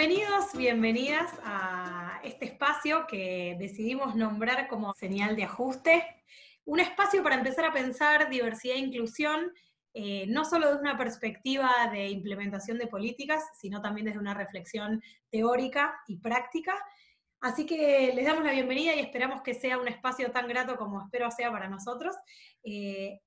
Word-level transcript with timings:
Bienvenidos, 0.00 0.54
bienvenidas 0.56 1.30
a 1.44 2.22
este 2.24 2.46
espacio 2.46 3.06
que 3.06 3.54
decidimos 3.58 4.14
nombrar 4.14 4.66
como 4.66 4.94
señal 4.94 5.36
de 5.36 5.44
ajuste. 5.44 6.02
Un 6.64 6.80
espacio 6.80 7.22
para 7.22 7.34
empezar 7.34 7.66
a 7.66 7.72
pensar 7.74 8.30
diversidad 8.30 8.76
e 8.76 8.78
inclusión, 8.78 9.52
eh, 9.92 10.24
no 10.26 10.46
solo 10.46 10.68
desde 10.68 10.80
una 10.80 10.96
perspectiva 10.96 11.70
de 11.92 12.08
implementación 12.08 12.78
de 12.78 12.86
políticas, 12.86 13.44
sino 13.60 13.82
también 13.82 14.06
desde 14.06 14.18
una 14.18 14.32
reflexión 14.32 15.02
teórica 15.28 16.00
y 16.06 16.16
práctica. 16.16 16.82
Así 17.42 17.66
que 17.66 18.14
les 18.14 18.24
damos 18.24 18.42
la 18.42 18.52
bienvenida 18.52 18.94
y 18.94 19.00
esperamos 19.00 19.42
que 19.42 19.52
sea 19.52 19.76
un 19.76 19.88
espacio 19.88 20.32
tan 20.32 20.48
grato 20.48 20.76
como 20.76 21.02
espero 21.02 21.30
sea 21.30 21.52
para 21.52 21.68
nosotros. 21.68 22.16
Eh, 22.64 23.20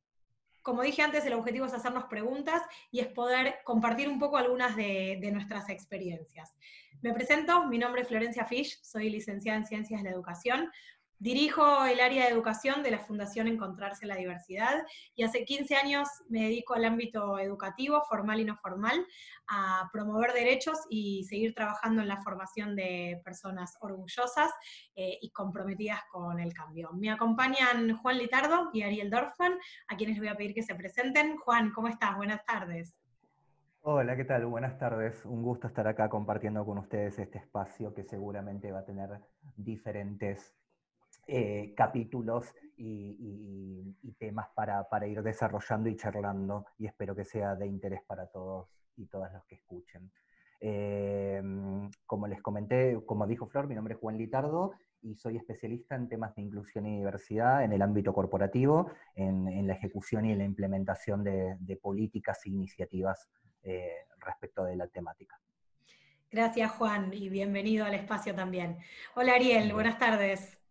como 0.64 0.82
dije 0.82 1.02
antes, 1.02 1.26
el 1.26 1.34
objetivo 1.34 1.66
es 1.66 1.74
hacernos 1.74 2.06
preguntas 2.06 2.62
y 2.90 3.02
es 3.02 3.08
poder 3.08 3.58
compartir 3.66 4.08
un 4.08 4.18
poco 4.18 4.38
algunas 4.38 4.76
de, 4.76 5.20
nuestras 5.34 5.70
experiencias. 5.70 6.56
Me 7.02 7.14
presento, 7.14 7.68
mi 7.68 7.78
nombre 7.78 8.02
es 8.02 8.08
Florencia 8.08 8.46
Fish, 8.46 8.80
soy 8.82 9.10
licenciada 9.10 9.58
en 9.58 9.66
Ciencias 9.66 10.02
de 10.02 10.10
la 10.10 10.16
Educación. 10.16 10.72
Dirijo 11.24 11.86
el 11.86 12.02
área 12.02 12.26
de 12.26 12.32
educación 12.32 12.84
de 12.84 12.92
la 12.92 13.00
Fundación 13.00 13.48
Encontrarse 13.48 14.06
la 14.06 14.18
Diversidad 14.18 14.84
y 15.16 15.24
hace 15.24 15.46
15 15.46 15.78
años 15.78 16.10
me 16.28 16.42
dedico 16.42 16.74
al 16.74 16.84
ámbito 16.84 17.40
educativo, 17.40 18.04
formal 18.10 18.42
y 18.42 18.44
no 18.44 18.58
formal, 18.58 19.06
a 19.48 19.90
promover 19.94 20.34
derechos 20.34 20.78
y 20.90 21.24
seguir 21.24 21.54
trabajando 21.56 22.02
en 22.02 22.10
la 22.10 22.22
formación 22.22 22.76
de 22.76 23.22
personas 23.24 23.78
orgullosas 23.80 24.52
eh, 24.98 25.18
y 25.22 25.32
comprometidas 25.32 26.02
con 26.12 26.42
el 26.42 26.54
cambio. 26.54 26.90
Me 26.92 27.10
acompañan 27.10 27.96
Juan 28.00 28.18
Litardo 28.18 28.70
y 28.74 28.82
Ariel 28.82 29.10
Dorfman, 29.10 29.54
a 29.88 29.96
quienes 29.96 30.18
les 30.18 30.26
voy 30.26 30.34
a 30.34 30.36
pedir 30.36 30.54
que 30.54 30.64
se 30.64 30.76
presenten. 30.76 31.38
Juan, 31.38 31.72
¿cómo 31.72 31.88
estás? 31.88 32.18
Buenas 32.18 32.44
tardes. 32.44 32.98
Hola, 33.80 34.18
¿qué 34.18 34.26
tal? 34.26 34.46
Buenas 34.46 34.78
tardes. 34.78 35.24
Un 35.24 35.42
gusto 35.42 35.68
estar 35.68 35.88
acá 35.88 36.10
compartiendo 36.10 36.66
con 36.66 36.80
ustedes 36.80 37.18
este 37.18 37.38
espacio 37.38 37.94
que 37.94 38.04
seguramente 38.04 38.74
va 38.74 38.80
a 38.80 38.86
tener 38.86 39.22
diferentes 39.56 40.54
eh, 41.28 41.74
capítulos 41.76 42.54
y, 42.78 43.96
temas 44.20 44.48
para, 44.56 45.08
ir 45.08 45.22
desarrollando 45.22 45.90
y 45.90 45.98
charlando 45.98 46.66
y 46.78 46.86
espero 46.86 47.14
que 47.16 47.26
sea 47.26 47.56
de 47.56 47.68
interés 47.68 48.02
para 48.08 48.28
todos 48.28 48.70
y 48.96 49.06
todas 49.08 49.34
los 49.34 49.44
que 49.46 49.56
escuchen. 49.56 50.12
Eh, 50.60 51.42
como 52.06 52.28
les 52.28 52.42
comenté, 52.42 52.98
como 53.06 53.28
dijo 53.28 53.48
Flor, 53.48 53.68
mi 53.68 53.76
nombre 53.76 53.96
es 53.96 54.00
Juan 54.00 54.18
Litardo 54.18 54.74
y 55.02 55.16
soy 55.16 55.38
especialista 55.38 55.96
en 55.96 56.08
temas 56.08 56.34
de 56.36 56.42
inclusión 56.42 56.86
y 56.86 56.98
diversidad 56.98 57.64
en 57.64 57.74
el 57.74 57.82
ámbito 57.82 58.14
corporativo, 58.14 58.90
en, 59.16 59.68
la 59.68 59.74
ejecución 59.74 60.26
y 60.26 60.32
en 60.32 60.38
la 60.38 60.46
implementación 60.46 61.24
de, 61.24 61.80
políticas 61.82 62.46
e 62.46 62.50
iniciativas 62.50 63.30
eh, 63.64 64.06
respecto 64.20 64.64
de 64.64 64.78
la 64.78 64.88
temática. 64.88 65.40
Gracias 66.32 66.72
Juan 66.72 67.14
y 67.14 67.30
bienvenido 67.30 67.86
al 67.86 67.94
espacio 67.94 68.34
también. 68.34 68.78
Hola 69.16 69.36
Ariel, 69.36 69.74
buenas 69.74 70.00
tardes. 70.00 70.63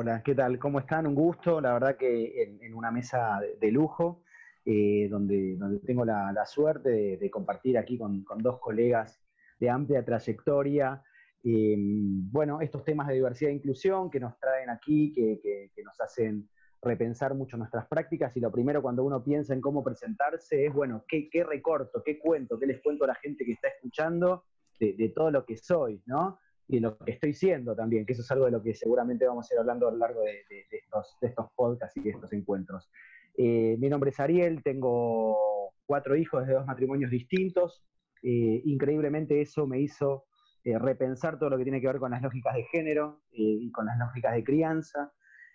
Hola, 0.00 0.22
¿qué 0.22 0.32
tal? 0.32 0.60
¿Cómo 0.60 0.78
están? 0.78 1.08
Un 1.08 1.16
gusto, 1.16 1.60
la 1.60 1.72
verdad 1.72 1.96
que 1.96 2.56
en, 2.60 2.72
una 2.72 2.92
mesa 2.92 3.40
de, 3.60 3.72
lujo, 3.72 4.22
eh, 4.64 5.08
donde, 5.10 5.56
donde 5.56 5.80
tengo 5.80 6.04
la, 6.04 6.46
suerte 6.46 7.16
de, 7.16 7.30
compartir 7.32 7.76
aquí 7.76 7.98
con, 7.98 8.24
dos 8.38 8.60
colegas 8.60 9.20
de 9.58 9.68
amplia 9.68 10.04
trayectoria, 10.04 11.02
em, 11.42 12.30
bueno, 12.30 12.60
estos 12.60 12.84
temas 12.84 13.08
de 13.08 13.14
diversidad 13.14 13.50
e 13.50 13.54
inclusión 13.54 14.08
que 14.08 14.20
nos 14.20 14.38
traen 14.38 14.70
aquí, 14.70 15.12
que, 15.12 15.72
nos 15.84 16.00
hacen 16.00 16.48
repensar 16.80 17.34
mucho 17.34 17.56
nuestras 17.56 17.88
prácticas 17.88 18.36
y 18.36 18.40
lo 18.40 18.52
primero 18.52 18.80
cuando 18.80 19.02
uno 19.02 19.20
piensa 19.24 19.52
en 19.52 19.60
cómo 19.60 19.82
presentarse 19.82 20.66
es, 20.66 20.72
bueno, 20.72 21.04
¿qué, 21.08 21.28
recorto, 21.42 22.04
qué 22.04 22.20
cuento, 22.20 22.56
qué 22.56 22.66
les 22.66 22.80
cuento 22.82 23.02
a 23.02 23.08
la 23.08 23.16
gente 23.16 23.44
que 23.44 23.50
está 23.50 23.66
escuchando 23.66 24.44
de, 24.78 24.92
de 24.92 25.08
todo 25.08 25.32
lo 25.32 25.44
que 25.44 25.56
soy, 25.56 26.00
¿no? 26.06 26.38
Y 26.68 26.80
lo 26.80 26.98
que 26.98 27.12
estoy 27.12 27.32
siendo 27.32 27.74
también, 27.74 28.04
que 28.04 28.12
eso 28.12 28.20
es 28.20 28.30
algo 28.30 28.44
de 28.44 28.50
lo 28.50 28.62
que 28.62 28.74
seguramente 28.74 29.26
vamos 29.26 29.50
a 29.50 29.54
ir 29.54 29.60
hablando 29.60 29.88
a 29.88 29.90
lo 29.90 29.96
largo 29.96 30.20
de, 30.20 30.44
estos, 30.70 31.50
podcasts 31.56 31.96
y 31.96 32.02
de 32.02 32.10
estos 32.10 32.30
encuentros. 32.34 32.90
Eh, 33.36 33.76
mi 33.78 33.88
nombre 33.88 34.10
es 34.10 34.20
Ariel, 34.20 34.62
tengo 34.62 35.72
cuatro 35.86 36.14
hijos 36.14 36.46
de 36.46 36.52
dos 36.52 36.66
matrimonios 36.66 37.10
distintos. 37.10 37.82
Eh, 38.22 38.60
increíblemente 38.66 39.40
eso 39.40 39.66
me 39.66 39.80
hizo 39.80 40.26
eh, 40.62 40.78
repensar 40.78 41.38
todo 41.38 41.48
lo 41.48 41.56
que 41.56 41.64
tiene 41.64 41.80
que 41.80 41.86
ver 41.86 41.98
con 41.98 42.10
las 42.10 42.20
lógicas 42.20 42.54
de 42.54 42.64
género 42.64 43.22
y 43.30 43.70
con 43.72 43.86
las 43.86 43.98
lógicas 43.98 44.34
de 44.34 44.44
crianza. 44.44 45.12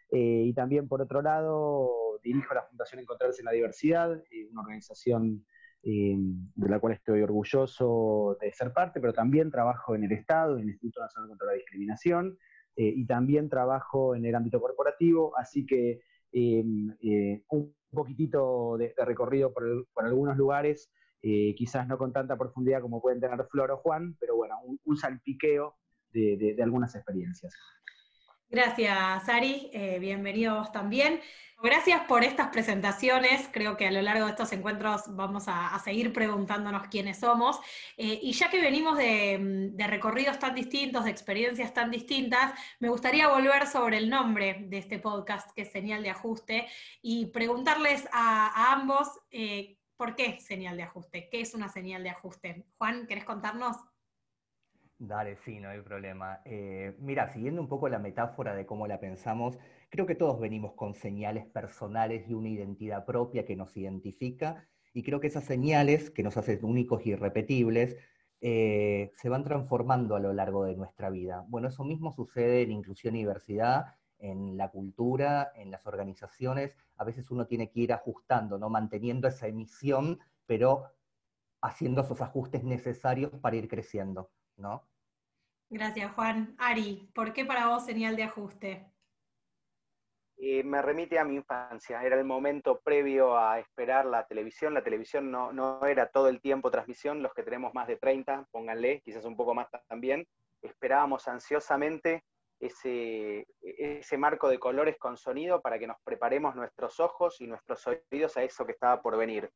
y 0.10 0.54
también, 0.54 0.88
por 0.88 1.02
otro 1.02 1.22
lado, 1.22 2.20
dirijo 2.24 2.54
la 2.56 2.64
Fundación 2.64 3.02
Encontrarse 3.02 3.42
en 3.42 3.46
la 3.46 3.52
Diversidad, 3.52 4.10
una 4.52 4.62
organización 4.62 5.46
eh, 5.86 6.16
de 6.18 6.70
la 6.70 6.80
cual 6.80 6.94
estoy 6.94 7.22
orgulloso 7.22 8.38
de 8.40 8.54
ser 8.54 8.72
parte, 8.72 9.02
pero 9.02 9.12
también 9.12 9.52
trabajo 9.52 9.96
en 9.96 10.06
el 10.06 10.14
Estado, 10.14 10.56
en 10.56 10.64
el 10.64 10.70
Instituto 10.70 11.02
Nacional 11.02 11.30
contra 11.30 11.48
la 11.48 11.54
Discriminación, 11.54 12.38
eh, 12.78 12.94
y 12.96 13.06
también 13.06 13.50
trabajo 13.50 14.16
en 14.16 14.26
el 14.26 14.34
ámbito 14.34 14.62
corporativo, 14.62 15.38
así 15.38 15.66
que 15.66 16.00
eh, 16.32 16.64
un 17.50 17.76
poquitito 17.92 18.78
de, 18.78 18.94
recorrido 19.06 19.54
por, 19.54 19.86
algunos 19.98 20.38
lugares, 20.38 20.90
quizás 21.22 21.88
no 21.88 21.98
con 21.98 22.12
tanta 22.12 22.38
profundidad 22.38 22.82
como 22.82 23.02
pueden 23.02 23.22
tener 23.22 23.46
Flor 23.50 23.72
o 23.72 23.78
Juan, 23.78 24.16
pero 24.20 24.36
bueno, 24.36 24.56
un, 24.86 24.98
salpiqueo 24.98 25.76
de 26.12 26.58
algunas 26.62 26.96
experiencias. 26.96 27.54
Gracias, 28.54 29.28
Ari. 29.30 29.72
bienvenido 30.00 30.60
vos 30.60 30.72
también. 30.72 31.20
Gracias 31.64 32.02
por 32.02 32.24
estas 32.24 32.50
presentaciones. 32.50 33.50
Creo 33.52 33.76
que 33.78 33.88
a 33.88 33.92
lo 33.92 34.00
largo 34.04 34.26
de 34.26 34.32
estos 34.32 34.52
encuentros 34.52 35.02
vamos 35.16 35.46
a, 35.48 35.76
seguir 35.84 36.14
preguntándonos 36.14 36.88
quiénes 36.88 37.18
somos. 37.18 37.60
Eh, 37.98 38.20
y 38.22 38.32
ya 38.34 38.52
que 38.52 38.62
venimos 38.62 38.96
de, 38.96 39.74
recorridos 39.88 40.38
tan 40.38 40.54
distintos, 40.54 41.06
de 41.06 41.10
experiencias 41.10 41.74
tan 41.74 41.90
distintas, 41.90 42.54
me 42.80 42.90
gustaría 42.90 43.28
volver 43.28 43.66
sobre 43.66 43.98
el 43.98 44.08
nombre 44.08 44.68
de 44.68 44.78
este 44.78 45.00
podcast, 45.00 45.50
que 45.56 45.64
es 45.64 45.72
Señal 45.72 46.04
de 46.04 46.12
Ajuste, 46.12 46.68
y 47.02 47.26
preguntarles 47.32 48.08
a, 48.12 48.72
ambos 48.72 49.20
eh, 49.32 49.80
por 49.98 50.16
qué 50.16 50.40
señal 50.40 50.78
de 50.78 50.84
ajuste, 50.84 51.28
qué 51.32 51.42
es 51.42 51.56
una 51.56 51.70
señal 51.70 52.04
de 52.04 52.12
ajuste. 52.12 52.68
Juan, 52.78 53.08
¿querés 53.08 53.24
contarnos? 53.24 53.78
Dale, 55.00 55.36
sí, 55.38 55.60
no 55.60 55.70
hay 55.70 55.82
problema. 55.82 56.42
Eh, 56.46 56.96
mira, 57.00 57.28
siguiendo 57.34 57.62
un 57.62 57.68
poco 57.68 57.90
la 57.90 58.00
metáfora 58.00 58.56
de 58.56 58.66
cómo 58.66 58.88
la 58.88 59.00
pensamos, 59.00 59.58
creo 59.90 60.06
que 60.06 60.16
todos 60.16 60.40
venimos 60.40 60.74
con 60.76 60.94
señales 60.94 61.46
personales 61.48 62.28
y 62.30 62.34
una 62.34 62.50
identidad 62.50 63.06
propia 63.06 63.44
que 63.46 63.56
nos 63.56 63.76
identifica, 63.76 64.66
y 64.94 65.04
creo 65.04 65.20
que 65.20 65.28
esas 65.28 65.44
señales 65.46 66.10
que 66.12 66.24
nos 66.24 66.38
hacen 66.38 66.64
únicos 66.64 67.06
y 67.06 67.12
irrepetibles 67.12 67.98
eh, 68.42 69.12
se 69.18 69.30
van 69.30 69.44
transformando 69.44 70.16
a 70.16 70.20
lo 70.20 70.32
largo 70.34 70.64
de 70.66 70.76
nuestra 70.76 71.10
vida. 71.10 71.44
Bueno, 71.50 71.68
eso 71.70 71.84
mismo 71.84 72.12
sucede 72.14 72.62
en 72.62 72.72
inclusión 72.72 73.16
y 73.16 73.20
diversidad, 73.20 73.96
en 74.20 74.56
la 74.58 74.70
cultura, 74.70 75.52
en 75.56 75.72
las 75.72 75.86
organizaciones. 75.88 76.78
A 76.96 77.04
veces 77.04 77.30
uno 77.32 77.48
tiene 77.48 77.70
que 77.72 77.82
ir 77.82 77.92
ajustando, 77.94 78.58
¿no? 78.58 78.70
manteniendo 78.70 79.28
esa 79.28 79.48
emisión, 79.48 80.20
pero 80.46 80.86
haciendo 81.62 82.02
esos 82.02 82.22
ajustes 82.22 82.64
necesarios 82.64 83.32
para 83.42 83.56
ir 83.56 83.68
creciendo. 83.68 84.32
¿No? 84.58 84.88
Gracias, 85.70 86.12
Juan. 86.14 86.56
Ari, 86.60 87.10
¿por 87.16 87.34
qué 87.34 87.46
para 87.46 87.68
vos 87.68 87.86
señal 87.86 88.16
de 88.16 88.24
ajuste? 88.24 88.94
Eh, 90.38 90.64
me 90.64 90.82
remite 90.82 91.18
a 91.20 91.24
mi 91.24 91.36
infancia, 91.36 92.04
era 92.04 92.18
el 92.18 92.26
momento 92.26 92.82
previo 92.82 93.38
a 93.38 93.60
esperar 93.60 94.06
la 94.06 94.26
televisión, 94.26 94.74
la 94.74 94.84
televisión 94.84 95.32
no, 95.32 95.54
no, 95.54 95.86
era 95.86 96.10
todo 96.10 96.28
el 96.28 96.42
tiempo 96.42 96.70
transmisión, 96.70 97.24
los 97.24 97.34
que 97.34 97.44
tenemos 97.44 97.74
más 97.74 97.88
de 97.88 97.96
30, 97.96 98.48
pónganle, 98.52 99.02
quizás 99.02 99.24
un 99.26 99.38
poco 99.38 99.54
más 99.54 99.70
también, 99.88 100.28
esperábamos 100.62 101.28
ansiosamente 101.28 102.24
ese, 102.60 103.48
ese 103.62 104.18
marco 104.18 104.50
de 104.50 104.60
colores 104.60 104.98
con 104.98 105.18
sonido 105.18 105.62
para 105.62 105.80
que 105.80 105.88
nos 105.88 105.98
preparemos 106.04 106.56
nuestros 106.56 107.00
ojos 107.00 107.40
y 107.40 107.48
nuestros 107.48 107.86
oídos 107.88 108.36
a 108.38 108.44
eso 108.44 108.66
que 108.66 108.74
estaba 108.74 109.02
por 109.02 109.18
venir. 109.18 109.50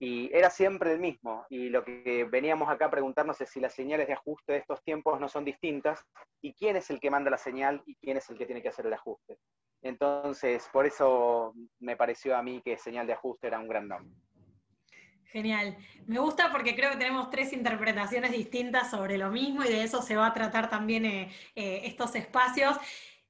Y 0.00 0.30
era 0.32 0.48
siempre 0.50 0.92
el 0.92 1.00
mismo. 1.00 1.44
Y 1.50 1.70
lo 1.70 1.84
que 1.84 2.26
veníamos 2.30 2.68
acá 2.68 2.86
a 2.86 2.90
preguntarnos 2.90 3.40
es 3.40 3.50
si 3.50 3.60
las 3.60 3.74
señales 3.74 4.06
de 4.06 4.12
ajuste 4.12 4.52
de 4.52 4.58
estos 4.58 4.82
tiempos 4.82 5.18
no 5.20 5.28
son 5.28 5.44
distintas 5.44 6.04
y 6.40 6.54
quién 6.54 6.76
es 6.76 6.88
el 6.90 7.00
que 7.00 7.10
manda 7.10 7.30
la 7.30 7.38
señal 7.38 7.82
y 7.86 7.96
quién 7.96 8.16
es 8.16 8.28
el 8.30 8.38
que 8.38 8.46
tiene 8.46 8.62
que 8.62 8.68
hacer 8.68 8.86
el 8.86 8.94
ajuste. 8.94 9.38
Entonces, 9.82 10.68
por 10.72 10.86
eso 10.86 11.52
me 11.80 11.96
pareció 11.96 12.36
a 12.36 12.42
mí 12.42 12.60
que 12.64 12.78
señal 12.78 13.06
de 13.06 13.12
ajuste 13.12 13.46
era 13.48 13.58
un 13.58 13.68
gran 13.68 13.88
nombre. 13.88 14.14
Genial. 15.30 15.76
Me 16.06 16.18
gusta 16.20 16.50
porque 16.50 16.74
creo 16.74 16.90
que 16.92 16.96
tenemos 16.96 17.30
tres 17.30 17.52
interpretaciones 17.52 18.32
distintas 18.32 18.90
sobre 18.90 19.18
lo 19.18 19.30
mismo 19.30 19.62
y 19.62 19.68
de 19.68 19.82
eso 19.82 20.00
se 20.00 20.16
va 20.16 20.28
a 20.28 20.32
tratar 20.32 20.70
también 20.70 21.04
eh, 21.04 21.30
eh, 21.54 21.82
estos 21.84 22.14
espacios. 22.14 22.78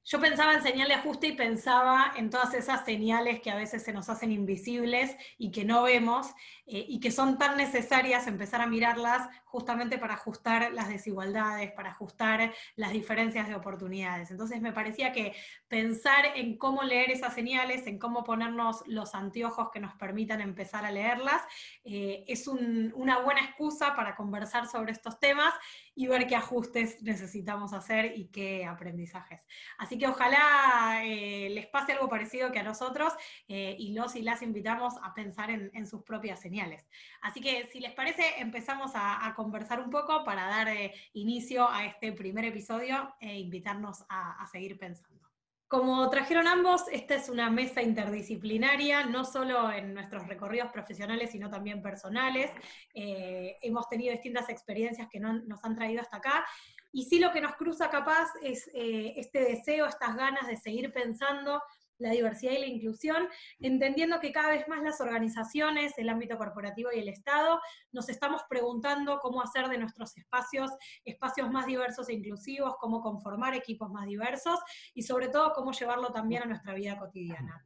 Yo 0.05 0.19
pensaba 0.19 0.53
en 0.53 0.63
señal 0.63 0.87
de 0.87 0.95
ajuste 0.95 1.27
y 1.27 1.31
pensaba 1.33 2.13
en 2.15 2.29
todas 2.29 2.53
esas 2.53 2.85
señales 2.85 3.41
que 3.41 3.51
a 3.51 3.55
veces 3.55 3.83
se 3.83 3.93
nos 3.93 4.09
hacen 4.09 4.31
invisibles 4.31 5.15
y 5.37 5.51
que 5.51 5.65
no 5.65 5.83
vemos 5.83 6.27
eh, 6.65 6.85
y 6.87 6.99
que 6.99 7.11
son 7.11 7.37
tan 7.37 7.57
necesarias 7.57 8.27
empezar 8.27 8.61
a 8.61 8.67
mirarlas 8.67 9.27
justamente 9.45 9.97
para 9.97 10.13
ajustar 10.13 10.71
las 10.73 10.87
desigualdades, 10.87 11.71
para 11.71 11.89
ajustar 11.89 12.53
las 12.75 12.91
diferencias 12.91 13.47
de 13.47 13.55
oportunidades. 13.55 14.29
Entonces 14.29 14.61
me 14.61 14.71
parecía 14.71 15.11
que 15.11 15.35
pensar 15.67 16.25
en 16.35 16.57
cómo 16.57 16.83
leer 16.83 17.09
esas 17.09 17.33
señales, 17.33 17.87
en 17.87 17.97
cómo 17.97 18.23
ponernos 18.23 18.83
los 18.85 19.15
anteojos 19.15 19.69
que 19.71 19.79
nos 19.79 19.95
permitan 19.95 20.41
empezar 20.41 20.85
a 20.85 20.91
leerlas, 20.91 21.41
eh, 21.83 22.23
es 22.27 22.47
una 22.47 23.19
buena 23.19 23.41
excusa 23.41 23.95
para 23.95 24.15
conversar 24.15 24.67
sobre 24.67 24.91
estos 24.91 25.19
temas 25.19 25.53
y 25.95 26.07
ver 26.07 26.27
qué 26.27 26.35
ajustes 26.35 27.01
necesitamos 27.01 27.73
hacer 27.73 28.13
y 28.15 28.27
qué 28.27 28.65
aprendizajes. 28.65 29.47
Que 29.97 30.07
ojalá 30.07 31.01
eh, 31.03 31.49
les 31.49 31.67
pase 31.67 31.93
algo 31.93 32.09
parecido 32.09 32.51
que 32.51 32.59
a 32.59 32.63
nosotros 32.63 33.13
eh, 33.47 33.75
y 33.77 33.93
los 33.93 34.15
y 34.15 34.21
las 34.21 34.41
invitamos 34.41 34.95
a 35.01 35.13
pensar 35.13 35.49
en, 35.49 35.87
sus 35.87 36.03
propias 36.03 36.39
señales. 36.39 36.87
Así 37.21 37.41
que 37.41 37.67
si 37.71 37.79
les 37.79 37.93
parece, 37.93 38.23
empezamos 38.39 38.91
a, 38.95 39.33
conversar 39.35 39.79
un 39.79 39.89
poco 39.89 40.23
para 40.23 40.45
dar 40.47 40.67
eh, 40.67 40.93
inicio 41.13 41.69
a 41.69 41.85
este 41.85 42.11
primer 42.11 42.45
episodio 42.45 43.15
e 43.19 43.39
invitarnos 43.39 44.05
a 44.09 44.45
seguir 44.51 44.77
pensando. 44.77 45.29
Como 45.69 46.09
trajeron 46.09 46.47
ambos, 46.47 46.85
esta 46.91 47.13
es 47.13 47.29
una 47.29 47.51
mesa 47.51 47.83
interdisciplinaria, 47.83 49.05
no 49.05 49.23
solo 49.23 49.71
en 49.71 49.93
nuestros 49.93 50.27
recorridos 50.27 50.71
profesionales, 50.71 51.29
sino 51.29 51.47
también 51.47 51.79
personales. 51.83 52.49
Eh, 52.95 53.55
hemos 53.61 53.87
tenido 53.87 54.11
distintas 54.11 54.49
experiencias 54.49 55.07
que 55.11 55.19
nos 55.19 55.63
han 55.63 55.75
traído 55.75 56.01
hasta 56.01 56.17
acá. 56.17 56.43
Y 56.91 57.05
sí 57.05 57.19
lo 57.19 57.31
que 57.31 57.41
nos 57.41 57.55
cruza 57.55 57.89
capaz 57.89 58.29
es 58.41 58.67
eh, 58.73 59.13
este 59.17 59.39
deseo, 59.41 59.85
estas 59.85 60.15
ganas 60.15 60.47
de 60.47 60.57
seguir 60.57 60.91
pensando 60.91 61.61
la 61.99 62.11
diversidad 62.11 62.53
y 62.53 62.59
la 62.59 62.65
inclusión, 62.65 63.27
entendiendo 63.59 64.19
que 64.19 64.31
cada 64.31 64.49
vez 64.49 64.67
más 64.67 64.81
las 64.81 65.01
organizaciones, 65.01 65.97
el 65.97 66.09
ámbito 66.09 66.37
corporativo 66.37 66.89
y 66.93 66.99
el 66.99 67.09
Estado, 67.09 67.59
nos 67.91 68.09
estamos 68.09 68.41
preguntando 68.49 69.19
cómo 69.19 69.41
hacer 69.41 69.67
de 69.67 69.77
nuestros 69.77 70.17
espacios 70.17 70.71
espacios 71.03 71.51
más 71.51 71.65
diversos 71.65 72.07
e 72.09 72.13
inclusivos, 72.13 72.75
cómo 72.79 73.01
conformar 73.01 73.53
equipos 73.53 73.91
más 73.91 74.07
diversos 74.07 74.59
y 74.93 75.03
sobre 75.03 75.27
todo 75.27 75.51
cómo 75.53 75.73
llevarlo 75.73 76.11
también 76.11 76.43
a 76.43 76.45
nuestra 76.45 76.73
vida 76.73 76.97
cotidiana. 76.97 77.65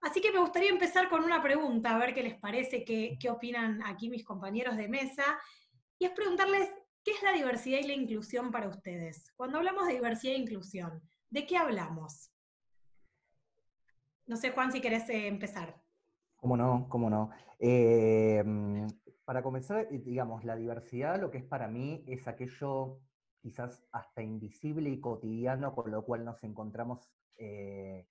Así 0.00 0.22
que 0.22 0.32
me 0.32 0.40
gustaría 0.40 0.70
empezar 0.70 1.10
con 1.10 1.22
una 1.22 1.42
pregunta, 1.42 1.94
a 1.94 1.98
ver 1.98 2.14
qué 2.14 2.22
les 2.22 2.38
parece, 2.38 2.84
qué, 2.84 3.18
qué 3.20 3.28
opinan 3.28 3.82
aquí 3.84 4.08
mis 4.08 4.24
compañeros 4.24 4.78
de 4.78 4.88
mesa, 4.88 5.38
y 5.98 6.06
es 6.06 6.12
preguntarles, 6.12 6.70
¿qué 7.04 7.12
es 7.12 7.22
la 7.22 7.32
diversidad 7.32 7.78
y 7.78 7.86
la 7.86 7.94
inclusión 7.94 8.50
para 8.50 8.68
ustedes? 8.68 9.32
Cuando 9.36 9.58
hablamos 9.58 9.86
de 9.86 9.94
diversidad 9.94 10.34
e 10.34 10.38
inclusión, 10.38 11.02
¿de 11.30 11.46
qué 11.46 11.56
hablamos? 11.56 12.30
No 14.26 14.36
sé, 14.36 14.52
Juan, 14.52 14.70
si 14.70 14.80
querés 14.80 15.08
eh, 15.08 15.26
empezar. 15.26 15.82
Cómo 16.36 16.56
no, 16.56 16.86
cómo 16.88 17.10
no. 17.10 17.30
Eh, 17.58 18.42
para 19.24 19.42
comenzar, 19.42 19.88
eh, 19.90 19.98
digamos, 19.98 20.44
la 20.44 20.54
diversidad 20.54 21.20
lo 21.20 21.30
que 21.30 21.38
es 21.38 21.44
para 21.44 21.66
mí 21.66 22.04
es 22.06 22.28
aquello 22.28 23.00
quizás 23.40 23.84
hasta 23.90 24.22
invisible 24.22 24.88
y 24.90 25.00
cotidiano 25.00 25.74
con 25.74 25.90
lo 25.90 26.04
cual 26.04 26.24
nos 26.24 26.42
encontramos 26.44 27.10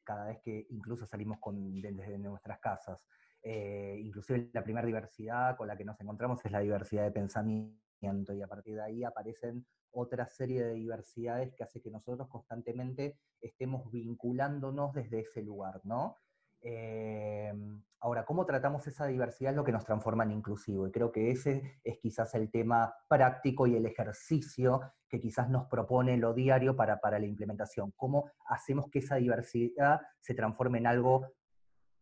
cada 0.03 0.25
vez 0.25 0.39
que 0.41 0.65
incluso 0.71 1.06
salimos 1.06 1.38
desde 1.39 2.18
nuestras 2.18 2.59
casas. 2.59 3.06
Inclusive 3.44 4.50
la 4.53 4.63
primera 4.63 4.86
diversidad 4.86 5.56
con 5.56 5.68
la 5.68 5.77
que 5.77 5.86
nos 5.86 6.00
encontramos 6.00 6.44
es 6.45 6.51
la 6.51 6.59
diversidad 6.59 7.03
de 7.03 7.12
pensamiento 7.12 8.33
y 8.33 8.41
a 8.41 8.47
partir 8.47 8.75
de 8.75 8.83
ahí 8.83 9.03
aparecen 9.03 9.65
otra 9.91 10.27
serie 10.27 10.63
de 10.63 10.74
diversidades 10.74 11.53
que 11.56 11.63
hace 11.63 11.81
que 11.81 11.89
nosotros 11.89 12.27
constantemente 12.27 13.18
estemos 13.41 13.89
vinculándonos 13.91 14.94
desde 14.94 15.21
ese 15.21 15.41
lugar, 15.41 15.81
¿no? 15.83 16.18
Eh, 16.62 17.53
ahora, 18.01 18.25
¿cómo 18.25 18.45
tratamos 18.45 18.86
esa 18.88 19.07
diversidad 19.07 19.51
es 19.51 19.56
lo 19.57 19.63
que 19.63 19.71
nos 19.71 19.86
transforma 19.86 20.24
en 20.24 20.31
inclusivo? 20.31 20.88
Y 20.88 20.91
creo 20.91 21.12
que 21.12 21.31
ese 21.31 21.80
es 21.83 21.97
quizás 22.00 22.36
el 22.36 22.51
tema 22.51 22.94
práctico 23.07 23.65
y 23.65 23.75
el 23.75 23.86
ejercicio 23.86 24.81
que 25.07 25.19
quizás 25.19 25.50
nos 25.50 25.68
propone 25.68 26.18
lo 26.18 26.33
diario 26.33 26.75
para, 26.75 27.00
para 27.00 27.18
la 27.18 27.25
implementación. 27.25 27.91
¿Cómo 27.95 28.30
hacemos 28.45 28.89
que 28.89 29.00
esa 29.00 29.15
diversidad 29.15 30.01
se 30.19 30.33
transforme 30.33 30.80
en 30.80 30.88
algo 30.88 31.27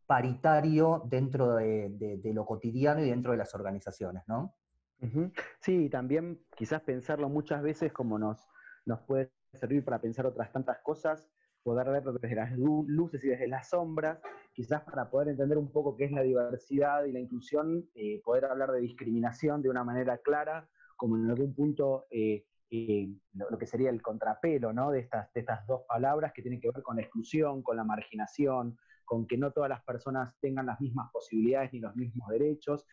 paritario 0.07 1.04
dentro 1.06 1.56
de, 1.56 1.89
de 1.89 2.33
lo 2.33 2.45
cotidiano 2.45 3.04
y 3.04 3.09
dentro 3.09 3.33
de 3.33 3.38
las 3.38 3.54
organizaciones, 3.54 4.24
¿no? 4.27 4.56
Sí, 5.59 5.89
también 5.89 6.39
quizás 6.56 6.81
pensarlo 6.81 7.30
muchas 7.30 7.62
veces 7.62 7.94
como 7.94 8.18
nos, 8.18 8.48
nos 8.86 9.00
puede 9.01 9.31
servir 9.54 9.83
para 9.83 10.01
pensar 10.01 10.25
otras 10.25 10.51
tantas 10.51 10.80
cosas, 10.80 11.27
poder 11.63 11.89
verlo 11.89 12.13
desde 12.13 12.36
las 12.36 12.51
luces 12.57 13.24
y 13.24 13.27
desde 13.27 13.48
las 13.48 13.69
sombras, 13.69 14.19
quizás 14.54 14.81
para 14.83 15.09
poder 15.09 15.30
entender 15.30 15.57
un 15.57 15.71
poco 15.71 15.95
qué 15.95 16.06
es 16.06 16.12
la 16.12 16.21
diversidad 16.21 17.03
y 17.06 17.12
la 17.12 17.19
inclusión, 17.19 17.88
eh, 17.94 18.21
poder 18.24 18.45
hablar 18.45 18.71
de 18.71 18.80
discriminación 18.80 19.62
de 19.62 19.69
una 19.69 19.83
manera 19.83 20.18
clara, 20.19 20.68
como 20.95 21.15
en 21.18 21.30
algún 21.30 21.53
punto 21.53 22.07
eh, 22.10 22.45
eh, 22.71 23.10
lo, 23.33 23.57
que 23.57 23.68
sería 23.68 23.89
el 23.89 24.01
contrapelo 24.01 24.74
¿no? 24.74 24.92
de, 24.92 25.00
estas, 25.00 25.31
de 25.33 25.42
estas 25.42 25.65
dos 25.68 25.81
palabras 25.88 26.33
que 26.33 26.42
tienen 26.42 26.60
que 26.60 26.71
ver 26.74 26.81
con 26.81 26.95
la 26.95 27.03
exclusión, 27.03 27.62
con 27.62 27.77
la 27.77 27.83
marginación, 27.83 28.77
con 29.07 29.25
que 29.25 29.38
no 29.38 29.51
todas 29.51 29.69
las 29.69 29.83
personas 29.83 30.36
tengan 30.39 30.68
las 30.68 30.80
mismas 30.80 31.09
posibilidades 31.12 31.74
ni 31.74 31.80
los 31.80 31.95
mismos 31.95 32.30
derechos. 32.30 32.86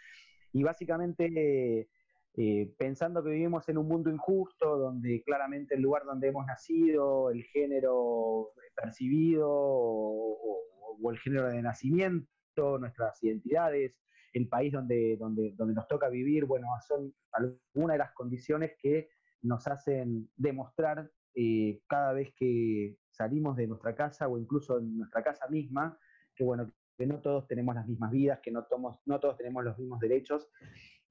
Y 0.52 0.62
básicamente 0.62 1.88
eh, 2.36 2.74
pensando 2.78 3.22
que 3.22 3.30
vivimos 3.30 3.68
en 3.68 3.78
un 3.78 3.88
mundo 3.88 4.10
injusto, 4.10 4.78
donde 4.78 5.22
claramente 5.24 5.74
el 5.74 5.82
lugar 5.82 6.04
donde 6.04 6.28
hemos 6.28 6.46
nacido, 6.46 7.30
el 7.30 7.42
género 7.44 8.52
percibido 8.74 9.48
o, 9.50 11.10
el 11.10 11.18
género 11.18 11.48
de 11.48 11.60
nacimiento, 11.60 12.78
nuestras 12.78 13.22
identidades, 13.22 13.98
el 14.32 14.48
país 14.48 14.72
donde, 14.72 15.16
donde, 15.18 15.52
donde 15.56 15.74
nos 15.74 15.86
toca 15.86 16.08
vivir, 16.08 16.44
bueno, 16.44 16.66
son 16.86 17.12
algunas 17.32 17.94
de 17.94 17.98
las 17.98 18.12
condiciones 18.12 18.72
que 18.80 19.08
nos 19.42 19.66
hacen 19.66 20.30
demostrar 20.36 21.10
eh, 21.36 21.80
cada 21.88 22.12
vez 22.12 22.32
que 22.36 22.96
salimos 23.10 23.56
de 23.56 23.66
nuestra 23.66 23.94
casa 23.94 24.28
o 24.28 24.38
incluso 24.38 24.78
en 24.78 24.98
nuestra 24.98 25.22
casa 25.22 25.48
misma, 25.48 25.98
que 26.34 26.44
bueno, 26.44 26.70
que 26.96 27.06
no 27.06 27.20
todos 27.20 27.46
tenemos 27.46 27.74
las 27.74 27.86
mismas 27.86 28.10
vidas, 28.10 28.40
que 28.42 28.50
no, 28.50 28.66
no 29.06 29.20
todos 29.20 29.36
tenemos 29.36 29.64
los 29.64 29.78
mismos 29.78 30.00
derechos 30.00 30.48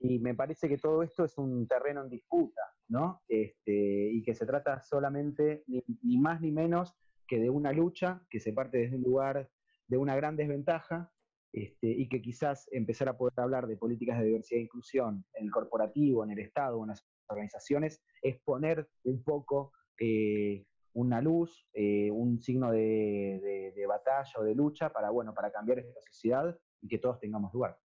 y 0.04 0.20
me 0.20 0.36
parece 0.36 0.68
que 0.68 0.78
todo 0.78 1.02
esto 1.02 1.24
es 1.24 1.38
un 1.38 1.66
terreno 1.66 2.04
en 2.04 2.10
disputa, 2.10 2.62
¿no? 2.90 3.22
Este, 3.28 4.12
y 4.12 4.22
que 4.22 4.36
se 4.36 4.46
trata 4.46 4.82
solamente, 4.82 5.64
ni, 5.68 6.18
más 6.18 6.42
ni 6.42 6.52
menos, 6.52 6.94
que 7.26 7.40
de 7.40 7.50
una 7.50 7.72
lucha 7.72 8.22
que 8.30 8.42
se 8.42 8.52
parte 8.52 8.80
desde 8.80 8.98
un 8.98 9.04
lugar 9.04 9.50
de 9.88 9.98
una 9.98 10.16
gran 10.18 10.36
desventaja 10.36 11.10
este, 11.54 11.88
y 11.88 12.10
que 12.10 12.22
quizás 12.22 12.68
empezar 12.72 13.08
a 13.08 13.18
poder 13.18 13.34
hablar 13.38 13.66
de 13.66 13.78
políticas 13.78 14.20
de 14.20 14.26
diversidad 14.26 14.60
e 14.60 14.64
inclusión 14.64 15.26
en 15.36 15.46
el 15.46 15.52
corporativo, 15.52 16.26
en 16.26 16.32
el 16.32 16.40
Estado, 16.40 16.82
en 16.82 16.90
las 16.90 17.06
organizaciones, 17.28 18.04
es 18.22 18.42
poner 18.42 18.90
un 19.04 19.24
poco 19.24 19.72
eh, 20.00 20.66
una 20.94 21.22
luz, 21.22 21.68
eh, 21.74 22.12
un 22.12 22.40
signo 22.40 22.72
de, 22.72 23.74
de, 23.76 23.86
batalla 23.88 24.32
o 24.38 24.44
de 24.44 24.56
lucha 24.56 24.92
para, 24.92 25.10
bueno, 25.10 25.34
para 25.34 25.52
cambiar 25.52 25.80
esta 25.80 26.02
sociedad 26.02 26.58
y 26.82 26.88
que 26.88 27.00
todos 27.00 27.20
tengamos 27.20 27.54
lugar. 27.54 27.78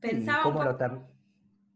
Pensaba 0.00 0.42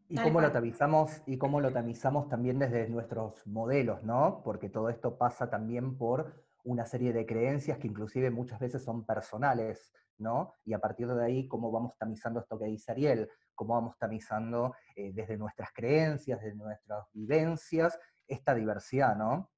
y 0.08 0.16
cómo 0.16 0.40
lo 0.40 0.52
tamizamos, 0.52 1.22
y 1.26 1.36
cómo 1.36 1.60
lo 1.60 1.72
tamizamos 1.72 2.28
también 2.28 2.58
desde 2.58 2.88
nuestros 2.88 3.46
modelos, 3.46 4.04
¿no? 4.04 4.42
Porque 4.44 4.68
todo 4.68 4.88
esto 4.88 5.18
pasa 5.18 5.50
también 5.50 5.96
por 5.98 6.44
una 6.64 6.84
serie 6.84 7.12
de 7.12 7.26
creencias 7.26 7.78
que 7.78 7.88
inclusive 7.88 8.30
muchas 8.30 8.60
veces 8.60 8.82
son 8.82 9.04
personales, 9.04 9.92
¿no? 10.18 10.54
Y 10.64 10.74
a 10.74 10.78
partir 10.78 11.08
de 11.08 11.24
ahí, 11.24 11.48
cómo 11.48 11.70
vamos 11.72 11.96
tamizando 11.98 12.40
esto 12.40 12.58
que 12.58 12.66
dice 12.66 12.92
Ariel, 12.92 13.28
cómo 13.54 13.74
vamos 13.74 13.98
tamizando 13.98 14.74
eh, 14.94 15.12
desde 15.12 15.36
nuestras 15.36 15.72
creencias, 15.72 16.40
desde 16.40 16.56
nuestras 16.56 17.06
vivencias, 17.12 17.98
esta 18.28 18.54
diversidad, 18.54 19.16
¿no? 19.16 19.50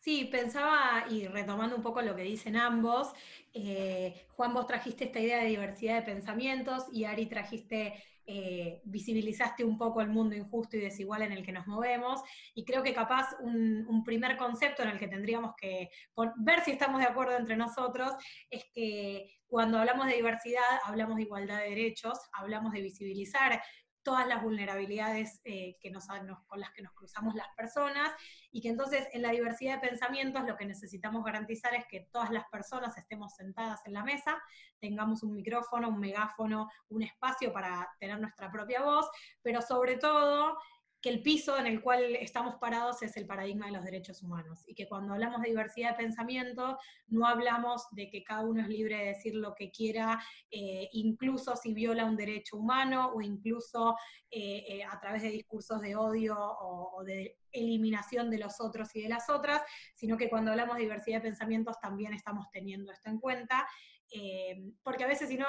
Sí, 0.00 0.24
pensaba, 0.32 1.04
y 1.10 1.26
retomando 1.26 1.76
un 1.76 1.82
poco 1.82 2.00
lo 2.00 2.16
que 2.16 2.22
dicen 2.22 2.56
ambos, 2.56 3.12
eh, 3.52 4.26
Juan, 4.30 4.54
vos 4.54 4.66
trajiste 4.66 5.04
esta 5.04 5.20
idea 5.20 5.40
de 5.42 5.48
diversidad 5.48 5.96
de 5.96 6.02
pensamientos 6.02 6.86
y 6.90 7.04
Ari 7.04 7.26
trajiste 7.26 8.02
eh, 8.24 8.80
visibilizaste 8.84 9.62
un 9.62 9.76
poco 9.76 10.00
el 10.00 10.08
mundo 10.08 10.34
injusto 10.34 10.78
y 10.78 10.80
desigual 10.80 11.20
en 11.20 11.32
el 11.32 11.44
que 11.44 11.52
nos 11.52 11.66
movemos, 11.66 12.22
y 12.54 12.64
creo 12.64 12.82
que 12.82 12.94
capaz 12.94 13.36
un, 13.40 14.02
primer 14.02 14.38
concepto 14.38 14.82
en 14.82 14.88
el 14.88 14.98
que 14.98 15.08
tendríamos 15.08 15.54
que 15.60 15.90
ver 16.36 16.62
si 16.64 16.70
estamos 16.70 17.00
de 17.00 17.06
acuerdo 17.06 17.36
entre 17.36 17.56
nosotros 17.56 18.12
es 18.48 18.64
que 18.72 19.42
cuando 19.46 19.78
hablamos 19.78 20.06
de 20.06 20.14
diversidad 20.14 20.78
hablamos 20.84 21.16
de 21.16 21.24
igualdad 21.24 21.58
de 21.58 21.70
derechos, 21.70 22.18
hablamos 22.32 22.72
de 22.72 22.80
visibilizar 22.80 23.62
todas 24.02 24.26
las 24.26 24.42
vulnerabilidades 24.42 25.40
eh, 25.44 25.76
que 25.80 25.90
nos, 25.90 26.06
con 26.46 26.60
las 26.60 26.70
que 26.70 26.82
nos 26.82 26.92
cruzamos 26.92 27.34
las 27.34 27.48
personas 27.56 28.10
y 28.50 28.60
que 28.60 28.68
entonces 28.68 29.06
en 29.12 29.22
la 29.22 29.30
diversidad 29.30 29.80
de 29.80 29.88
pensamientos 29.88 30.44
lo 30.46 30.56
que 30.56 30.64
necesitamos 30.64 31.24
garantizar 31.24 31.74
es 31.74 31.86
que 31.86 32.08
todas 32.10 32.30
las 32.30 32.48
personas 32.48 32.96
estemos 32.96 33.34
sentadas 33.34 33.80
en 33.86 33.92
la 33.92 34.04
mesa, 34.04 34.40
tengamos 34.80 35.22
un 35.22 35.32
micrófono, 35.32 35.88
un 35.88 36.00
megáfono, 36.00 36.68
un 36.88 37.02
espacio 37.02 37.52
para 37.52 37.90
tener 37.98 38.18
nuestra 38.18 38.50
propia 38.50 38.82
voz, 38.82 39.08
pero 39.42 39.60
sobre 39.60 39.96
todo 39.96 40.58
que 41.00 41.08
el 41.08 41.22
piso 41.22 41.58
en 41.58 41.66
el 41.66 41.80
cual 41.80 42.16
estamos 42.16 42.56
parados 42.56 43.02
es 43.02 43.16
el 43.16 43.26
paradigma 43.26 43.66
de 43.66 43.72
los 43.72 43.84
derechos 43.84 44.22
humanos 44.22 44.62
y 44.66 44.74
que 44.74 44.86
cuando 44.86 45.14
hablamos 45.14 45.40
de 45.40 45.48
diversidad 45.48 45.90
de 45.90 46.04
pensamiento 46.04 46.78
no 47.08 47.26
hablamos 47.26 47.86
de 47.92 48.10
que 48.10 48.22
cada 48.22 48.42
uno 48.42 48.62
es 48.62 48.68
libre 48.68 48.96
de 48.96 49.04
decir 49.06 49.34
lo 49.34 49.54
que 49.54 49.70
quiera, 49.70 50.22
eh, 50.50 50.88
incluso 50.92 51.56
si 51.56 51.72
viola 51.72 52.04
un 52.04 52.16
derecho 52.16 52.58
humano 52.58 53.12
o 53.14 53.22
incluso 53.22 53.96
eh, 54.30 54.64
eh, 54.68 54.84
a 54.84 55.00
través 55.00 55.22
de 55.22 55.30
discursos 55.30 55.80
de 55.80 55.96
odio 55.96 56.36
o, 56.38 56.98
o 56.98 57.04
de 57.04 57.38
eliminación 57.52 58.30
de 58.30 58.38
los 58.38 58.60
otros 58.60 58.94
y 58.94 59.02
de 59.02 59.08
las 59.08 59.28
otras, 59.30 59.62
sino 59.94 60.16
que 60.16 60.28
cuando 60.28 60.50
hablamos 60.50 60.76
de 60.76 60.82
diversidad 60.82 61.18
de 61.18 61.28
pensamientos 61.28 61.80
también 61.80 62.12
estamos 62.12 62.50
teniendo 62.52 62.92
esto 62.92 63.10
en 63.10 63.18
cuenta 63.18 63.66
eh, 64.12 64.72
porque 64.82 65.04
a 65.04 65.06
veces 65.06 65.28
si 65.28 65.36
no 65.36 65.46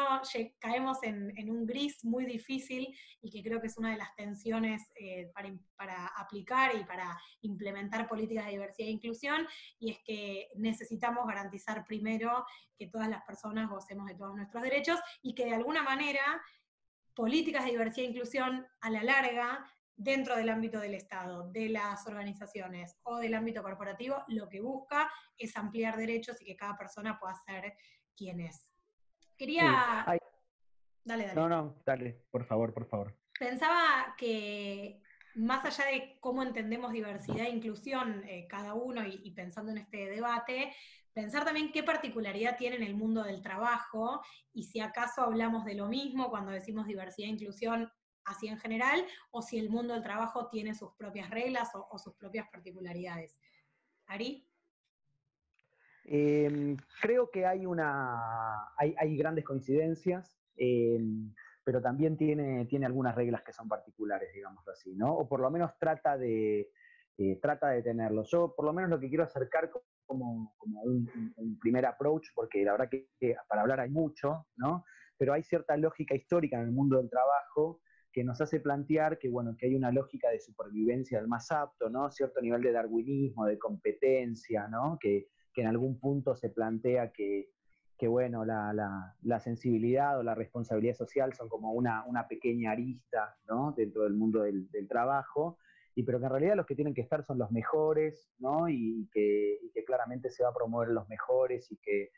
caemos 0.59 0.99
en, 1.01 1.49
un 1.49 1.65
gris 1.65 2.05
muy 2.05 2.25
difícil 2.25 2.95
y 3.21 3.31
que 3.31 3.41
creo 3.41 3.59
que 3.59 3.67
es 3.67 3.77
una 3.77 3.91
de 3.91 3.97
las 3.97 4.15
tensiones 4.15 4.83
eh, 4.99 5.31
para, 5.75 6.07
aplicar 6.17 6.75
y 6.75 6.83
para 6.83 7.19
implementar 7.41 8.07
políticas 8.07 8.45
de 8.45 8.51
diversidad 8.51 8.87
e 8.87 8.91
inclusión, 8.91 9.47
y 9.79 9.91
es 9.91 9.97
que 10.05 10.49
necesitamos 10.55 11.27
garantizar 11.27 11.85
primero 11.85 12.45
que 12.77 12.87
todas 12.87 13.09
las 13.09 13.23
personas 13.23 13.69
gocemos 13.69 14.07
de 14.07 14.15
todos 14.15 14.35
nuestros 14.35 14.61
derechos 14.61 14.99
y 15.23 15.33
que 15.33 15.45
de 15.45 15.55
alguna 15.55 15.81
manera 15.81 16.41
políticas 17.15 17.65
de 17.65 17.71
diversidad 17.71 18.05
e 18.05 18.09
inclusión 18.09 18.67
a 18.81 18.89
la 18.89 19.03
larga 19.03 19.65
dentro 19.95 20.35
del 20.35 20.49
ámbito 20.49 20.79
del 20.79 20.95
Estado, 20.95 21.51
de 21.51 21.69
las 21.69 22.07
organizaciones 22.07 22.97
o 23.03 23.17
del 23.17 23.33
ámbito 23.35 23.61
corporativo, 23.61 24.23
lo 24.27 24.49
que 24.49 24.61
busca 24.61 25.11
es 25.37 25.55
ampliar 25.57 25.97
derechos 25.97 26.41
y 26.41 26.45
que 26.45 26.55
cada 26.55 26.77
persona 26.77 27.19
pueda 27.19 27.35
ser 27.45 27.75
quién 28.15 28.41
es. 28.41 28.67
Quería... 29.37 30.05
Dale, 31.03 31.25
dale. 31.25 31.35
No, 31.35 31.49
no, 31.49 31.81
dale, 31.85 32.25
por 32.29 32.45
favor, 32.45 32.73
por 32.73 32.85
favor. 32.85 33.17
Pensaba 33.39 34.15
que 34.17 35.01
más 35.35 35.65
allá 35.65 35.89
de 35.89 36.17
cómo 36.19 36.43
entendemos 36.43 36.91
diversidad 36.91 37.47
e 37.47 37.49
inclusión 37.49 38.23
eh, 38.27 38.47
cada 38.47 38.73
uno 38.73 39.05
y, 39.05 39.31
pensando 39.31 39.71
en 39.71 39.79
este 39.79 40.09
debate, 40.09 40.73
pensar 41.13 41.43
también 41.43 41.71
qué 41.71 41.83
particularidad 41.83 42.57
tiene 42.57 42.75
en 42.75 42.83
el 42.83 42.95
mundo 42.95 43.23
del 43.23 43.41
trabajo 43.41 44.21
y 44.53 44.63
si 44.65 44.79
acaso 44.79 45.21
hablamos 45.21 45.65
de 45.65 45.75
lo 45.75 45.87
mismo 45.87 46.29
cuando 46.29 46.51
decimos 46.51 46.85
diversidad 46.85 47.29
e 47.29 47.31
inclusión 47.31 47.91
así 48.25 48.47
en 48.47 48.59
general, 48.59 49.03
o 49.31 49.41
si 49.41 49.57
el 49.57 49.71
mundo 49.71 49.95
del 49.95 50.03
trabajo 50.03 50.47
tiene 50.49 50.75
sus 50.75 50.93
propias 50.93 51.31
reglas 51.31 51.69
o 51.73 51.97
sus 51.97 52.13
propias 52.15 52.47
particularidades. 52.51 53.39
Ari. 54.05 54.47
Em, 56.05 56.77
creo 57.01 57.29
que 57.29 57.45
hay, 57.45 57.65
una, 57.65 58.73
hay, 58.77 59.17
grandes 59.17 59.45
coincidencias, 59.45 60.37
em, 60.55 61.33
pero 61.63 61.81
también 61.81 62.17
tiene, 62.17 62.65
tiene 62.65 62.85
algunas 62.85 63.15
reglas 63.15 63.43
que 63.43 63.53
son 63.53 63.67
particulares, 63.67 64.33
digamos 64.33 64.67
así, 64.67 64.95
¿no? 64.95 65.13
O 65.13 65.27
por 65.27 65.39
lo 65.39 65.51
menos 65.51 65.77
trata 65.77 66.17
de, 66.17 66.71
eh, 67.17 67.39
trata 67.41 67.69
de 67.69 67.83
tenerlo. 67.83 68.23
Yo 68.23 68.53
por 68.55 68.65
lo 68.65 68.73
menos 68.73 68.89
lo 68.89 68.99
que 68.99 69.09
quiero 69.09 69.23
acercar 69.23 69.69
como, 70.05 70.55
como 70.57 70.81
un, 70.81 71.59
primer 71.59 71.85
approach, 71.85 72.29
porque 72.33 72.63
la 72.65 72.71
verdad 72.73 72.89
que, 72.89 73.35
para 73.47 73.61
hablar 73.61 73.79
hay 73.79 73.89
mucho, 73.89 74.47
¿no? 74.55 74.83
Pero 75.17 75.33
hay 75.33 75.43
cierta 75.43 75.77
lógica 75.77 76.15
histórica 76.15 76.57
en 76.57 76.63
el 76.63 76.71
mundo 76.71 76.97
del 76.97 77.09
trabajo 77.09 77.81
que 78.11 78.23
nos 78.23 78.41
hace 78.41 78.59
plantear 78.59 79.19
que, 79.19 79.29
bueno, 79.29 79.55
que 79.57 79.67
hay 79.67 79.75
una 79.75 79.91
lógica 79.91 80.29
de 80.29 80.39
supervivencia 80.39 81.19
del 81.19 81.27
más 81.27 81.51
apto, 81.51 81.89
¿no? 81.89 82.11
Cierto 82.11 82.41
nivel 82.41 82.61
de 82.61 82.71
darwinismo, 82.71 83.45
de 83.45 83.59
competencia, 83.59 84.67
¿no? 84.67 84.97
Que, 84.99 85.27
que 85.53 85.61
en 85.61 85.67
algún 85.67 85.99
punto 85.99 86.35
se 86.35 86.49
plantea 86.49 87.11
que, 87.11 87.49
bueno, 88.07 88.45
la, 88.45 89.39
sensibilidad 89.39 90.19
o 90.19 90.23
la 90.23 90.33
responsabilidad 90.33 90.95
social 90.95 91.33
son 91.33 91.49
como 91.49 91.71
una, 91.71 92.27
pequeña 92.27 92.71
arista 92.71 93.35
dentro 93.75 94.03
del 94.03 94.13
mundo 94.13 94.41
del, 94.41 94.69
trabajo, 94.87 95.57
y 95.93 96.03
pero 96.03 96.19
que 96.19 96.25
en 96.25 96.31
realidad 96.31 96.55
los 96.55 96.65
que 96.65 96.75
tienen 96.75 96.93
que 96.93 97.01
estar 97.01 97.23
son 97.23 97.37
los 97.37 97.51
mejores, 97.51 98.31
¿no? 98.39 98.69
y, 98.69 99.07
que, 99.11 99.59
claramente 99.85 100.29
se 100.29 100.43
va 100.43 100.49
a 100.49 100.53
promover 100.53 100.89
los 100.89 101.07
mejores 101.09 101.71
y 101.71 101.77
que, 101.77 102.11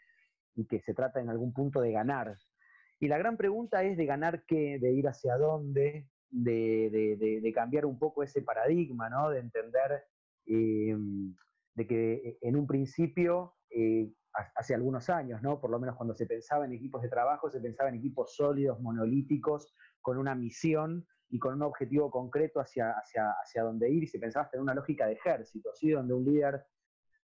que 0.69 0.79
se 0.81 0.93
trata 0.93 1.19
en 1.19 1.29
algún 1.29 1.53
punto 1.53 1.81
de 1.81 1.91
ganar. 1.91 2.37
Y 2.99 3.07
la 3.07 3.17
gran 3.17 3.35
pregunta 3.35 3.83
es 3.83 3.97
de 3.97 4.05
ganar 4.05 4.43
qué, 4.45 4.77
de 4.79 4.93
ir 4.93 5.07
hacia 5.07 5.37
dónde, 5.37 6.07
de, 6.33 7.51
cambiar 7.53 7.85
un 7.85 7.99
poco 7.99 8.23
ese 8.23 8.41
paradigma, 8.41 9.09
¿no? 9.09 9.29
de 9.29 9.39
entender 9.39 10.03
eh, 10.45 10.95
de 11.75 11.87
que 11.87 12.13
eh, 12.13 12.37
en 12.41 12.55
un 12.55 12.67
principio, 12.67 13.55
eh, 13.69 14.11
hace 14.55 14.73
algunos 14.73 15.09
años, 15.09 15.41
¿no? 15.41 15.59
por 15.61 15.69
lo 15.69 15.79
menos 15.79 15.95
cuando 15.95 16.15
se 16.15 16.25
pensaba 16.25 16.65
en 16.65 16.73
equipos 16.73 17.01
de 17.01 17.09
trabajo, 17.09 17.49
se 17.51 17.59
pensaba 17.59 17.89
en 17.89 17.95
equipos 17.95 18.35
sólidos, 18.35 18.79
monolíticos, 18.79 19.75
con 20.01 20.17
una 20.17 20.33
misión 20.35 21.07
y 21.29 21.39
con 21.39 21.53
un 21.53 21.61
objetivo 21.61 22.09
concreto 22.09 22.59
hacia, 22.59 22.91
hacia, 22.91 23.31
hacia 23.43 23.63
dónde 23.63 23.89
ir, 23.89 24.03
y 24.03 24.07
se 24.07 24.19
pensaba 24.19 24.49
en 24.53 24.61
una 24.61 24.73
lógica 24.73 25.05
de 25.05 25.13
ejército, 25.13 25.71
¿sí? 25.73 25.91
donde 25.91 26.13
un 26.13 26.25
líder 26.25 26.65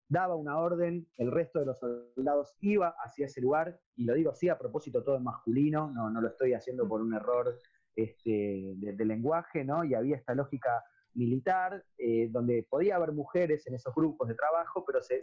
daba 0.09 0.35
una 0.37 0.59
orden, 0.59 1.07
el 1.17 1.31
resto 1.31 1.61
de 1.61 1.67
los 1.67 1.79
soldados 1.79 2.57
iba 2.61 2.95
hacia 3.05 3.27
ese 3.27 3.41
lugar, 3.41 3.79
y 3.97 4.05
lo 4.05 4.15
digo 4.15 4.31
así 4.31 4.49
a 4.49 4.59
propósito 4.59 5.03
todo 5.03 5.17
en 5.17 5.25
masculino, 5.25 5.91
no, 5.91 6.11
no 6.11 6.21
lo 6.21 6.29
estoy 6.29 6.55
haciendo 6.55 6.89
por 6.89 7.03
un 7.03 7.15
error 7.15 7.59
este, 7.95 8.75
de, 8.77 8.93
de, 8.95 9.05
lenguaje, 9.05 9.65
¿no? 9.65 9.85
y 9.85 9.95
había 9.95 10.17
esta 10.17 10.35
lógica 10.35 10.83
militar, 11.19 11.85
eh, 11.99 12.29
donde 12.31 12.67
podía 12.71 12.97
haber 12.97 13.13
mujeres 13.13 13.67
en 13.67 13.75
esos 13.75 13.95
grupos 13.95 14.29
de 14.29 14.35
trabajo, 14.35 14.85
pero 14.87 15.01
se, 15.03 15.21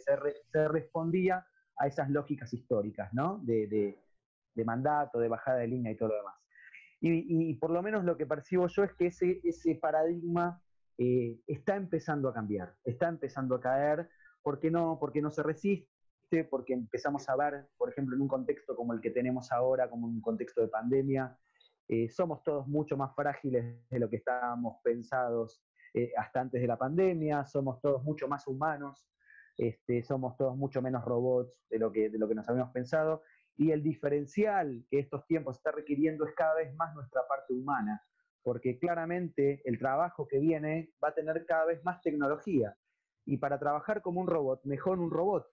respondía 0.67 1.45
a 1.77 1.87
esas 1.87 2.09
lógicas 2.09 2.53
históricas, 2.53 3.13
¿no? 3.13 3.39
De, 3.43 3.97
mandato, 4.65 5.19
de 5.19 5.27
bajada 5.27 5.59
de 5.59 5.67
línea 5.67 5.91
y 5.91 5.97
todo 5.97 6.09
lo 6.09 6.17
demás. 6.17 6.35
Y, 7.01 7.53
por 7.55 7.71
lo 7.71 7.81
menos 7.81 8.03
lo 8.03 8.17
que 8.17 8.25
percibo 8.25 8.67
yo 8.67 8.83
es 8.83 8.93
que 8.93 9.07
ese, 9.07 9.75
paradigma 9.75 10.61
eh, 10.97 11.39
está 11.47 11.75
empezando 11.75 12.29
a 12.29 12.33
cambiar, 12.33 12.75
está 12.83 13.07
empezando 13.07 13.55
a 13.55 13.61
caer, 13.61 14.09
¿por 14.41 14.59
qué 14.59 14.71
no? 14.71 14.97
Porque 14.99 15.21
no 15.21 15.29
se 15.29 15.43
resiste, 15.43 16.43
porque 16.49 16.73
empezamos 16.73 17.29
a 17.29 17.35
ver, 17.35 17.67
por 17.77 17.89
ejemplo, 17.89 18.15
en 18.15 18.21
un 18.21 18.27
contexto 18.27 18.75
como 18.75 18.93
el 18.93 19.01
que 19.01 19.11
tenemos 19.11 19.51
ahora, 19.51 19.89
como 19.89 20.07
un 20.07 20.21
contexto 20.21 20.61
de 20.61 20.67
pandemia, 20.67 21.37
eh, 21.87 22.09
somos 22.09 22.41
todos 22.43 22.67
mucho 22.67 22.97
más 22.97 23.13
frágiles 23.13 23.87
de 23.89 23.99
lo 23.99 24.09
que 24.09 24.15
estábamos 24.15 24.77
pensados 24.83 25.61
eh, 25.95 26.11
hasta 26.17 26.41
antes 26.41 26.59
de 26.59 26.67
la 26.67 26.77
pandemia, 26.77 27.45
somos 27.45 27.79
todos 27.79 28.03
mucho 28.03 28.27
más 28.27 28.45
humanos, 28.47 29.07
este, 29.57 30.03
somos 30.03 30.35
todos 30.35 30.57
mucho 30.57 30.81
menos 30.81 31.05
robots 31.05 31.63
de 31.69 31.79
lo, 31.79 31.89
que, 31.89 32.09
de 32.09 32.17
lo 32.17 32.27
que 32.27 32.35
nos 32.35 32.49
habíamos 32.49 32.73
pensado, 32.73 33.23
y 33.55 33.71
el 33.71 33.81
diferencial 33.81 34.85
que 34.89 34.99
estos 34.99 35.25
tiempos 35.25 35.55
está 35.55 35.71
requiriendo 35.71 36.25
es 36.25 36.35
cada 36.35 36.55
vez 36.55 36.75
más 36.75 36.93
nuestra 36.95 37.21
parte 37.29 37.53
humana, 37.53 38.03
porque 38.43 38.77
claramente 38.77 39.61
el 39.63 39.79
trabajo 39.79 40.27
que 40.27 40.37
viene 40.37 40.91
va 41.01 41.09
a 41.09 41.13
tener 41.13 41.45
cada 41.45 41.63
vez 41.63 41.81
más 41.85 42.01
tecnología, 42.01 42.75
y 43.23 43.37
para 43.37 43.57
trabajar 43.57 44.01
como 44.01 44.19
un 44.19 44.27
robot, 44.27 44.65
mejor 44.65 44.99
un 44.99 45.09
robot. 45.09 45.47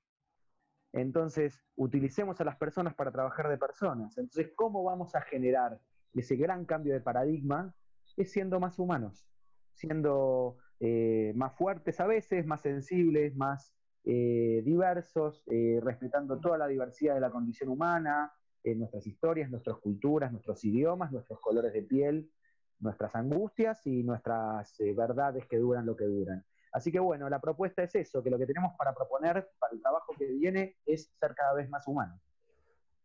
Entonces, 0.93 1.63
utilicemos 1.77 2.41
a 2.41 2.45
las 2.45 2.57
personas 2.57 2.97
para 2.97 3.13
trabajar 3.13 3.49
de 3.49 3.59
personas. 3.59 4.19
Entonces, 4.19 4.53
¿cómo 4.57 4.83
vamos 4.83 5.15
a 5.15 5.23
generar 5.23 5.81
ese 6.15 6.35
gran 6.35 6.67
cambio 6.67 6.93
de 6.95 7.01
paradigma? 7.01 7.73
Es 8.17 8.33
siendo 8.33 8.59
más 8.59 8.79
humanos 8.79 9.32
siendo 9.75 10.57
eh, 10.81 11.33
más 11.37 11.55
fuertes 11.57 12.00
a 12.00 12.07
veces, 12.07 12.47
más 12.47 12.61
sensibles, 12.61 13.37
más 13.37 13.75
eh, 14.05 14.62
diversos, 14.64 15.45
eh, 15.47 15.81
respetando 15.83 16.41
toda 16.41 16.59
la 16.59 16.67
diversidad 16.67 17.14
de 17.14 17.21
la 17.21 17.31
condición 17.31 17.71
humana, 17.71 18.33
nuestras 18.64 19.05
historias, 19.09 19.50
nuestras 19.50 19.79
culturas, 19.79 20.31
nuestros 20.31 20.64
idiomas, 20.64 21.11
nuestros 21.11 21.41
colores 21.41 21.73
de 21.73 21.83
piel, 21.83 22.31
nuestras 22.79 23.12
angustias 23.17 23.85
y 23.88 24.05
nuestras 24.05 24.76
verdades 24.97 25.47
que 25.47 25.59
duran 25.59 25.85
lo 25.85 25.97
que 25.97 26.05
duran. 26.05 26.45
Así 26.73 26.93
que 26.93 27.00
bueno, 27.00 27.29
la 27.29 27.41
propuesta 27.41 27.83
es 27.83 27.93
eso, 27.97 28.23
que 28.23 28.31
lo 28.31 28.38
que 28.38 28.47
tenemos 28.47 28.73
para 28.79 28.95
proponer 28.95 29.50
para 29.59 29.75
el 29.75 29.83
trabajo 29.83 30.14
que 30.17 30.26
viene 30.26 30.76
es 30.87 31.12
ser 31.19 31.35
cada 31.35 31.55
vez 31.55 31.69
más 31.69 31.88
humanos. 31.88 32.32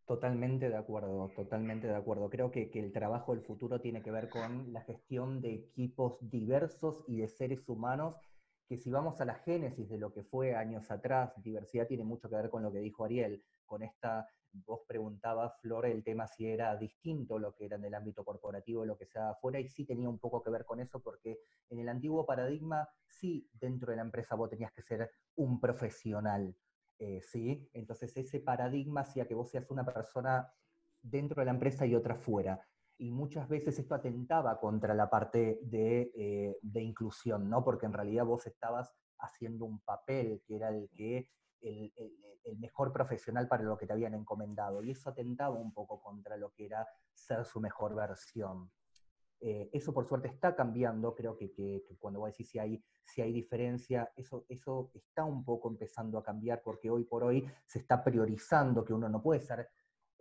Totalmente 0.07 0.69
de 0.69 0.77
acuerdo, 0.77 1.29
totalmente 1.35 1.85
de 1.85 1.95
acuerdo. 1.95 2.29
Creo 2.29 2.49
que, 2.49 2.71
el 2.73 2.93
trabajo 2.93 3.35
del 3.35 3.43
futuro 3.43 3.81
tiene 3.81 4.01
que 4.01 4.09
ver 4.09 4.29
con 4.29 4.71
la 4.71 4.79
gestión 4.83 5.41
de 5.41 5.53
equipos 5.53 6.17
diversos 6.21 7.03
y 7.09 7.17
de 7.17 7.27
seres 7.27 7.67
humanos, 7.67 8.15
que 8.69 8.77
si 8.77 8.89
vamos 8.89 9.19
a 9.19 9.25
la 9.25 9.35
génesis 9.35 9.89
de 9.89 9.97
lo 9.97 10.13
que 10.13 10.23
fue 10.23 10.55
años 10.55 10.89
atrás, 10.91 11.33
diversidad 11.43 11.87
tiene 11.87 12.05
mucho 12.05 12.29
que 12.29 12.37
ver 12.37 12.49
con 12.49 12.63
lo 12.63 12.71
que 12.71 12.79
dijo 12.79 13.03
Ariel, 13.03 13.43
con 13.65 13.83
esta, 13.83 14.25
vos 14.53 14.79
preguntabas, 14.87 15.59
Flor, 15.59 15.85
el 15.85 16.05
tema 16.05 16.25
si 16.25 16.47
era 16.47 16.73
distinto 16.77 17.37
lo 17.37 17.53
que 17.53 17.65
era 17.65 17.75
en 17.75 17.83
el 17.83 17.93
ámbito 17.93 18.23
corporativo, 18.23 18.85
lo 18.85 18.97
que 18.97 19.07
se 19.07 19.19
da 19.19 19.31
afuera, 19.31 19.59
y 19.59 19.67
sí 19.67 19.85
tenía 19.85 20.07
un 20.07 20.19
poco 20.19 20.41
que 20.41 20.51
ver 20.51 20.63
con 20.63 20.79
eso, 20.79 21.01
porque 21.01 21.41
en 21.69 21.79
el 21.79 21.89
antiguo 21.89 22.25
paradigma, 22.25 22.87
sí, 23.05 23.49
dentro 23.51 23.91
de 23.91 23.97
la 23.97 24.03
empresa 24.03 24.35
vos 24.35 24.49
tenías 24.49 24.71
que 24.71 24.83
ser 24.83 25.11
un 25.35 25.59
profesional, 25.59 26.55
eh, 26.99 27.21
¿sí? 27.21 27.69
Entonces 27.73 28.15
ese 28.17 28.39
paradigma 28.39 29.01
hacía 29.01 29.27
que 29.27 29.35
vos 29.35 29.49
seas 29.49 29.69
una 29.69 29.85
persona 29.85 30.51
dentro 31.01 31.41
de 31.41 31.45
la 31.45 31.51
empresa 31.51 31.85
y 31.85 31.95
otra 31.95 32.15
fuera. 32.15 32.59
Y 32.97 33.11
muchas 33.11 33.47
veces 33.47 33.77
esto 33.77 33.93
atentaba 33.93 34.59
contra 34.59 34.95
la 34.95 35.09
parte 35.09 35.59
de, 35.61 36.11
eh, 36.15 36.57
de 36.61 36.81
inclusión, 36.81 37.49
¿no? 37.49 37.63
Porque 37.63 37.85
en 37.85 37.93
realidad 37.93 38.25
vos 38.25 38.47
estabas 38.47 38.95
haciendo 39.19 39.65
un 39.65 39.79
papel 39.79 40.41
que 40.45 40.55
era 40.55 40.69
el 40.69 40.89
que 40.89 41.29
el, 41.61 41.91
el, 42.43 42.57
mejor 42.57 42.93
profesional 42.93 43.47
para 43.47 43.63
lo 43.63 43.77
que 43.77 43.85
te 43.85 43.93
habían 43.93 44.15
encomendado. 44.15 44.81
Y 44.81 44.91
eso 44.91 45.09
atentaba 45.09 45.55
un 45.55 45.73
poco 45.73 46.01
contra 46.01 46.37
lo 46.37 46.51
que 46.51 46.65
era 46.65 46.87
ser 47.13 47.45
su 47.45 47.59
mejor 47.59 47.93
versión. 47.93 48.71
Eh, 49.39 49.69
eso 49.71 49.93
por 49.93 50.07
suerte 50.07 50.27
está 50.27 50.55
cambiando, 50.55 51.13
creo 51.13 51.37
que, 51.37 51.83
cuando 51.99 52.19
voy 52.19 52.29
a 52.29 52.31
decir 52.31 52.47
si 52.47 52.57
hay, 52.57 52.83
si 53.03 53.21
hay 53.21 53.31
diferencia, 53.31 54.11
eso, 54.15 54.45
eso 54.49 54.91
está 54.95 55.25
un 55.25 55.45
poco 55.45 55.69
empezando 55.69 56.17
a 56.17 56.23
cambiar 56.23 56.61
porque 56.63 56.89
hoy 56.89 57.03
por 57.03 57.23
hoy 57.23 57.47
se 57.65 57.79
está 57.79 58.03
priorizando 58.03 58.83
que 58.83 58.93
uno 58.93 59.07
no 59.07 59.21
puede 59.21 59.41
ser 59.41 59.69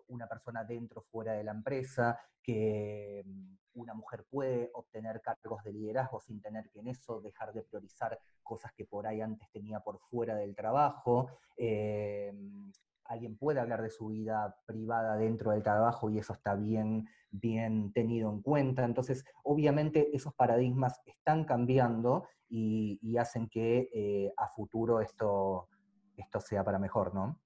una 0.09 0.29
persona 0.29 0.65
dentro 0.65 1.01
o 1.01 1.05
fuera 1.05 1.33
de 1.33 1.45
la 1.45 1.53
empresa, 1.53 2.19
que 2.43 3.25
mm, 3.27 3.57
una 3.81 3.95
mujer 3.95 4.25
puede 4.31 4.71
obtener 4.75 5.21
cargos 5.21 5.63
de 5.65 5.73
liderazgo 5.73 6.21
sin 6.21 6.41
tener 6.41 6.69
que 6.71 6.81
en 6.81 6.89
eso 6.89 7.21
dejar 7.21 7.53
de 7.53 7.63
priorizar 7.63 8.19
cosas 8.43 8.73
que 8.75 8.85
por 8.85 9.07
ahí 9.07 9.21
antes 9.21 9.51
tenía 9.51 9.81
por 9.81 9.99
fuera 9.99 10.37
del 10.37 10.55
trabajo. 10.55 11.29
Eh, 11.57 12.33
alguien 13.09 13.37
puede 13.37 13.61
hablar 13.61 13.83
de 13.83 13.91
su 13.91 14.09
vida 14.09 14.57
privada 14.67 15.17
dentro 15.17 15.53
del 15.53 15.63
trabajo 15.63 16.11
y 16.11 16.19
eso 16.19 16.33
está 16.33 16.55
bien, 16.55 17.07
bien 17.31 17.93
tenido 17.93 18.31
en 18.31 18.43
cuenta. 18.43 18.85
Entonces, 18.85 19.25
obviamente 19.45 20.15
esos 20.15 20.35
paradigmas 20.35 21.01
están 21.07 21.45
cambiando 21.45 22.27
y, 22.49 23.17
hacen 23.17 23.49
que 23.49 23.89
eh, 23.95 24.33
a 24.37 24.49
futuro 24.49 25.01
esto, 25.01 25.69
esto 26.17 26.41
sea 26.41 26.63
para 26.63 26.79
mejor, 26.79 27.15
¿no? 27.15 27.41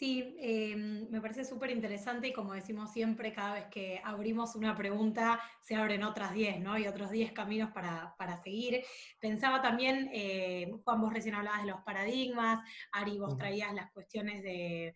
Sí, 0.00 0.34
em, 0.40 1.10
me 1.10 1.20
parece 1.20 1.44
súper 1.44 1.70
interesante 1.70 2.28
y 2.28 2.32
como 2.32 2.54
decimos 2.54 2.90
siempre, 2.90 3.34
cada 3.34 3.52
vez 3.52 3.66
que 3.66 4.00
abrimos 4.02 4.54
una 4.56 4.74
pregunta 4.74 5.38
se 5.60 5.74
abren 5.74 6.04
otras 6.04 6.32
10, 6.32 6.58
¿no? 6.58 6.78
Y 6.78 6.86
otros 6.86 7.10
10 7.10 7.32
caminos 7.32 7.70
para, 7.70 8.40
seguir. 8.42 8.82
Pensaba 9.20 9.60
también, 9.60 10.08
eh, 10.14 10.72
Juan, 10.84 11.02
vos 11.02 11.12
recién 11.12 11.34
hablabas 11.34 11.64
de 11.64 11.72
los 11.72 11.82
paradigmas, 11.82 12.66
Ari, 12.92 13.18
vos 13.18 13.36
traías 13.36 13.74
las 13.74 13.92
cuestiones 13.92 14.42
de, 14.42 14.94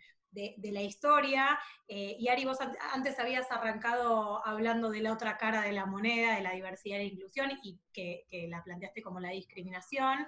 la 0.73 0.81
historia, 0.81 1.59
eh, 1.87 2.17
y 2.19 2.29
Ari, 2.29 2.47
vos 2.47 2.57
antes 2.95 3.19
habías 3.19 3.53
arrancado 3.53 4.41
hablando 4.47 4.89
de 4.89 5.03
la 5.03 5.13
otra 5.13 5.37
cara 5.37 5.61
de 5.61 5.73
la 5.73 5.85
moneda, 5.85 6.35
de 6.37 6.43
la 6.43 6.53
diversidad 6.53 7.01
e 7.01 7.05
inclusión, 7.05 7.51
y 7.63 7.79
que, 7.93 8.25
que 8.31 8.49
la 8.49 8.65
planteaste 8.65 9.03
como 9.03 9.21
la 9.21 9.33
discriminación. 9.33 10.27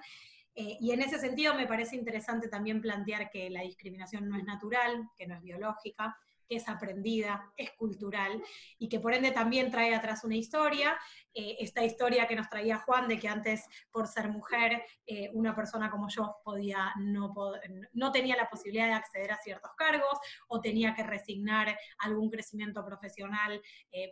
Eh, 0.59 0.75
y 0.79 0.91
en 0.91 1.01
ese 1.01 1.19
sentido 1.19 1.53
me 1.53 1.67
parece 1.67 1.95
interesante 1.95 2.47
también 2.47 2.81
plantear 2.81 3.29
que 3.29 3.47
la 3.51 3.61
discriminación 3.61 4.27
no 4.27 4.35
es 4.35 4.43
natural, 4.43 5.07
que 5.15 5.27
no 5.27 5.35
es 5.35 5.41
biológica, 5.43 6.17
que 6.47 6.55
es 6.57 6.67
aprendida, 6.69 7.51
es 7.57 7.71
cultural 7.71 8.41
y 8.77 8.89
que 8.89 8.99
por 8.99 9.13
ende 9.13 9.31
también 9.31 9.71
trae 9.71 9.93
atrás 9.93 10.23
una 10.23 10.35
historia. 10.35 10.97
Eh, 11.33 11.57
esta 11.59 11.83
historia 11.83 12.27
que 12.27 12.35
nos 12.35 12.49
traía 12.49 12.79
Juan 12.79 13.07
de 13.07 13.19
que 13.19 13.27
antes 13.27 13.65
por 13.91 14.07
ser 14.07 14.29
mujer 14.29 14.83
eh, 15.05 15.29
una 15.33 15.55
persona 15.55 15.91
como 15.91 16.07
yo 16.09 16.37
podía 16.43 16.93
no, 16.99 17.33
no 17.93 18.11
tenía 18.11 18.35
la 18.35 18.49
posibilidad 18.49 18.87
de 18.87 18.93
acceder 18.93 19.31
a 19.31 19.37
ciertos 19.37 19.71
cargos 19.77 20.17
o 20.47 20.59
tenía 20.59 20.95
que 20.95 21.03
resignar 21.03 21.77
algún 21.99 22.29
crecimiento 22.29 22.83
profesional 22.83 23.61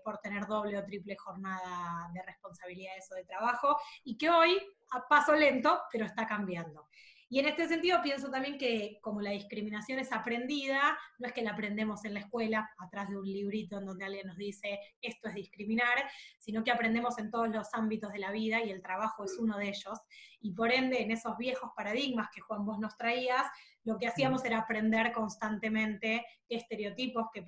por 0.03 0.19
tener 0.19 0.45
doble 0.45 0.77
o 0.77 0.85
triple 0.85 1.15
jornada 1.17 2.09
de 2.13 2.21
responsabilidades 2.23 3.09
o 3.11 3.15
de 3.15 3.25
trabajo 3.25 3.77
y 4.03 4.17
que 4.17 4.29
hoy 4.29 4.57
a 4.91 5.07
paso 5.07 5.33
lento, 5.33 5.81
pero 5.91 6.05
está 6.05 6.27
cambiando. 6.27 6.87
Y 7.27 7.39
en 7.39 7.47
este 7.47 7.67
sentido 7.67 8.01
pienso 8.03 8.29
también 8.29 8.57
que 8.57 8.99
como 9.01 9.19
la 9.19 9.31
discriminación 9.31 9.97
es 9.97 10.11
aprendida, 10.11 10.97
no 11.17 11.27
es 11.27 11.33
que 11.33 11.41
la 11.41 11.51
aprendemos 11.51 12.05
en 12.05 12.13
la 12.13 12.19
escuela, 12.19 12.69
atrás 12.77 13.09
de 13.09 13.17
un 13.17 13.25
librito 13.25 13.79
en 13.79 13.85
donde 13.85 14.05
alguien 14.05 14.27
nos 14.27 14.37
dice 14.37 14.79
esto 15.01 15.29
es 15.29 15.35
discriminar, 15.35 15.97
sino 16.37 16.63
que 16.63 16.71
aprendemos 16.71 17.17
en 17.17 17.31
todos 17.31 17.49
los 17.49 17.73
ámbitos 17.73 18.13
de 18.13 18.19
la 18.19 18.31
vida 18.31 18.63
y 18.63 18.69
el 18.69 18.81
trabajo 18.81 19.23
es 19.23 19.37
uno 19.39 19.57
de 19.57 19.69
ellos. 19.69 19.99
Y 20.39 20.53
por 20.53 20.71
ende, 20.71 21.01
en 21.01 21.09
esos 21.09 21.35
viejos 21.37 21.71
paradigmas 21.75 22.29
que 22.33 22.41
Juan 22.41 22.63
vos 22.63 22.77
nos 22.79 22.95
traías, 22.95 23.43
lo 23.83 23.97
que 23.97 24.07
hacíamos 24.07 24.45
era 24.45 24.59
aprender 24.59 25.11
constantemente 25.11 26.23
qué 26.47 26.55
estereotipos, 26.57 27.27
qué, 27.33 27.43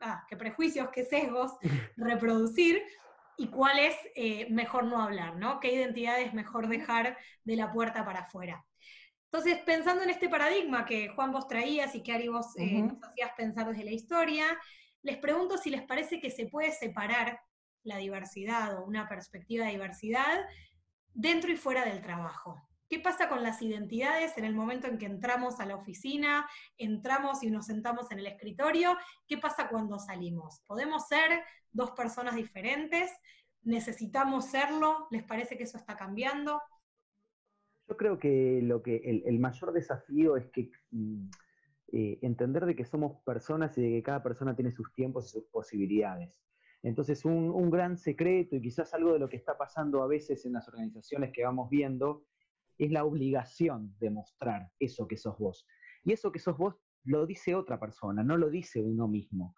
ah, 0.00 0.24
qué 0.28 0.36
prejuicios, 0.36 0.88
qué 0.92 1.04
sesgos 1.04 1.52
reproducir 1.96 2.82
y 3.38 3.46
cuál 3.46 3.78
es 3.78 3.96
eh, 4.16 4.50
mejor 4.50 4.84
no 4.84 5.00
hablar, 5.00 5.36
¿no? 5.36 5.60
¿Qué 5.60 5.72
identidad 5.72 6.20
es 6.20 6.34
mejor 6.34 6.68
dejar 6.68 7.16
de 7.44 7.56
la 7.56 7.72
puerta 7.72 8.04
para 8.04 8.20
afuera? 8.20 8.66
Entonces, 9.30 9.58
pensando 9.64 10.02
en 10.02 10.10
este 10.10 10.28
paradigma 10.28 10.84
que 10.84 11.08
Juan 11.10 11.30
vos 11.30 11.46
traías 11.46 11.94
y 11.94 12.02
que 12.02 12.12
Ari 12.12 12.28
vos 12.28 12.56
eh, 12.56 12.82
nos 12.82 13.02
hacías 13.04 13.30
pensar 13.36 13.68
desde 13.68 13.84
la 13.84 13.92
historia, 13.92 14.44
les 15.02 15.18
pregunto 15.18 15.56
si 15.56 15.70
les 15.70 15.82
parece 15.82 16.20
que 16.20 16.30
se 16.30 16.46
puede 16.46 16.72
separar 16.72 17.40
la 17.84 17.98
diversidad 17.98 18.76
o 18.76 18.84
una 18.84 19.08
perspectiva 19.08 19.66
de 19.66 19.72
diversidad 19.72 20.44
dentro 21.14 21.52
y 21.52 21.56
fuera 21.56 21.84
del 21.84 22.02
trabajo. 22.02 22.60
¿Qué 22.88 23.00
pasa 23.00 23.28
con 23.28 23.42
las 23.42 23.60
identidades 23.60 24.38
en 24.38 24.46
el 24.46 24.54
momento 24.54 24.86
en 24.86 24.96
que 24.96 25.04
entramos 25.04 25.60
a 25.60 25.66
la 25.66 25.76
oficina, 25.76 26.48
entramos 26.78 27.42
y 27.42 27.50
nos 27.50 27.66
sentamos 27.66 28.10
en 28.10 28.20
el 28.20 28.26
escritorio? 28.26 28.96
¿Qué 29.26 29.36
pasa 29.36 29.68
cuando 29.68 29.98
salimos? 29.98 30.62
¿Podemos 30.66 31.06
ser 31.06 31.42
dos 31.70 31.90
personas 31.90 32.34
diferentes? 32.34 33.12
¿Necesitamos 33.62 34.46
serlo? 34.46 35.06
¿Les 35.10 35.22
parece 35.22 35.58
que 35.58 35.64
eso 35.64 35.76
está 35.76 35.96
cambiando? 35.96 36.62
Yo 37.88 37.96
creo 37.98 38.18
que, 38.18 38.60
lo 38.62 38.82
que 38.82 38.96
el, 38.96 39.38
mayor 39.38 39.72
desafío 39.72 40.38
es 40.38 40.46
que 40.46 40.70
mm, 40.90 41.28
eh, 41.92 42.18
entender 42.22 42.64
de 42.64 42.74
que 42.74 42.86
somos 42.86 43.20
personas 43.22 43.76
y 43.76 43.82
de 43.82 43.90
que 43.90 44.02
cada 44.02 44.22
persona 44.22 44.56
tiene 44.56 44.72
sus 44.72 44.94
tiempos 44.94 45.26
y 45.26 45.28
sus 45.28 45.44
posibilidades. 45.44 46.40
Entonces, 46.82 47.26
un, 47.26 47.50
un, 47.50 47.70
gran 47.70 47.98
secreto 47.98 48.56
y 48.56 48.62
quizás 48.62 48.94
algo 48.94 49.12
de 49.12 49.18
lo 49.18 49.28
que 49.28 49.36
está 49.36 49.58
pasando 49.58 50.02
a 50.02 50.06
veces 50.06 50.46
en 50.46 50.54
las 50.54 50.68
organizaciones 50.68 51.32
que 51.32 51.44
vamos 51.44 51.68
viendo 51.68 52.24
es 52.78 52.90
la 52.90 53.04
obligación 53.04 53.94
de 53.98 54.10
mostrar 54.10 54.70
eso 54.78 55.06
que 55.06 55.16
sos 55.16 55.36
vos. 55.38 55.66
Y 56.04 56.12
eso 56.12 56.32
que 56.32 56.38
sos 56.38 56.56
vos 56.56 56.76
lo 57.04 57.26
dice 57.26 57.54
otra 57.54 57.78
persona, 57.78 58.22
no 58.22 58.36
lo 58.36 58.50
dice 58.50 58.80
uno 58.80 59.08
mismo. 59.08 59.54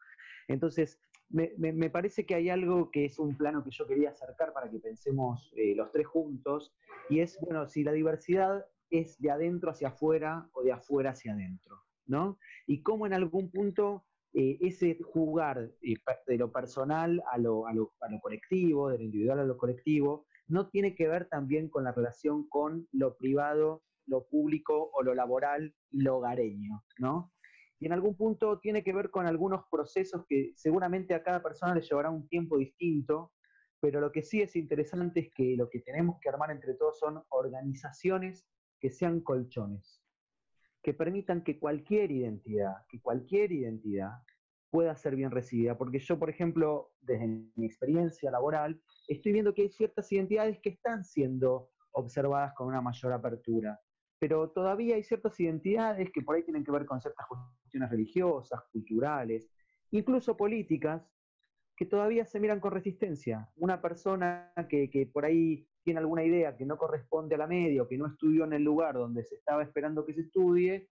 Entonces, 0.49 1.01
me, 1.29 1.91
parece 1.91 2.27
que 2.27 2.35
hay 2.35 2.49
algo 2.49 2.91
que 2.91 3.05
es 3.05 3.19
un 3.19 3.37
plano 3.37 3.63
que 3.63 3.71
yo 3.71 3.87
quería 3.87 4.11
acercar 4.11 4.53
para 4.53 4.69
que 4.69 4.81
pensemos 4.81 5.53
eh, 5.57 5.75
los 5.77 5.93
tres 5.93 6.07
juntos, 6.07 6.75
y 7.09 7.21
es, 7.21 7.39
bueno, 7.41 7.69
si 7.69 7.85
la 7.85 7.93
diversidad 7.93 8.65
es 8.91 9.21
de 9.21 9.31
adentro 9.31 9.71
hacia 9.71 9.89
afuera 9.89 10.49
o 10.53 10.63
de 10.63 10.73
afuera 10.73 11.11
hacia 11.11 11.33
adentro, 11.33 11.77
¿no? 12.07 12.39
Y 12.67 12.83
cómo 12.83 13.07
en 13.07 13.13
algún 13.13 13.51
punto 13.51 14.05
eh, 14.33 14.59
ese 14.61 14.99
jugar 15.03 15.71
eh, 15.83 15.95
de 16.27 16.37
lo 16.37 16.51
personal 16.51 17.23
a 17.31 17.39
lo, 17.39 17.67
a, 17.67 17.73
lo, 17.73 17.93
a 18.01 18.11
lo 18.11 18.21
colectivo, 18.21 18.89
de 18.91 18.99
lo 18.99 19.05
individual 19.05 19.39
a 19.41 19.45
lo 19.45 19.57
colectivo, 19.57 20.27
no 20.51 20.69
tiene 20.69 20.95
que 20.95 21.09
ver 21.09 21.29
también 21.29 21.69
con 21.69 21.85
la 21.85 21.93
relación 21.93 22.49
con 22.49 22.89
lo 22.93 23.17
privado, 23.17 23.83
lo 24.07 24.27
público 24.27 24.91
o 24.93 25.03
lo 25.03 25.15
laboral, 25.15 25.75
lo 25.91 26.19
hogareño, 26.19 26.85
¿no? 26.99 27.33
y 27.81 27.87
en 27.87 27.93
algún 27.93 28.15
punto 28.15 28.61
tiene 28.61 28.85
que 28.85 28.93
ver 28.93 29.11
con 29.11 29.27
algunos 29.27 29.65
procesos 29.71 30.27
que 30.29 30.53
seguramente 30.55 31.15
a 31.15 31.23
cada 31.23 31.43
persona 31.43 31.75
le 31.75 31.81
llevará 31.81 32.11
un 32.11 32.29
tiempo 32.29 32.59
distinto, 32.59 33.33
pero 33.81 34.01
lo 34.01 34.13
que 34.13 34.23
sí 34.23 34.43
es 34.43 34.55
interesante 34.55 35.21
es 35.21 35.33
que 35.35 35.57
lo 35.57 35.71
que 35.71 35.81
tenemos 35.81 36.19
que 36.21 36.29
armar 36.29 36.51
entre 36.51 36.75
todos 36.75 36.99
son 36.99 37.23
organizaciones 37.31 38.47
que 38.79 38.91
sean 38.91 39.21
colchones, 39.21 40.03
que 40.83 40.93
permitan 40.93 41.43
que 41.43 41.59
cualquier 41.59 42.11
identidad, 42.11 42.85
que 42.91 43.01
cualquier 43.01 43.51
identidad 43.51 44.13
pueda 44.71 44.97
ser 44.97 45.17
bien 45.17 45.31
recibida. 45.31 45.77
Porque 45.77 45.99
yo, 45.99 46.19
por 46.19 46.31
ejemplo, 46.31 46.93
desde 47.01 47.27
mi 47.27 47.67
experiencia 47.67 48.31
laboral, 48.31 48.81
estoy 49.09 49.33
viendo 49.33 49.53
que 49.53 49.63
hay 49.63 49.71
ciertas 49.71 50.11
identidades 50.13 50.59
que 50.63 50.71
están 50.71 51.05
siendo 51.05 51.71
observadas 51.93 52.55
con 52.55 52.69
una 52.69 52.81
mayor 52.81 53.13
apertura 53.13 53.81
pero 54.21 54.51
todavía 54.51 54.97
hay 54.97 55.03
ciertas 55.03 55.41
identidades 55.41 56.11
que 56.13 56.21
por 56.21 56.37
ahí 56.37 56.45
tienen 56.45 56.63
que 56.63 56.71
ver 56.71 56.85
con 56.85 57.01
ciertas 57.01 57.27
cuestiones 57.27 57.91
religiosas, 57.91 58.61
culturales, 58.71 59.51
incluso 59.91 60.37
políticas, 60.37 61.03
que 61.75 61.87
todavía 61.87 62.27
se 62.27 62.39
miran 62.39 62.61
con 62.61 62.73
resistencia. 62.73 63.49
Una 63.57 63.81
persona 63.81 64.53
que, 64.69 65.11
por 65.11 65.25
ahí 65.25 65.67
tiene 65.83 66.01
alguna 66.01 66.23
idea 66.23 66.55
que 66.55 66.67
no 66.67 66.77
corresponde 66.77 67.35
a 67.35 67.39
la 67.39 67.47
media 67.47 67.83
o 67.83 67.89
que 67.89 67.97
no 67.97 68.07
estudió 68.07 68.45
en 68.45 68.53
el 68.53 68.63
lugar 68.63 68.95
donde 68.95 69.25
se 69.25 69.37
estaba 69.37 69.63
esperando 69.63 70.05
que 70.05 70.13
se 70.13 70.21
estudie, 70.21 70.91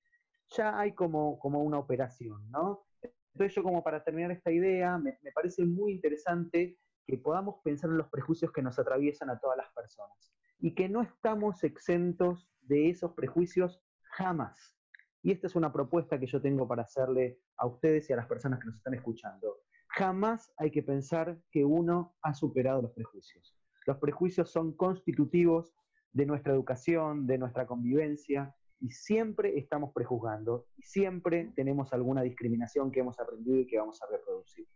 ya 0.58 0.80
hay 0.80 0.96
como, 0.96 1.38
como 1.38 1.62
una 1.62 1.78
operación, 1.78 2.50
¿no? 2.50 2.88
Entonces 3.34 3.56
yo 3.56 3.64
como 3.64 3.84
para 3.84 4.04
terminar 4.04 4.32
esta 4.32 4.52
idea, 4.52 4.98
me, 4.98 5.18
me 5.22 5.32
parece 5.32 5.66
muy 5.66 5.94
interesante 5.94 6.78
que 7.06 7.18
podamos 7.18 7.56
pensar 7.64 7.90
en 7.90 7.98
los 7.98 8.10
prejuicios 8.10 8.52
que 8.52 8.62
nos 8.62 8.78
atraviesan 8.78 9.30
a 9.30 9.40
todas 9.40 9.58
las 9.58 9.72
personas 9.74 10.34
y 10.60 10.76
que 10.76 10.90
no 10.90 11.02
estamos 11.02 11.64
exentos 11.64 12.50
de 12.62 12.90
esos 12.90 13.14
prejuicios 13.14 13.82
jamás. 14.02 14.76
Y 15.22 15.32
esta 15.32 15.48
es 15.48 15.56
una 15.56 15.74
propuesta 15.74 16.20
que 16.20 16.28
yo 16.28 16.42
tengo 16.42 16.68
para 16.68 16.84
hacerle 16.84 17.40
a 17.58 17.68
ustedes 17.68 18.10
y 18.10 18.14
a 18.14 18.18
las 18.18 18.28
personas 18.28 18.60
que 18.60 18.68
nos 18.68 18.78
están 18.78 18.94
escuchando. 18.94 19.58
Jamás 19.88 20.54
hay 20.58 20.72
que 20.72 20.84
pensar 20.84 21.42
que 21.52 21.66
uno 21.66 22.16
ha 22.22 22.34
superado 22.34 22.82
los 22.82 22.92
prejuicios. 22.92 23.58
Los 23.86 23.98
prejuicios 23.98 24.52
son 24.52 24.74
constitutivos 24.74 25.74
de 26.14 26.26
nuestra 26.26 26.54
educación, 26.54 27.26
de 27.28 27.38
nuestra 27.38 27.66
convivencia, 27.66 28.56
y 28.82 28.92
siempre 28.92 29.58
estamos 29.58 29.92
prejuzgando, 29.94 30.68
y 30.78 30.84
siempre 30.84 31.52
tenemos 31.56 31.94
alguna 31.94 32.22
discriminación 32.22 32.92
que 32.92 33.02
hemos 33.02 33.20
aprendido 33.20 33.58
y 33.58 33.68
que 33.68 33.78
vamos 33.78 34.02
a 34.02 34.08
reproducir. 34.12 34.68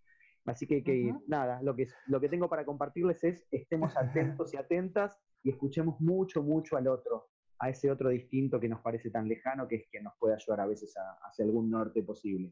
Así 0.45 0.67
que, 0.67 1.15
nada, 1.27 1.61
lo 1.61 1.75
que, 1.75 1.87
lo 2.07 2.19
que 2.19 2.27
tengo 2.27 2.49
para 2.49 2.65
compartirles 2.65 3.23
es 3.23 3.47
estemos 3.49 3.95
atentos 3.97 4.53
y 4.53 4.57
atentas 4.57 5.17
y 5.41 5.51
escuchemos 5.51 5.99
mucho, 6.01 6.43
mucho 6.43 6.75
al 6.75 6.87
otro, 6.87 7.29
a 7.59 7.69
ese 7.69 7.89
otro 7.89 8.09
distinto 8.09 8.59
que 8.59 8.67
nos 8.67 8.81
parece 8.81 9.09
tan 9.09 9.27
lejano, 9.27 9.67
que 9.67 9.75
es 9.75 9.87
quien 9.89 10.03
nos 10.03 10.13
puede 10.19 10.35
ayudar 10.35 10.61
a 10.61 10.65
veces 10.65 10.93
hacia 11.23 11.45
algún 11.45 11.69
norte 11.69 12.03
posible. 12.03 12.51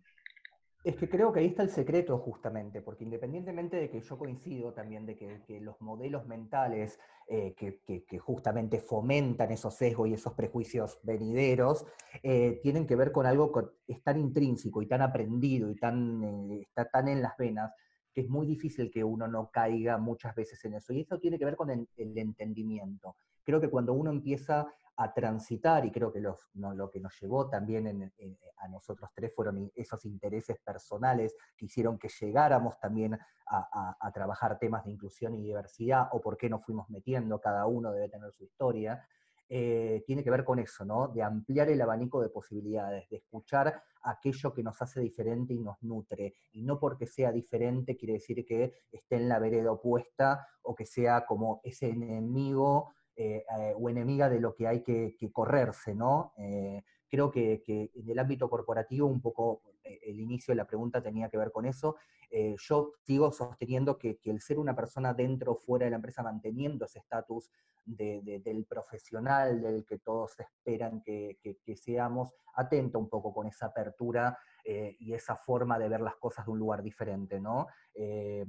Es 0.84 0.96
que 0.96 1.08
creo 1.08 1.32
que 1.32 1.42
ahí 1.42 1.46
está 1.46 1.62
el 1.62 1.70
secreto 1.70 2.18
justamente, 2.18 2.82
porque 2.82 3.04
independientemente 3.04 3.78
de 3.78 3.90
que 3.92 4.02
yo 4.02 4.18
coincido 4.18 4.74
también 4.74 5.06
de 5.06 5.16
que, 5.16 5.62
los 5.62 5.80
modelos 5.80 6.26
mentales 6.26 7.00
eh, 7.28 7.54
que, 7.54 8.18
justamente 8.18 8.80
fomentan 8.80 9.52
esos 9.52 9.76
sesgos 9.76 10.10
y 10.10 10.14
esos 10.14 10.34
prejuicios 10.34 11.00
venideros, 11.04 11.86
eh, 12.24 12.60
tienen 12.64 12.88
que 12.88 12.96
ver 12.96 13.12
con 13.12 13.28
algo 13.28 13.52
que 13.52 13.94
es 13.94 14.02
tan 14.02 14.20
intrínseco 14.20 14.82
y 14.82 14.88
tan 14.88 15.04
aprendido 15.04 15.70
y 15.70 15.76
tan, 15.76 16.24
eh, 16.24 16.62
está 16.62 16.90
tan 16.90 17.08
en 17.10 17.22
las 17.22 17.38
venas, 17.38 17.72
que 18.12 18.22
es 18.22 18.30
muy 18.30 18.48
difícil 18.48 18.90
que 18.90 19.04
uno 19.04 19.28
no 19.28 19.52
caiga 19.52 20.00
muchas 20.00 20.34
veces 20.34 20.66
en 20.66 20.74
eso. 20.74 20.94
Y 20.94 21.02
eso 21.02 21.20
tiene 21.20 21.38
que 21.38 21.46
ver 21.46 21.56
con 21.56 21.70
el 21.70 21.88
entendimiento. 22.18 23.16
Creo 23.44 23.60
que 23.60 23.70
cuando 23.70 23.94
uno 23.94 24.12
empieza 24.12 24.68
a 24.98 25.14
transitar, 25.14 25.86
y 25.86 25.92
creo 25.92 26.12
que 26.12 26.20
lo 26.20 26.90
que 26.92 27.00
nos 27.00 27.20
llevó 27.20 27.50
también 27.50 28.14
a 28.58 28.68
nosotros 28.68 29.10
tres 29.16 29.34
fueron 29.36 29.72
esos 29.76 30.06
intereses 30.06 30.58
personales 30.64 31.36
que 31.58 31.66
hicieron 31.66 31.98
que 31.98 32.10
llegáramos 32.20 32.80
también 32.80 33.18
a, 33.48 34.12
trabajar 34.14 34.60
temas 34.60 34.86
de 34.86 34.92
inclusión 34.92 35.34
y 35.36 35.42
diversidad, 35.42 36.08
o 36.12 36.22
por 36.22 36.38
qué 36.38 36.50
nos 36.50 36.64
fuimos 36.64 36.90
metiendo, 36.90 37.40
cada 37.40 37.66
uno 37.66 37.92
debe 37.92 38.10
tener 38.10 38.32
su 38.32 38.44
historia, 38.44 39.06
eh, 39.50 40.04
tiene 40.06 40.24
que 40.24 40.32
ver 40.32 40.46
con 40.46 40.60
eso, 40.60 40.86
¿no? 40.86 41.10
De 41.10 41.22
ampliar 41.22 41.70
el 41.70 41.82
abanico 41.82 42.22
de 42.22 42.30
posibilidades, 42.30 43.10
de 43.10 43.18
escuchar 43.18 43.84
aquello 44.04 44.54
que 44.54 44.64
nos 44.64 44.82
hace 44.82 45.02
diferente 45.02 45.54
y 45.54 45.60
nos 45.60 45.76
nutre. 45.84 46.36
Y 46.54 46.62
no 46.62 46.80
porque 46.80 47.06
sea 47.06 47.34
diferente 47.34 47.98
quiere 47.98 48.14
decir 48.14 48.46
que 48.46 48.74
esté 48.92 49.18
en 49.18 49.28
la 49.28 49.40
vereda 49.40 49.74
opuesta 49.74 50.48
o 50.62 50.74
que 50.74 50.86
sea 50.86 51.26
como 51.26 51.60
ese 51.64 51.90
enemigo 51.90 52.94
eh, 53.16 53.44
eh, 53.58 53.74
o 53.78 53.90
enemiga 53.90 54.30
de 54.30 54.40
lo 54.40 54.56
que 54.56 54.68
hay 54.68 54.82
que, 54.84 55.16
correrse, 55.34 55.94
¿no? 55.94 56.34
Eh, 56.38 56.84
creo 57.10 57.30
que, 57.30 57.62
en 57.68 58.10
el 58.10 58.20
ámbito 58.20 58.50
corporativo 58.50 59.08
un 59.08 59.22
poco 59.22 59.62
el 59.84 60.20
inicio 60.20 60.54
de 60.54 60.56
la 60.58 60.68
pregunta 60.68 61.02
tenía 61.02 61.30
que 61.30 61.38
ver 61.38 61.52
con 61.52 61.66
eso. 61.66 61.98
yo 62.32 62.94
sigo 63.06 63.32
sosteniendo 63.32 63.98
que, 63.98 64.20
el 64.24 64.40
ser 64.40 64.60
una 64.60 64.76
persona 64.76 65.14
dentro 65.14 65.54
o 65.54 65.56
fuera 65.56 65.86
de 65.86 65.92
la 65.92 65.98
empresa 65.98 66.24
manteniendo 66.24 66.86
ese 66.86 67.00
estatus 67.00 67.52
del 67.84 68.66
profesional, 68.66 69.62
del 69.62 69.86
que 69.86 70.00
todos 70.00 70.40
esperan 70.40 71.02
que, 71.02 71.38
seamos, 71.76 72.34
atento 72.56 72.98
un 73.00 73.10
poco 73.10 73.34
con 73.34 73.48
esa 73.48 73.68
apertura 73.68 74.38
eh, 74.64 74.96
y 75.00 75.14
esa 75.14 75.36
forma 75.36 75.80
de 75.80 75.90
ver 75.90 76.02
las 76.02 76.16
cosas 76.16 76.46
de 76.46 76.52
un 76.52 76.60
lugar 76.60 76.84
diferente, 76.84 77.40
¿no? 77.40 77.68
Eh, 77.94 78.46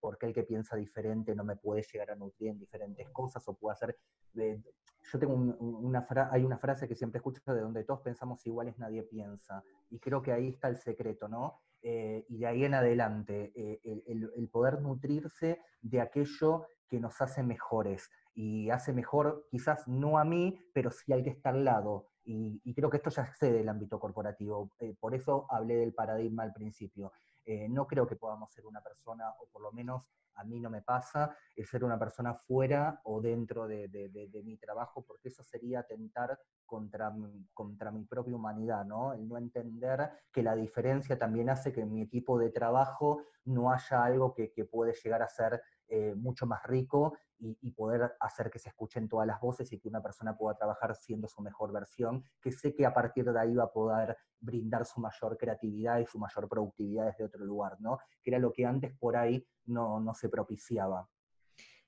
porque 0.00 0.26
el 0.26 0.34
que 0.34 0.42
piensa 0.42 0.76
diferente 0.76 1.34
no 1.34 1.44
me 1.44 1.56
puede 1.56 1.82
llegar 1.82 2.10
a 2.10 2.16
nutrir 2.16 2.50
en 2.50 2.58
diferentes 2.58 3.08
cosas 3.10 3.46
o 3.48 3.54
puede 3.54 3.74
hacer... 3.74 3.98
Eh, 4.36 4.62
yo 5.12 5.18
tengo 5.20 5.34
una 5.34 6.06
hay 6.32 6.44
una 6.44 6.58
frase 6.58 6.88
que 6.88 6.96
siempre 6.96 7.18
escucho 7.18 7.40
de 7.54 7.60
donde 7.60 7.84
todos 7.84 8.00
pensamos 8.00 8.44
iguales, 8.44 8.76
nadie 8.78 9.04
piensa. 9.04 9.62
Y 9.88 10.00
creo 10.00 10.20
que 10.20 10.32
ahí 10.32 10.48
está 10.48 10.68
el 10.68 10.76
secreto, 10.76 11.28
¿no? 11.28 11.60
y 11.82 12.38
de 12.38 12.46
ahí 12.48 12.64
en 12.64 12.74
adelante, 12.74 13.52
el, 13.84 14.48
poder 14.48 14.80
nutrirse 14.80 15.60
de 15.80 16.00
aquello 16.00 16.66
que 16.88 16.98
nos 16.98 17.20
hace 17.20 17.44
mejores. 17.44 18.10
Y 18.34 18.70
hace 18.70 18.92
mejor, 18.92 19.46
quizás 19.48 19.86
no 19.86 20.18
a 20.18 20.24
mí, 20.24 20.58
pero 20.74 20.90
sí 20.90 21.12
al 21.12 21.22
que 21.22 21.30
está 21.30 21.50
al 21.50 21.64
lado. 21.64 22.08
Y, 22.28 22.74
creo 22.74 22.90
que 22.90 22.96
esto 22.96 23.10
ya 23.10 23.22
excede 23.22 23.60
el 23.60 23.68
ámbito 23.68 24.00
corporativo. 24.00 24.72
Eh, 24.80 24.96
por 24.98 25.14
eso 25.14 25.46
hablé 25.48 25.76
del 25.76 25.94
paradigma 25.94 26.42
al 26.42 26.52
principio. 26.52 27.12
Eh, 27.44 27.68
no 27.68 27.86
creo 27.86 28.06
que 28.06 28.16
podamos 28.16 28.52
ser 28.52 28.66
una 28.66 28.80
persona, 28.82 29.30
o 29.38 29.46
por 29.46 29.62
lo 29.62 29.70
menos 29.72 30.02
a 30.34 30.44
mí 30.44 30.60
no 30.60 30.68
me 30.68 30.82
pasa, 30.82 31.36
el 31.54 31.66
ser 31.66 31.84
una 31.84 31.98
persona 31.98 32.34
fuera 32.34 33.00
o 33.04 33.20
dentro 33.20 33.66
de, 33.66 34.42
mi 34.44 34.56
trabajo, 34.58 35.04
porque 35.06 35.28
eso 35.28 35.42
sería 35.42 35.80
atentar 35.80 36.38
contra, 36.66 37.14
contra 37.54 37.90
mi 37.90 38.04
propia 38.04 38.36
humanidad, 38.36 38.84
¿no? 38.84 39.14
El 39.14 39.28
no 39.28 39.38
entender 39.38 40.10
que 40.32 40.42
la 40.42 40.54
diferencia 40.54 41.18
también 41.18 41.48
hace 41.48 41.72
que 41.72 41.80
en 41.80 41.92
mi 41.92 42.02
equipo 42.02 42.38
de 42.38 42.50
trabajo 42.50 43.22
no 43.44 43.70
haya 43.70 44.04
algo 44.04 44.34
que, 44.34 44.52
que 44.52 44.64
puede 44.64 44.92
llegar 44.92 45.22
a 45.22 45.28
ser 45.28 45.62
eh, 45.88 46.14
mucho 46.16 46.46
más 46.46 46.64
rico 46.64 47.16
y, 47.38 47.70
poder 47.72 48.16
hacer 48.18 48.50
que 48.50 48.58
se 48.58 48.70
escuchen 48.70 49.08
todas 49.08 49.26
las 49.26 49.40
voces 49.40 49.70
y 49.72 49.78
que 49.78 49.88
una 49.88 50.02
persona 50.02 50.36
pueda 50.36 50.56
trabajar 50.56 50.96
siendo 50.96 51.28
su 51.28 51.42
mejor 51.42 51.70
versión, 51.70 52.24
que 52.40 52.50
sé 52.50 52.74
que 52.74 52.86
a 52.86 52.94
partir 52.94 53.30
de 53.30 53.38
ahí 53.38 53.54
va 53.54 53.64
a 53.64 53.72
poder 53.72 54.16
brindar 54.40 54.84
su 54.84 55.00
mayor 55.00 55.36
creatividad 55.36 55.98
y 55.98 56.06
su 56.06 56.18
mayor 56.18 56.48
productividad 56.48 57.06
desde 57.06 57.24
otro 57.24 57.44
lugar, 57.44 57.76
¿no? 57.78 57.98
Que 58.22 58.30
era 58.30 58.38
lo 58.38 58.52
que 58.52 58.64
antes 58.64 58.96
por 58.98 59.16
ahí 59.16 59.46
no, 59.66 60.00
no 60.00 60.14
se 60.14 60.28
propiciaba. 60.28 61.08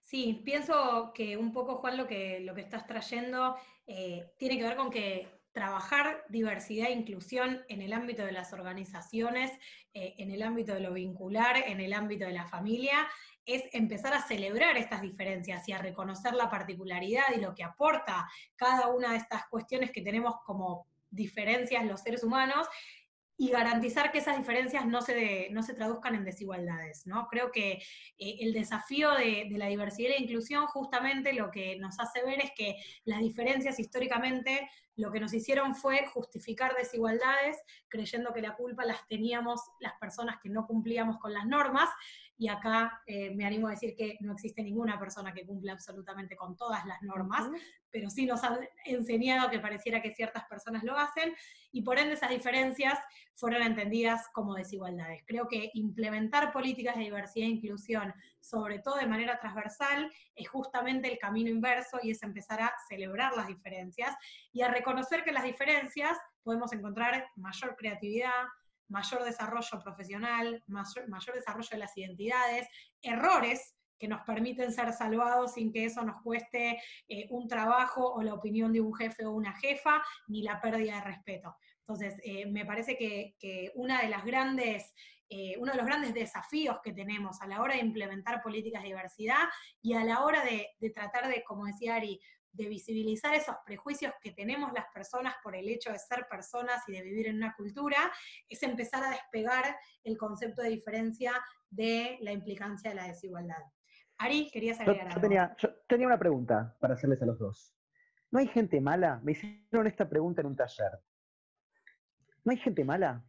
Sí, 0.08 0.40
pienso 0.42 1.12
que 1.14 1.36
un 1.36 1.52
poco, 1.52 1.74
Juan, 1.76 1.98
lo 1.98 2.06
que, 2.06 2.40
lo 2.40 2.54
que 2.54 2.62
estás 2.62 2.86
trayendo 2.86 3.56
eh, 3.86 4.32
tiene 4.38 4.56
que 4.56 4.64
ver 4.64 4.74
con 4.74 4.88
que 4.88 5.28
trabajar 5.52 6.24
diversidad 6.30 6.88
e 6.88 6.92
inclusión 6.92 7.62
en 7.68 7.82
el 7.82 7.92
ámbito 7.92 8.24
de 8.24 8.32
las 8.32 8.54
organizaciones, 8.54 9.50
eh, 9.92 10.14
en 10.16 10.30
el 10.30 10.42
ámbito 10.42 10.72
de 10.72 10.80
lo 10.80 10.94
vincular, 10.94 11.58
en 11.58 11.82
el 11.82 11.92
ámbito 11.92 12.24
de 12.24 12.32
la 12.32 12.46
familia, 12.46 13.06
es 13.44 13.64
empezar 13.74 14.14
a 14.14 14.22
celebrar 14.22 14.78
estas 14.78 15.02
diferencias 15.02 15.68
y 15.68 15.72
a 15.72 15.78
reconocer 15.78 16.32
la 16.32 16.48
particularidad 16.48 17.24
y 17.36 17.40
lo 17.42 17.54
que 17.54 17.64
aporta 17.64 18.26
cada 18.56 18.88
una 18.88 19.10
de 19.10 19.18
estas 19.18 19.46
cuestiones 19.48 19.90
que 19.92 20.00
tenemos 20.00 20.36
como 20.42 20.86
diferencias 21.10 21.84
los 21.84 22.00
seres 22.00 22.24
humanos 22.24 22.66
y 23.40 23.50
garantizar 23.50 24.10
que 24.10 24.18
esas 24.18 24.36
diferencias 24.36 24.84
no 24.84 25.00
se, 25.00 25.48
no 25.52 25.62
se 25.62 25.72
traduzcan 25.72 26.16
en 26.16 26.24
desigualdades. 26.24 27.06
¿no? 27.06 27.28
Creo 27.28 27.52
que 27.52 27.74
eh, 28.18 28.36
el 28.40 28.52
desafío 28.52 29.12
de, 29.12 29.46
de, 29.48 29.56
la 29.56 29.68
diversidad 29.68 30.16
e 30.18 30.22
inclusión 30.22 30.66
justamente 30.66 31.32
lo 31.32 31.50
que 31.52 31.78
nos 31.78 32.00
hace 32.00 32.24
ver 32.24 32.40
es 32.40 32.50
que 32.56 32.76
las 33.04 33.20
diferencias 33.20 33.78
históricamente 33.78 34.68
lo 34.96 35.12
que 35.12 35.20
nos 35.20 35.32
hicieron 35.32 35.76
fue 35.76 36.04
justificar 36.08 36.74
desigualdades, 36.74 37.56
creyendo 37.86 38.34
que 38.34 38.42
la 38.42 38.56
culpa 38.56 38.84
las 38.84 39.06
teníamos 39.06 39.60
las 39.78 39.92
personas 40.00 40.38
que 40.42 40.48
no 40.48 40.66
cumplíamos 40.66 41.18
con 41.18 41.32
las 41.32 41.46
normas, 41.46 41.88
y 42.38 42.48
acá 42.48 43.02
eh, 43.04 43.34
me 43.34 43.44
animo 43.44 43.66
a 43.66 43.72
decir 43.72 43.96
que 43.96 44.16
no 44.20 44.32
existe 44.32 44.62
ninguna 44.62 44.98
persona 44.98 45.34
que 45.34 45.44
cumpla 45.44 45.72
absolutamente 45.72 46.36
con 46.36 46.56
todas 46.56 46.86
las 46.86 47.02
normas, 47.02 47.50
pero 47.90 48.08
sí 48.08 48.26
nos 48.26 48.44
han 48.44 48.60
enseñado 48.84 49.50
que 49.50 49.58
pareciera 49.58 50.00
que 50.00 50.14
ciertas 50.14 50.44
personas 50.44 50.84
lo 50.84 50.96
hacen, 50.96 51.34
y 51.72 51.82
por 51.82 51.98
ende 51.98 52.14
esas 52.14 52.30
diferencias 52.30 52.98
fueron 53.34 53.62
entendidas 53.62 54.28
como 54.32 54.54
desigualdades. 54.54 55.22
Creo 55.26 55.48
que 55.48 55.70
implementar 55.74 56.52
políticas 56.52 56.96
de 56.96 57.02
diversidad 57.02 57.46
e 57.46 57.50
inclusión, 57.50 58.14
sobre 58.40 58.78
todo 58.78 58.96
de 58.96 59.06
manera 59.06 59.38
transversal, 59.40 60.10
es 60.36 60.48
justamente 60.48 61.10
el 61.10 61.18
camino 61.18 61.50
inverso 61.50 61.98
y 62.02 62.12
es 62.12 62.22
empezar 62.22 62.62
a 62.62 62.72
celebrar 62.88 63.36
las 63.36 63.48
diferencias 63.48 64.14
y 64.52 64.62
a 64.62 64.68
reconocer 64.68 65.24
que 65.24 65.32
las 65.32 65.44
diferencias 65.44 66.16
podemos 66.44 66.72
encontrar 66.72 67.26
mayor 67.36 67.76
creatividad, 67.76 68.44
mayor 68.88 69.24
desarrollo 69.24 69.80
profesional, 69.82 70.62
mayor, 70.66 71.34
desarrollo 71.34 71.68
de 71.70 71.78
las 71.78 71.96
identidades, 71.96 72.68
errores 73.02 73.74
que 73.98 74.08
nos 74.08 74.20
permiten 74.22 74.72
ser 74.72 74.92
salvados 74.92 75.54
sin 75.54 75.72
que 75.72 75.84
eso 75.84 76.02
nos 76.02 76.22
cueste 76.22 76.80
eh, 77.08 77.26
un 77.30 77.48
trabajo 77.48 78.12
o 78.14 78.22
la 78.22 78.34
opinión 78.34 78.72
de 78.72 78.80
un 78.80 78.94
jefe 78.94 79.26
o 79.26 79.32
una 79.32 79.52
jefa, 79.54 80.02
ni 80.28 80.42
la 80.42 80.60
pérdida 80.60 80.96
de 80.96 81.00
respeto. 81.02 81.56
Entonces, 81.80 82.20
eh, 82.22 82.46
me 82.46 82.64
parece 82.64 82.96
que, 82.96 83.72
una 83.74 84.02
de 84.02 84.08
las 84.08 84.24
grandes, 84.24 84.94
eh, 85.28 85.56
uno 85.58 85.72
de 85.72 85.78
los 85.78 85.86
grandes 85.86 86.14
desafíos 86.14 86.78
que 86.84 86.92
tenemos 86.92 87.40
a 87.40 87.46
la 87.46 87.60
hora 87.60 87.74
de 87.74 87.80
implementar 87.80 88.42
políticas 88.42 88.82
de 88.82 88.88
diversidad 88.88 89.48
y 89.82 89.94
a 89.94 90.04
la 90.04 90.22
hora 90.22 90.44
de 90.44 90.68
tratar 90.92 91.28
de, 91.28 91.42
como 91.44 91.64
decía 91.64 91.96
Ari, 91.96 92.20
de 92.58 92.68
visibilizar 92.68 93.34
esos 93.34 93.54
prejuicios 93.64 94.12
que 94.20 94.32
tenemos 94.32 94.72
las 94.72 94.86
personas 94.92 95.34
por 95.42 95.54
el 95.54 95.68
hecho 95.68 95.92
de 95.92 95.98
ser 95.98 96.26
personas 96.28 96.82
y 96.88 96.92
de 96.92 97.02
vivir 97.02 97.28
en 97.28 97.36
una 97.36 97.54
cultura, 97.54 98.12
es 98.48 98.62
empezar 98.62 99.04
a 99.04 99.10
despegar 99.10 99.76
el 100.02 100.18
concepto 100.18 100.62
de 100.62 100.70
diferencia 100.70 101.32
de 101.70 102.18
la 102.20 102.32
implicancia 102.32 102.90
de 102.90 102.96
la 102.96 103.06
desigualdad. 103.06 103.62
Ari, 104.18 104.50
querías 104.50 104.80
agregar 104.80 105.04
yo, 105.04 105.08
algo. 105.10 105.20
Tenía, 105.20 105.56
yo 105.56 105.68
tenía 105.86 106.06
una 106.08 106.18
pregunta 106.18 106.76
para 106.80 106.94
hacerles 106.94 107.22
a 107.22 107.26
los 107.26 107.38
dos. 107.38 107.74
¿No 108.30 108.40
hay 108.40 108.48
gente 108.48 108.80
mala? 108.80 109.20
Me 109.22 109.32
hicieron 109.32 109.86
esta 109.86 110.08
pregunta 110.08 110.40
en 110.40 110.48
un 110.48 110.56
taller. 110.56 110.98
¿No 112.44 112.50
hay 112.50 112.58
gente 112.58 112.84
mala? 112.84 113.24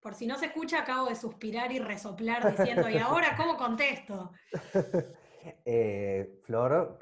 Por 0.00 0.14
si 0.14 0.26
no 0.26 0.36
se 0.36 0.46
escucha, 0.46 0.80
acabo 0.80 1.08
de 1.08 1.16
suspirar 1.16 1.72
y 1.72 1.80
resoplar 1.80 2.56
diciendo, 2.56 2.88
¿y 2.88 2.98
ahora 2.98 3.34
cómo 3.36 3.56
contesto? 3.56 4.30
Eh, 5.64 6.40
Flor, 6.44 6.98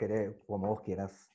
como 0.46 0.68
vos 0.68 0.80
quieras. 0.83 1.33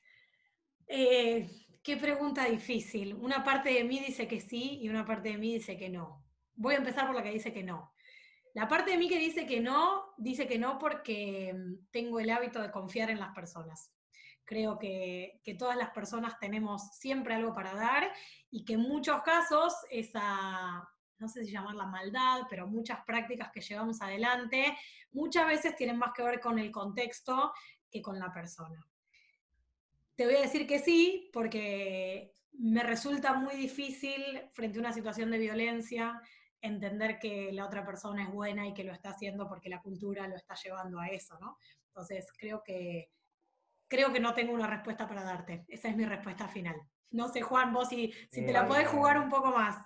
Eh, 0.86 1.48
qué 1.82 1.96
pregunta 1.96 2.44
difícil. 2.44 3.14
Una 3.14 3.44
parte 3.44 3.72
de 3.72 3.84
mí 3.84 4.00
dice 4.00 4.26
que 4.26 4.40
sí 4.40 4.78
y 4.82 4.88
una 4.88 5.04
parte 5.04 5.30
de 5.30 5.38
mí 5.38 5.54
dice 5.54 5.76
que 5.76 5.88
no. 5.88 6.24
Voy 6.54 6.74
a 6.74 6.78
empezar 6.78 7.06
por 7.06 7.14
la 7.14 7.22
que 7.22 7.30
dice 7.30 7.52
que 7.52 7.62
no. 7.62 7.92
La 8.54 8.66
parte 8.66 8.90
de 8.90 8.98
mí 8.98 9.08
que 9.08 9.18
dice 9.18 9.46
que 9.46 9.60
no, 9.60 10.12
dice 10.18 10.48
que 10.48 10.58
no 10.58 10.78
porque 10.78 11.54
mm, 11.54 11.90
tengo 11.90 12.18
el 12.18 12.30
hábito 12.30 12.60
de 12.60 12.70
confiar 12.70 13.10
en 13.10 13.20
las 13.20 13.34
personas. 13.34 13.92
Creo 14.44 14.78
que, 14.78 15.40
que, 15.44 15.54
todas 15.54 15.76
las 15.76 15.90
personas 15.90 16.36
tenemos 16.40 16.96
siempre 16.96 17.34
algo 17.34 17.54
para 17.54 17.72
dar 17.72 18.12
y 18.50 18.64
que 18.64 18.72
en 18.72 18.80
muchos 18.80 19.22
casos 19.22 19.72
esa, 19.90 20.88
no 21.20 21.28
sé 21.28 21.44
si 21.44 21.52
llamarla 21.52 21.86
maldad, 21.86 22.42
pero 22.48 22.66
muchas 22.66 23.04
prácticas 23.04 23.50
que 23.52 23.60
llevamos 23.60 24.00
adelante, 24.00 24.76
muchas 25.12 25.46
veces 25.46 25.76
tienen 25.76 25.98
más 25.98 26.12
que 26.14 26.22
ver 26.22 26.40
con 26.40 26.58
el 26.58 26.70
contexto 26.70 27.52
que 27.90 28.00
con 28.02 28.18
la 28.18 28.32
persona. 28.32 28.84
Te 30.16 30.24
voy 30.24 30.36
a 30.36 30.42
decir 30.42 30.66
que 30.66 30.78
sí, 30.78 31.30
porque 31.32 32.32
me 32.52 32.82
resulta 32.82 33.34
muy 33.34 33.54
difícil 33.54 34.42
frente 34.52 34.78
a 34.78 34.80
una 34.80 34.92
situación 34.92 35.30
de 35.30 35.38
violencia 35.38 36.20
entender 36.62 37.18
que 37.18 37.52
la 37.52 37.64
otra 37.64 37.84
persona 37.84 38.24
es 38.24 38.30
buena 38.30 38.66
y 38.66 38.74
que 38.74 38.84
lo 38.84 38.92
está 38.92 39.10
haciendo 39.10 39.48
porque 39.48 39.70
la 39.70 39.80
cultura 39.80 40.28
lo 40.28 40.36
está 40.36 40.54
llevando 40.54 41.00
a 41.00 41.08
eso, 41.08 41.38
¿no? 41.40 41.56
Entonces, 41.86 42.28
creo 42.36 42.62
que, 42.62 43.10
creo 43.88 44.12
que 44.12 44.20
no 44.20 44.34
tengo 44.34 44.52
una 44.52 44.66
respuesta 44.66 45.08
para 45.08 45.24
darte. 45.24 45.64
Esa 45.68 45.88
es 45.88 45.96
mi 45.96 46.04
respuesta 46.04 46.48
final. 46.48 46.76
No 47.10 47.28
sé, 47.28 47.40
Juan, 47.40 47.72
vos 47.72 47.88
si, 47.88 48.12
si 48.30 48.44
te 48.44 48.52
la 48.52 48.66
podés 48.66 48.88
jugar 48.88 49.18
un 49.18 49.28
poco 49.28 49.50
más. 49.50 49.76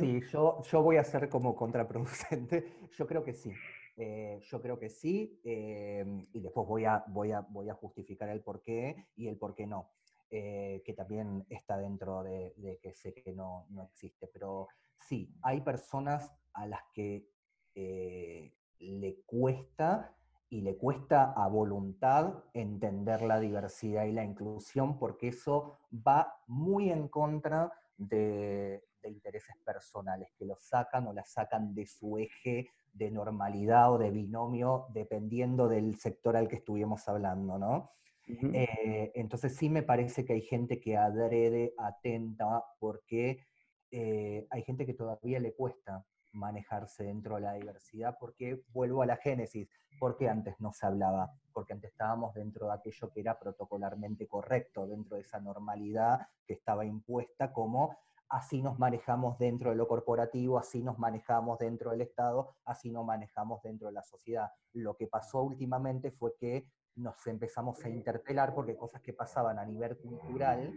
Sí, 0.00 0.20
yo, 0.32 0.62
yo 0.62 0.82
voy 0.82 0.96
a 0.96 1.04
ser 1.04 1.28
como 1.28 1.54
contraproducente. 1.54 2.64
Yo 2.96 3.06
creo 3.06 3.22
que 3.22 3.34
sí. 3.34 3.52
Eh, 3.96 4.40
yo 4.42 4.60
creo 4.60 4.76
que 4.78 4.88
sí, 4.88 5.40
eh, 5.44 6.04
y 6.32 6.40
después 6.40 6.66
voy 6.66 6.84
a, 6.84 7.04
voy, 7.08 7.30
a, 7.30 7.42
voy 7.42 7.68
a 7.68 7.74
justificar 7.74 8.28
el 8.28 8.42
por 8.42 8.60
qué 8.60 9.06
y 9.14 9.28
el 9.28 9.36
por 9.36 9.54
qué 9.54 9.68
no, 9.68 9.92
eh, 10.30 10.82
que 10.84 10.94
también 10.94 11.46
está 11.48 11.78
dentro 11.78 12.24
de, 12.24 12.54
de, 12.56 12.78
que 12.78 12.92
sé 12.92 13.14
que 13.14 13.32
no, 13.32 13.66
no 13.70 13.84
existe. 13.84 14.26
Pero 14.32 14.66
sí, 14.98 15.32
hay 15.42 15.60
personas 15.60 16.32
a 16.54 16.66
las 16.66 16.82
que 16.92 17.28
le 17.76 19.22
cuesta 19.26 20.16
y 20.48 20.60
le 20.60 20.76
cuesta 20.76 21.32
a 21.32 21.48
voluntad 21.48 22.44
entender 22.52 23.22
la 23.22 23.40
diversidad 23.40 24.04
y 24.04 24.12
la 24.12 24.24
inclusión 24.24 24.98
porque 24.98 25.28
eso 25.28 25.78
va 25.92 26.36
muy 26.46 26.90
en 26.90 27.08
contra 27.08 27.72
de, 27.96 28.84
de 29.08 29.14
intereses 29.14 29.56
personales, 29.64 30.30
que 30.38 30.44
lo 30.44 30.56
sacan 30.56 31.06
o 31.06 31.12
la 31.12 31.24
sacan 31.24 31.74
de 31.74 31.86
su 31.86 32.18
eje 32.18 32.68
de 32.92 33.10
normalidad 33.10 33.92
o 33.92 33.98
de 33.98 34.10
binomio, 34.10 34.86
dependiendo 34.90 35.68
del 35.68 35.96
sector 35.96 36.36
al 36.36 36.48
que 36.48 36.56
estuvimos 36.56 37.08
hablando, 37.08 37.58
¿no? 37.58 37.90
Eh, 38.26 39.12
entonces 39.14 39.54
sí 39.54 39.68
me 39.68 39.82
parece 39.82 40.24
que 40.24 40.32
hay 40.32 40.40
gente 40.40 40.80
que 40.80 40.96
adrede, 40.96 41.74
atenta, 41.76 42.64
porque 42.78 43.46
eh, 43.90 44.46
hay 44.50 44.62
gente 44.62 44.86
que 44.86 44.94
todavía 44.94 45.38
le 45.40 45.54
cuesta 45.54 46.04
manejarse 46.32 47.04
dentro 47.04 47.36
de 47.36 47.42
la 47.42 47.52
diversidad, 47.54 48.16
porque 48.18 48.62
vuelvo 48.72 49.02
a 49.02 49.06
la 49.06 49.16
génesis, 49.16 49.68
porque 49.98 50.28
antes 50.28 50.58
no 50.58 50.72
se 50.72 50.86
hablaba, 50.86 51.32
porque 51.52 51.74
antes 51.74 51.90
estábamos 51.90 52.34
dentro 52.34 52.66
de 52.66 52.74
aquello 52.74 53.10
que 53.12 53.20
era 53.20 53.38
protocolarmente 53.38 54.26
correcto, 54.26 54.86
dentro 54.86 55.16
de 55.16 55.22
esa 55.22 55.38
normalidad 55.40 56.26
que 56.46 56.54
estaba 56.54 56.84
impuesta 56.84 57.52
como 57.52 57.96
así 58.28 58.62
nos 58.62 58.78
manejamos 58.78 59.38
dentro 59.38 59.70
de 59.70 59.76
lo 59.76 59.86
corporativo, 59.86 60.58
así 60.58 60.82
nos 60.82 60.98
manejamos 60.98 61.58
dentro 61.58 61.90
del 61.90 62.00
Estado, 62.00 62.56
así 62.64 62.90
nos 62.90 63.04
manejamos 63.04 63.62
dentro 63.62 63.88
de 63.88 63.94
la 63.94 64.02
sociedad. 64.02 64.50
Lo 64.72 64.96
que 64.96 65.06
pasó 65.06 65.42
últimamente 65.42 66.10
fue 66.10 66.34
que 66.36 66.68
nos 66.96 67.26
empezamos 67.26 67.84
a 67.84 67.88
interpelar 67.88 68.54
porque 68.54 68.76
cosas 68.76 69.02
que 69.02 69.12
pasaban 69.12 69.58
a 69.58 69.64
nivel 69.64 69.96
cultural 69.98 70.72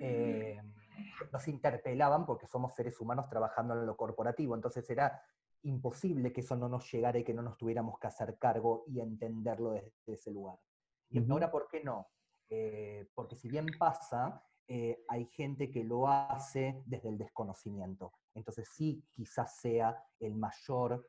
eh, 0.00 0.58
nos 1.32 1.48
interpelaban 1.48 2.24
porque 2.24 2.46
somos 2.46 2.74
seres 2.74 3.00
humanos 3.00 3.28
trabajando 3.28 3.74
en 3.74 3.86
lo 3.86 3.96
corporativo. 3.96 4.54
Entonces 4.54 4.88
era 4.90 5.22
imposible 5.62 6.32
que 6.32 6.40
eso 6.40 6.56
no 6.56 6.68
nos 6.68 6.90
llegara 6.90 7.18
y 7.18 7.24
que 7.24 7.34
no 7.34 7.42
nos 7.42 7.58
tuviéramos 7.58 7.98
que 7.98 8.06
hacer 8.06 8.38
cargo 8.38 8.84
y 8.86 9.00
entenderlo 9.00 9.72
desde 9.72 9.92
ese 10.06 10.30
lugar. 10.30 10.58
Y 11.10 11.30
ahora, 11.30 11.50
¿por 11.50 11.68
qué 11.68 11.82
no? 11.82 12.08
Eh, 12.48 13.08
porque 13.14 13.36
si 13.36 13.48
bien 13.48 13.66
pasa, 13.78 14.42
eh, 14.72 15.02
hay 15.08 15.26
gente 15.26 15.68
que 15.68 15.82
lo 15.82 16.06
hace 16.06 16.80
desde 16.86 17.08
el 17.08 17.18
desconocimiento. 17.18 18.12
Entonces 18.36 18.68
sí, 18.72 19.02
quizás 19.10 19.56
sea 19.56 20.00
el 20.20 20.36
mayor 20.36 21.08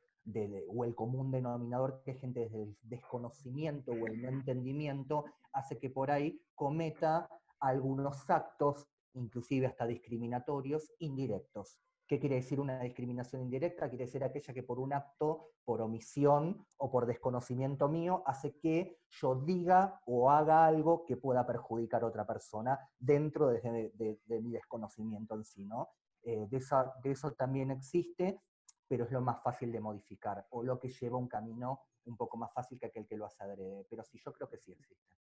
o 0.67 0.84
el 0.84 0.95
común 0.95 1.30
denominador 1.30 2.02
que 2.04 2.15
gente 2.15 2.39
desde 2.39 2.63
el 2.63 2.78
desconocimiento 2.82 3.91
o 3.91 4.08
el 4.08 4.19
no 4.19 4.30
entendimiento 4.30 5.26
hace 5.54 5.78
que 5.78 5.91
por 5.91 6.10
ahí 6.10 6.41
cometa 6.56 7.30
algunos 7.60 8.28
actos, 8.32 8.88
inclusive 9.13 9.67
hasta 9.67 9.86
discriminatorios, 9.86 10.91
indirectos. 10.97 11.80
¿Qué 12.08 12.19
quiere 12.19 12.38
decir 12.38 12.60
una 12.60 12.80
discriminación 12.80 13.43
indirecta? 13.43 13.89
Quiere 13.89 14.06
decir 14.06 14.24
aquella 14.24 14.56
que 14.56 14.63
por 14.63 14.80
un 14.80 14.91
acto, 14.91 15.52
por 15.71 15.81
omisión 15.81 16.67
o 16.75 16.91
por 16.91 17.05
desconocimiento 17.05 17.88
mío 17.88 18.23
hace 18.25 18.57
que 18.57 18.99
yo 19.10 19.36
diga 19.36 20.01
o 20.05 20.29
haga 20.29 20.65
algo 20.65 21.05
que 21.05 21.15
pueda 21.15 21.47
perjudicar 21.47 22.03
a 22.03 22.07
otra 22.07 22.27
persona 22.27 22.77
dentro 22.99 23.47
de, 23.47 24.19
mi 24.27 24.51
desconocimiento 24.51 25.34
en 25.36 25.45
sí, 25.45 25.63
¿no? 25.63 25.91
Eh, 26.23 26.45
de, 26.49 26.62
eso 27.10 27.31
también 27.38 27.71
existe, 27.71 28.41
pero 28.86 29.05
es 29.05 29.12
lo 29.12 29.21
más 29.21 29.41
fácil 29.41 29.71
de 29.71 29.79
modificar, 29.79 30.45
o 30.49 30.62
lo 30.62 30.77
que 30.77 30.89
lleva 30.89 31.17
un 31.17 31.29
camino 31.29 31.84
un 32.03 32.17
poco 32.17 32.36
más 32.36 32.51
fácil 32.51 32.77
que 32.77 32.88
aquel 32.88 33.07
que 33.07 33.15
lo 33.15 33.25
hace 33.25 33.41
adrede, 33.41 33.88
pero 33.89 34.03
sí, 34.03 34.19
yo 34.21 34.34
creo 34.34 34.49
que 34.49 34.57
sí 34.57 34.73
existe. 34.73 35.15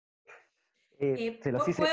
Eh, 0.98 1.28
eh, 1.28 1.40
se 1.40 1.52
los 1.52 1.68
hice, 1.68 1.84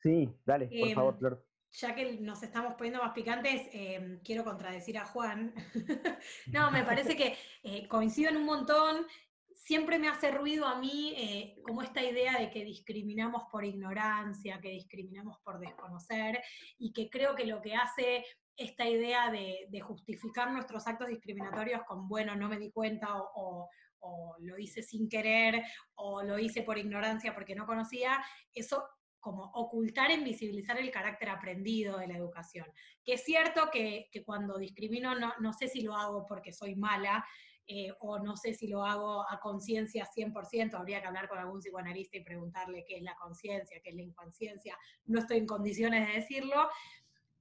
Sí, 0.00 0.36
dale, 0.44 0.66
por 0.66 0.94
favor, 0.94 1.16
Flor 1.16 1.46
ya 1.72 1.94
que 1.94 2.18
nos 2.20 2.42
estamos 2.42 2.74
poniendo 2.74 3.02
más 3.02 3.12
picantes, 3.12 3.68
em, 3.72 4.20
quiero 4.22 4.44
contradecir 4.44 4.98
a 4.98 5.06
Juan. 5.06 5.54
no, 6.52 6.70
me 6.70 6.84
parece 7.14 7.16
que 7.16 7.36
eh, 7.62 7.88
coincido 7.88 8.30
en 8.30 8.36
un 8.36 8.44
montón. 8.44 9.06
Siempre 9.54 9.98
me 9.98 10.08
hace 10.08 10.30
ruido 10.30 10.66
a 10.66 10.78
mí 10.78 11.14
eh, 11.16 11.62
como 11.62 11.82
esta 11.82 12.02
idea 12.02 12.38
de 12.38 12.50
que 12.50 12.64
discriminamos 12.64 13.44
por 13.50 13.64
ignorancia, 13.64 14.60
que 14.60 14.70
discriminamos 14.70 15.38
por 15.44 15.60
desconocer, 15.60 16.42
y 16.78 16.92
que 16.92 17.08
creo 17.08 17.34
que 17.34 17.46
lo 17.46 17.62
que 17.62 17.74
hace 17.74 18.24
esta 18.56 18.86
idea 18.86 19.30
de, 19.30 19.80
justificar 19.80 20.50
nuestros 20.50 20.86
actos 20.86 21.08
discriminatorios 21.08 21.82
con, 21.84 22.06
bueno, 22.06 22.36
no 22.36 22.48
me 22.48 22.58
di 22.58 22.70
cuenta 22.70 23.16
o, 23.16 23.68
o 24.00 24.36
lo 24.40 24.58
hice 24.58 24.82
sin 24.82 25.08
querer 25.08 25.62
o 25.94 26.22
lo 26.22 26.38
hice 26.38 26.62
por 26.62 26.76
ignorancia 26.76 27.34
porque 27.34 27.54
no 27.54 27.66
conocía, 27.66 28.22
eso 28.52 28.84
como 29.22 29.44
ocultar 29.54 30.10
e 30.10 30.14
invisibilizar 30.14 30.78
el 30.78 30.90
carácter 30.90 31.30
aprendido 31.30 31.96
de 31.96 32.08
la 32.08 32.16
educación. 32.16 32.66
Que 33.04 33.14
es 33.14 33.24
cierto 33.24 33.70
que, 33.72 34.10
cuando 34.26 34.58
discrimino 34.58 35.14
no, 35.14 35.32
no, 35.40 35.52
sé 35.52 35.68
si 35.68 35.80
lo 35.80 35.96
hago 35.96 36.26
porque 36.26 36.52
soy 36.52 36.74
mala 36.74 37.24
eh, 37.66 37.92
o 38.00 38.18
no 38.18 38.36
sé 38.36 38.52
si 38.52 38.66
lo 38.66 38.84
hago 38.84 39.24
a 39.30 39.38
conciencia 39.38 40.04
100%, 40.04 40.74
habría 40.74 41.00
que 41.00 41.06
hablar 41.06 41.28
con 41.28 41.38
algún 41.38 41.60
psicoanalista 41.60 42.16
y 42.16 42.24
preguntarle 42.24 42.84
qué 42.84 42.96
es 42.96 43.02
la 43.02 43.14
conciencia, 43.14 43.80
qué 43.80 43.90
es 43.90 43.96
la 43.96 44.02
inconsciencia, 44.02 44.76
no 45.06 45.20
estoy 45.20 45.38
en 45.38 45.46
condiciones 45.46 46.08
de 46.08 46.14
decirlo, 46.14 46.68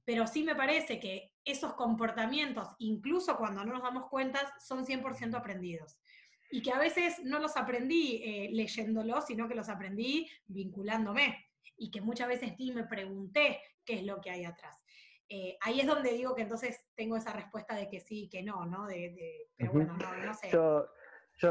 pero 0.06 0.28
sí 0.28 0.44
me 0.44 0.56
parece 0.56 1.00
que 1.00 1.34
esos 1.44 1.74
comportamientos, 1.74 2.68
incluso 2.78 3.36
cuando 3.38 3.66
no 3.66 3.74
nos 3.74 3.82
damos 3.82 4.08
cuenta, 4.08 4.54
son 4.60 4.86
100% 4.86 5.36
aprendidos 5.36 6.00
y 6.52 6.62
que 6.62 6.72
a 6.72 6.78
veces 6.78 7.24
no 7.24 7.40
los 7.40 7.58
aprendí 7.58 8.22
eh, 8.24 8.50
leyéndolos, 8.52 9.26
sino 9.26 9.48
que 9.48 9.56
los 9.56 9.70
aprendí 9.70 10.30
vinculándome 10.46 11.51
y 11.82 11.90
que 11.90 12.00
muchas 12.00 12.28
veces 12.28 12.54
ni 12.60 12.72
me 12.72 12.84
pregunté 12.84 13.60
qué 13.84 13.96
es 13.96 14.04
lo 14.04 14.22
que 14.22 14.30
hay 14.30 14.46
atrás. 14.46 14.80
Eh, 15.28 15.58
ahí 15.62 15.80
es 15.80 15.88
donde 15.88 16.14
digo 16.14 16.36
que 16.36 16.44
entonces 16.44 16.86
tengo 16.96 17.18
esa 17.18 17.34
respuesta 17.34 17.76
de 17.76 17.90
que 17.90 18.00
sí 18.00 18.26
y 18.26 18.30
que 18.30 18.44
no, 18.44 18.66
¿no? 18.66 18.86
De, 18.86 19.50
pero 19.58 19.72
bueno, 19.72 19.98
no, 19.98 20.34
sé. 20.36 20.52
Yo, 20.52 20.86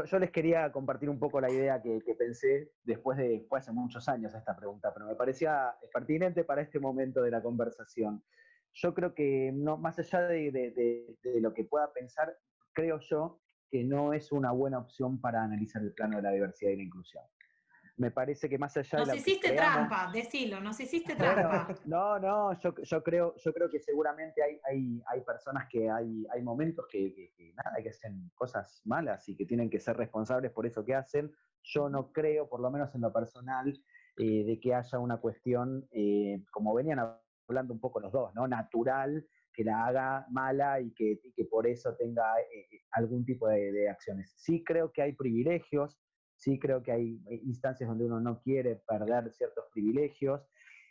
yo, 0.05 0.19
les 0.19 0.31
quería 0.31 0.71
compartir 0.71 1.09
un 1.09 1.19
poco 1.19 1.41
la 1.41 1.49
idea 1.49 1.81
que, 1.81 1.99
pensé 2.17 2.71
después 2.83 3.17
de 3.17 3.45
fue 3.49 3.59
hace 3.59 3.73
muchos 3.73 4.07
años 4.07 4.33
esta 4.33 4.55
pregunta, 4.55 4.93
pero 4.93 5.05
me 5.05 5.15
parecía 5.15 5.75
pertinente 5.93 6.45
para 6.45 6.61
este 6.61 6.79
momento 6.79 7.21
de 7.21 7.31
la 7.31 7.41
conversación. 7.41 8.23
Yo 8.73 8.93
creo 8.93 9.13
que 9.13 9.51
no, 9.53 9.77
más 9.77 9.99
allá 9.99 10.21
de, 10.21 10.49
de 10.49 11.41
lo 11.41 11.53
que 11.53 11.65
pueda 11.65 11.91
pensar, 11.91 12.37
creo 12.71 12.99
yo 13.01 13.41
que 13.69 13.83
no 13.83 14.13
es 14.13 14.31
una 14.31 14.51
buena 14.51 14.79
opción 14.79 15.19
para 15.19 15.43
analizar 15.43 15.81
el 15.81 15.93
plano 15.93 16.17
de 16.17 16.23
la 16.23 16.31
diversidad 16.31 16.71
y 16.71 16.77
la 16.77 16.83
inclusión 16.83 17.25
me 18.01 18.09
parece 18.09 18.49
que 18.49 18.57
más 18.57 18.75
allá 18.75 18.97
nos 18.97 19.07
de... 19.07 19.13
Nos 19.13 19.21
hiciste 19.21 19.51
trampa, 19.53 20.09
decilo, 20.11 20.59
nos 20.59 20.79
hiciste 20.79 21.15
trampa. 21.15 21.67
no, 21.85 22.17
no, 22.17 22.59
yo, 22.59 22.73
yo, 22.81 23.03
creo, 23.03 23.35
yo 23.37 23.53
creo 23.53 23.69
que 23.69 23.79
seguramente 23.79 24.41
hay, 24.41 24.59
hay, 24.67 25.03
hay 25.05 25.21
personas 25.21 25.67
que 25.69 25.87
hay, 25.89 26.25
hay 26.33 26.41
momentos 26.41 26.87
que, 26.89 27.13
que, 27.13 27.53
nada, 27.53 27.77
que 27.81 27.89
hacen 27.89 28.31
cosas 28.33 28.81
malas 28.85 29.29
y 29.29 29.37
que 29.37 29.45
tienen 29.45 29.69
que 29.69 29.79
ser 29.79 29.95
responsables 29.97 30.51
por 30.51 30.65
eso 30.65 30.83
que 30.83 30.95
hacen. 30.95 31.31
Yo 31.63 31.89
no 31.89 32.11
creo, 32.11 32.49
por 32.49 32.59
lo 32.59 32.71
menos 32.71 32.93
en 32.95 33.01
lo 33.01 33.13
personal, 33.13 33.79
eh, 34.17 34.43
de 34.45 34.59
que 34.59 34.73
haya 34.73 34.97
una 34.97 35.17
cuestión, 35.17 35.87
eh, 35.91 36.43
como 36.51 36.73
venían 36.73 36.99
hablando 37.47 37.73
un 37.73 37.79
poco 37.79 37.99
los 37.99 38.11
dos, 38.11 38.33
¿no? 38.33 38.47
Natural, 38.47 39.23
que 39.53 39.63
la 39.63 39.85
haga 39.85 40.25
mala 40.31 40.81
y 40.81 40.91
que, 40.93 41.19
que 41.35 41.45
por 41.45 41.67
eso 41.67 41.95
tenga 41.97 42.23
eh, 42.39 42.81
algún 42.93 43.25
tipo 43.25 43.47
de, 43.47 43.71
de 43.71 43.89
acciones. 43.89 44.33
Sí 44.37 44.63
creo 44.63 44.91
que 44.91 45.03
hay 45.03 45.13
privilegios, 45.13 45.99
sí 46.41 46.57
creo 46.57 46.81
que 46.81 46.91
hay 46.91 47.21
instancias 47.43 47.87
donde 47.87 48.05
uno 48.05 48.19
no 48.19 48.41
quiere 48.41 48.75
perder 48.87 49.31
ciertos 49.31 49.65
privilegios 49.71 50.41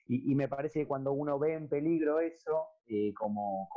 y, 0.07 0.35
me 0.35 0.49
parece 0.49 0.81
que 0.81 0.89
cuando 0.89 1.13
uno 1.13 1.39
ve 1.39 1.55
en 1.55 1.69
peligro 1.69 2.19
eso, 2.19 2.67
eh, 2.89 3.15
como, 3.15 3.69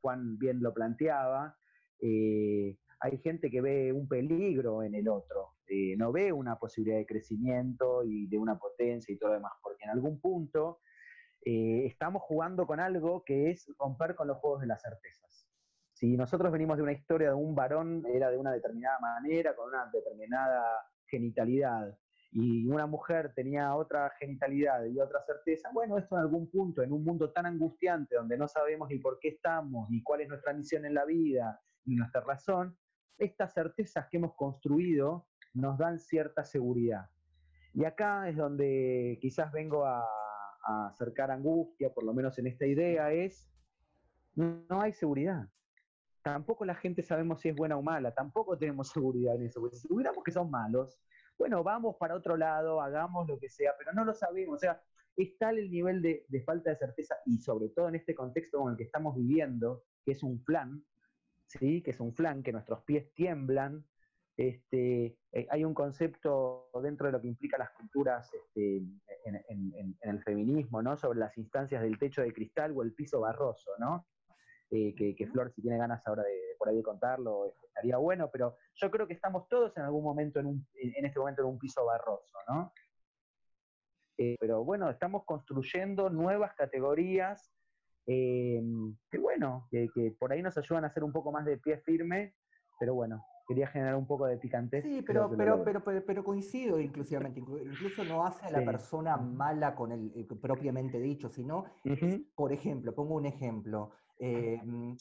Juan 0.00 0.36
bien 0.36 0.60
lo 0.60 0.74
planteaba, 0.74 1.56
eh, 2.00 2.76
hay 2.98 3.18
gente 3.18 3.52
que 3.52 3.60
ve 3.60 3.92
un 3.92 4.08
peligro 4.08 4.82
en 4.82 4.96
el 4.96 5.08
otro, 5.08 5.54
eh, 5.68 5.96
no 5.96 6.10
ve 6.10 6.32
una 6.32 6.58
posibilidad 6.58 6.98
de 6.98 7.06
crecimiento 7.06 8.02
y 8.02 8.26
de 8.26 8.36
una 8.38 8.58
potencia 8.58 9.14
y 9.14 9.16
todo 9.16 9.30
lo 9.30 9.36
demás, 9.36 9.52
porque 9.62 9.84
en 9.84 9.90
algún 9.90 10.20
punto 10.20 10.80
estamos 11.42 12.22
jugando 12.22 12.66
con 12.66 12.80
algo 12.80 13.24
que 13.24 13.50
es 13.50 13.72
romper 13.78 14.14
con 14.14 14.28
los 14.28 14.38
juegos 14.38 14.60
de 14.60 14.66
las 14.66 14.82
certezas. 14.82 15.48
Si 15.92 16.16
nosotros 16.16 16.50
venimos 16.52 16.76
de 16.76 16.82
una 16.82 16.92
historia 16.92 17.28
de 17.28 17.34
un 17.34 17.54
varón, 17.54 18.04
era 18.12 18.30
de 18.30 18.38
una 18.38 18.52
determinada 18.52 18.98
manera, 18.98 19.54
con 19.54 19.68
una 19.68 19.88
determinada 19.92 20.62
genitalidad 21.10 21.96
y 22.32 22.66
una 22.66 22.86
mujer 22.86 23.32
tenía 23.34 23.74
otra 23.74 24.10
genitalidad 24.18 24.84
y 24.84 25.00
otra 25.00 25.20
certeza, 25.22 25.70
bueno, 25.72 25.98
esto 25.98 26.14
en 26.14 26.22
algún 26.22 26.48
punto, 26.48 26.82
en 26.82 26.92
un 26.92 27.04
mundo 27.04 27.32
tan 27.32 27.46
angustiante 27.46 28.14
donde 28.14 28.38
no 28.38 28.46
sabemos 28.46 28.88
ni 28.88 28.98
por 28.98 29.18
qué 29.18 29.28
estamos, 29.28 29.90
ni 29.90 30.02
cuál 30.02 30.20
es 30.20 30.28
nuestra 30.28 30.52
misión 30.52 30.84
en 30.84 30.94
la 30.94 31.04
vida, 31.04 31.60
ni 31.84 31.96
nuestra 31.96 32.20
razón, 32.20 32.76
estas 33.18 33.52
certezas 33.52 34.06
que 34.08 34.18
hemos 34.18 34.34
construido 34.34 35.26
nos 35.54 35.76
dan 35.76 35.98
cierta 35.98 36.44
seguridad. 36.44 37.10
Y 37.74 37.84
acá 37.84 38.28
es 38.28 38.36
donde 38.36 39.18
quizás 39.20 39.52
vengo 39.52 39.84
a, 39.84 40.04
acercar 40.62 41.30
angustia, 41.30 41.92
por 41.92 42.04
lo 42.04 42.12
menos 42.12 42.38
en 42.38 42.46
esta 42.46 42.66
idea, 42.66 43.12
es, 43.12 43.50
no, 44.34 44.80
hay 44.80 44.92
seguridad. 44.92 45.48
Tampoco 46.22 46.64
la 46.64 46.74
gente 46.74 47.02
sabemos 47.02 47.40
si 47.40 47.48
es 47.48 47.56
buena 47.56 47.76
o 47.76 47.82
mala, 47.82 48.12
tampoco 48.12 48.58
tenemos 48.58 48.88
seguridad 48.92 49.34
en 49.36 49.46
eso. 49.46 49.68
si 49.70 49.88
tuviéramos 49.88 50.22
que 50.24 50.32
son 50.32 50.50
malos, 50.50 50.98
bueno, 51.38 51.62
vamos 51.62 51.96
para 51.98 52.14
otro 52.14 52.36
lado, 52.36 52.80
hagamos 52.80 53.26
lo 53.26 53.38
que 53.38 53.48
sea, 53.48 53.72
pero 53.78 53.92
no 53.92 54.04
lo 54.04 54.12
sabemos. 54.12 54.56
O 54.56 54.58
sea, 54.58 54.82
es 55.16 55.38
tal 55.38 55.58
el 55.58 55.70
nivel 55.70 56.02
de, 56.02 56.26
de 56.28 56.42
falta 56.42 56.70
de 56.70 56.76
certeza 56.76 57.16
y 57.24 57.38
sobre 57.38 57.70
todo 57.70 57.88
en 57.88 57.94
este 57.94 58.14
contexto 58.14 58.58
con 58.58 58.72
el 58.72 58.76
que 58.76 58.84
estamos 58.84 59.16
viviendo, 59.16 59.84
que 60.04 60.12
es 60.12 60.22
un 60.22 60.42
flan, 60.44 60.84
¿sí? 61.46 61.82
que 61.82 61.92
es 61.92 62.00
un 62.00 62.14
flan, 62.14 62.42
que 62.42 62.52
nuestros 62.52 62.82
pies 62.82 63.12
tiemblan, 63.14 63.84
este, 64.40 65.18
eh, 65.32 65.46
hay 65.50 65.64
un 65.64 65.74
concepto 65.74 66.70
dentro 66.82 67.06
de 67.06 67.12
lo 67.12 67.20
que 67.20 67.28
implica 67.28 67.58
las 67.58 67.70
culturas 67.72 68.32
este, 68.32 68.82
en, 69.24 69.96
el 70.00 70.22
feminismo, 70.22 70.80
¿no? 70.80 70.96
Sobre 70.96 71.18
las 71.18 71.36
instancias 71.36 71.82
del 71.82 71.98
techo 71.98 72.22
de 72.22 72.32
cristal 72.32 72.72
o 72.74 72.82
el 72.82 72.94
piso 72.94 73.20
barroso, 73.20 73.70
¿no? 73.78 74.06
Eh, 74.72 74.94
que, 74.94 75.26
Flor, 75.26 75.52
si 75.52 75.62
tiene 75.62 75.78
ganas 75.78 76.06
ahora 76.06 76.22
de, 76.22 76.54
por 76.58 76.68
ahí 76.68 76.76
de 76.76 76.82
contarlo, 76.82 77.54
estaría 77.66 77.96
bueno, 77.96 78.30
pero 78.30 78.56
yo 78.74 78.90
creo 78.90 79.06
que 79.06 79.14
estamos 79.14 79.48
todos 79.48 79.76
en 79.76 79.82
algún 79.82 80.04
momento, 80.04 80.38
en, 80.38 80.46
un, 80.46 80.66
en 80.74 81.04
este 81.04 81.18
momento, 81.18 81.42
en 81.42 81.48
un 81.48 81.58
piso 81.58 81.84
barroso, 81.84 82.38
¿no? 82.48 82.72
Eh, 84.16 84.36
pero 84.38 84.62
bueno, 84.62 84.88
estamos 84.90 85.24
construyendo 85.24 86.08
nuevas 86.10 86.54
categorías 86.54 87.52
que 88.06 89.18
bueno, 89.20 89.68
que, 89.70 89.88
que 89.94 90.10
por 90.18 90.32
ahí 90.32 90.42
nos 90.42 90.58
ayudan 90.58 90.82
a 90.84 90.88
hacer 90.88 91.04
un 91.04 91.12
poco 91.12 91.30
más 91.30 91.44
de 91.44 91.58
pie 91.58 91.78
firme, 91.78 92.34
pero 92.78 92.94
bueno, 92.94 93.24
quería 93.50 93.66
generar 93.66 93.96
un 93.96 94.06
poco 94.06 94.26
de 94.26 94.36
picante. 94.36 94.80
Sí, 94.80 95.02
pero, 95.04 95.28
pero, 95.36 95.64
pero, 95.64 95.82
pero, 95.82 96.22
coincido 96.22 96.78
inclusivamente. 96.78 97.40
Incluso 97.40 98.04
no 98.04 98.24
hace 98.24 98.46
a 98.46 98.50
la 98.52 98.64
persona 98.64 99.16
mala 99.16 99.74
con 99.74 99.90
el 99.90 100.12
eh, 100.14 100.24
propiamente 100.40 101.00
dicho, 101.00 101.28
sino, 101.28 101.64
por 102.36 102.52
ejemplo, 102.52 102.94
pongo 102.94 103.16
un 103.16 103.26
ejemplo. 103.26 103.90
Eh, 104.20 104.60
mm, 104.62 104.96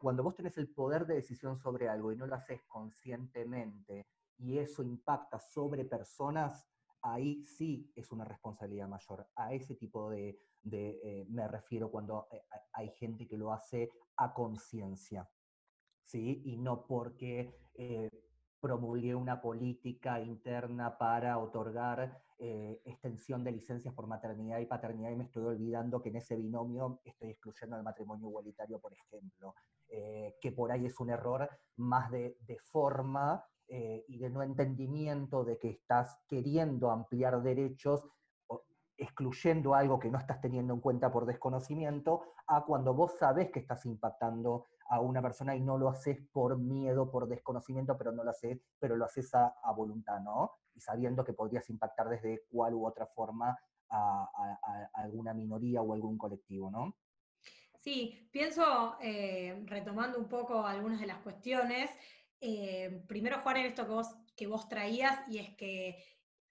cuando 0.00 0.22
vos 0.22 0.34
tenés 0.34 0.56
el 0.56 0.72
poder 0.72 1.06
de 1.06 1.16
decisión 1.16 1.58
sobre 1.58 1.88
algo 1.88 2.12
y 2.12 2.16
no 2.16 2.26
lo 2.26 2.34
haces 2.34 2.62
conscientemente 2.68 4.06
y 4.38 4.58
eso 4.58 4.82
impacta 4.82 5.38
sobre 5.38 5.84
personas, 5.84 6.66
ahí 7.02 7.44
sí 7.44 7.92
es 7.94 8.10
una 8.10 8.24
responsabilidad 8.24 8.88
mayor. 8.88 9.28
A 9.36 9.52
ese 9.52 9.74
tipo 9.74 10.10
de, 10.10 10.38
eh, 10.70 11.26
me 11.28 11.46
refiero 11.46 11.90
cuando 11.90 12.28
hay 12.72 12.88
gente 12.90 13.26
que 13.26 13.36
lo 13.36 13.52
hace 13.52 13.90
a 14.16 14.32
conciencia. 14.32 15.28
¿sí? 16.04 16.42
y 16.44 16.56
no 16.56 16.84
porque 16.86 17.54
eh, 17.74 18.10
promulgué 18.62 19.12
una 19.14 19.40
política 19.40 20.20
interna 20.20 20.96
para 20.96 21.36
otorgar 21.38 22.22
eh, 22.38 22.80
extensión 22.84 23.42
de 23.42 23.50
licencias 23.50 23.92
por 23.92 24.06
maternidad 24.06 24.60
y 24.60 24.66
paternidad 24.66 25.10
y 25.10 25.16
me 25.16 25.24
estoy 25.24 25.44
olvidando 25.44 26.00
que 26.00 26.10
en 26.10 26.16
ese 26.16 26.36
binomio 26.36 27.00
estoy 27.04 27.30
excluyendo 27.30 27.76
el 27.76 27.82
matrimonio 27.82 28.28
igualitario, 28.28 28.78
por 28.78 28.92
ejemplo, 28.92 29.56
eh, 29.88 30.36
que 30.40 30.52
por 30.52 30.70
ahí 30.70 30.86
es 30.86 31.00
un 31.00 31.10
error 31.10 31.50
más 31.76 32.10
de, 32.10 32.38
de 32.46 32.58
forma 32.60 33.44
y 34.06 34.18
de 34.18 34.28
no 34.28 34.42
entendimiento 34.42 35.44
de 35.44 35.58
que 35.58 35.70
estás 35.70 36.20
queriendo 36.28 36.90
ampliar 36.90 37.42
derechos 37.42 38.06
excluyendo 38.98 39.74
algo 39.74 39.98
que 39.98 40.10
no 40.10 40.18
estás 40.18 40.40
teniendo 40.40 40.74
en 40.74 40.80
cuenta 40.80 41.10
por 41.10 41.26
desconocimiento, 41.26 42.22
a 42.46 42.64
cuando 42.64 42.94
vos 42.94 43.16
sabés 43.18 43.50
que 43.50 43.60
estás 43.60 43.84
impactando 43.86 44.66
a 44.88 45.00
una 45.00 45.22
persona 45.22 45.54
y 45.56 45.60
no 45.60 45.78
lo 45.78 45.88
haces 45.88 46.18
por 46.32 46.58
miedo, 46.58 47.10
por 47.10 47.28
desconocimiento, 47.28 47.96
pero 47.96 48.12
no 48.12 48.24
lo 48.24 48.30
haces, 48.30 48.60
pero 48.78 48.96
lo 48.96 49.04
haces 49.04 49.34
a, 49.34 49.54
voluntad, 49.76 50.20
¿no? 50.20 50.52
Y 50.74 50.80
sabiendo 50.80 51.24
que 51.24 51.32
podrías 51.32 51.68
impactar 51.70 52.08
desde 52.08 52.44
cual 52.50 52.74
u 52.74 52.86
otra 52.86 53.06
forma 53.06 53.58
a, 53.90 54.88
alguna 54.94 55.34
minoría 55.34 55.82
o 55.82 55.92
algún 55.92 56.16
colectivo, 56.18 56.70
¿no? 56.70 56.96
Sí, 57.80 58.28
pienso, 58.30 58.96
eh, 59.00 59.64
retomando 59.66 60.18
un 60.18 60.28
poco 60.28 60.64
algunas 60.64 61.00
de 61.00 61.06
las 61.06 61.18
cuestiones, 61.18 61.90
eh, 62.40 63.04
primero 63.08 63.40
Juan 63.40 63.56
en 63.58 63.66
esto 63.66 63.84
que 63.84 63.92
vos, 63.92 64.16
que 64.36 64.46
vos 64.46 64.68
traías, 64.68 65.28
y 65.28 65.38
es 65.38 65.56
que 65.56 66.02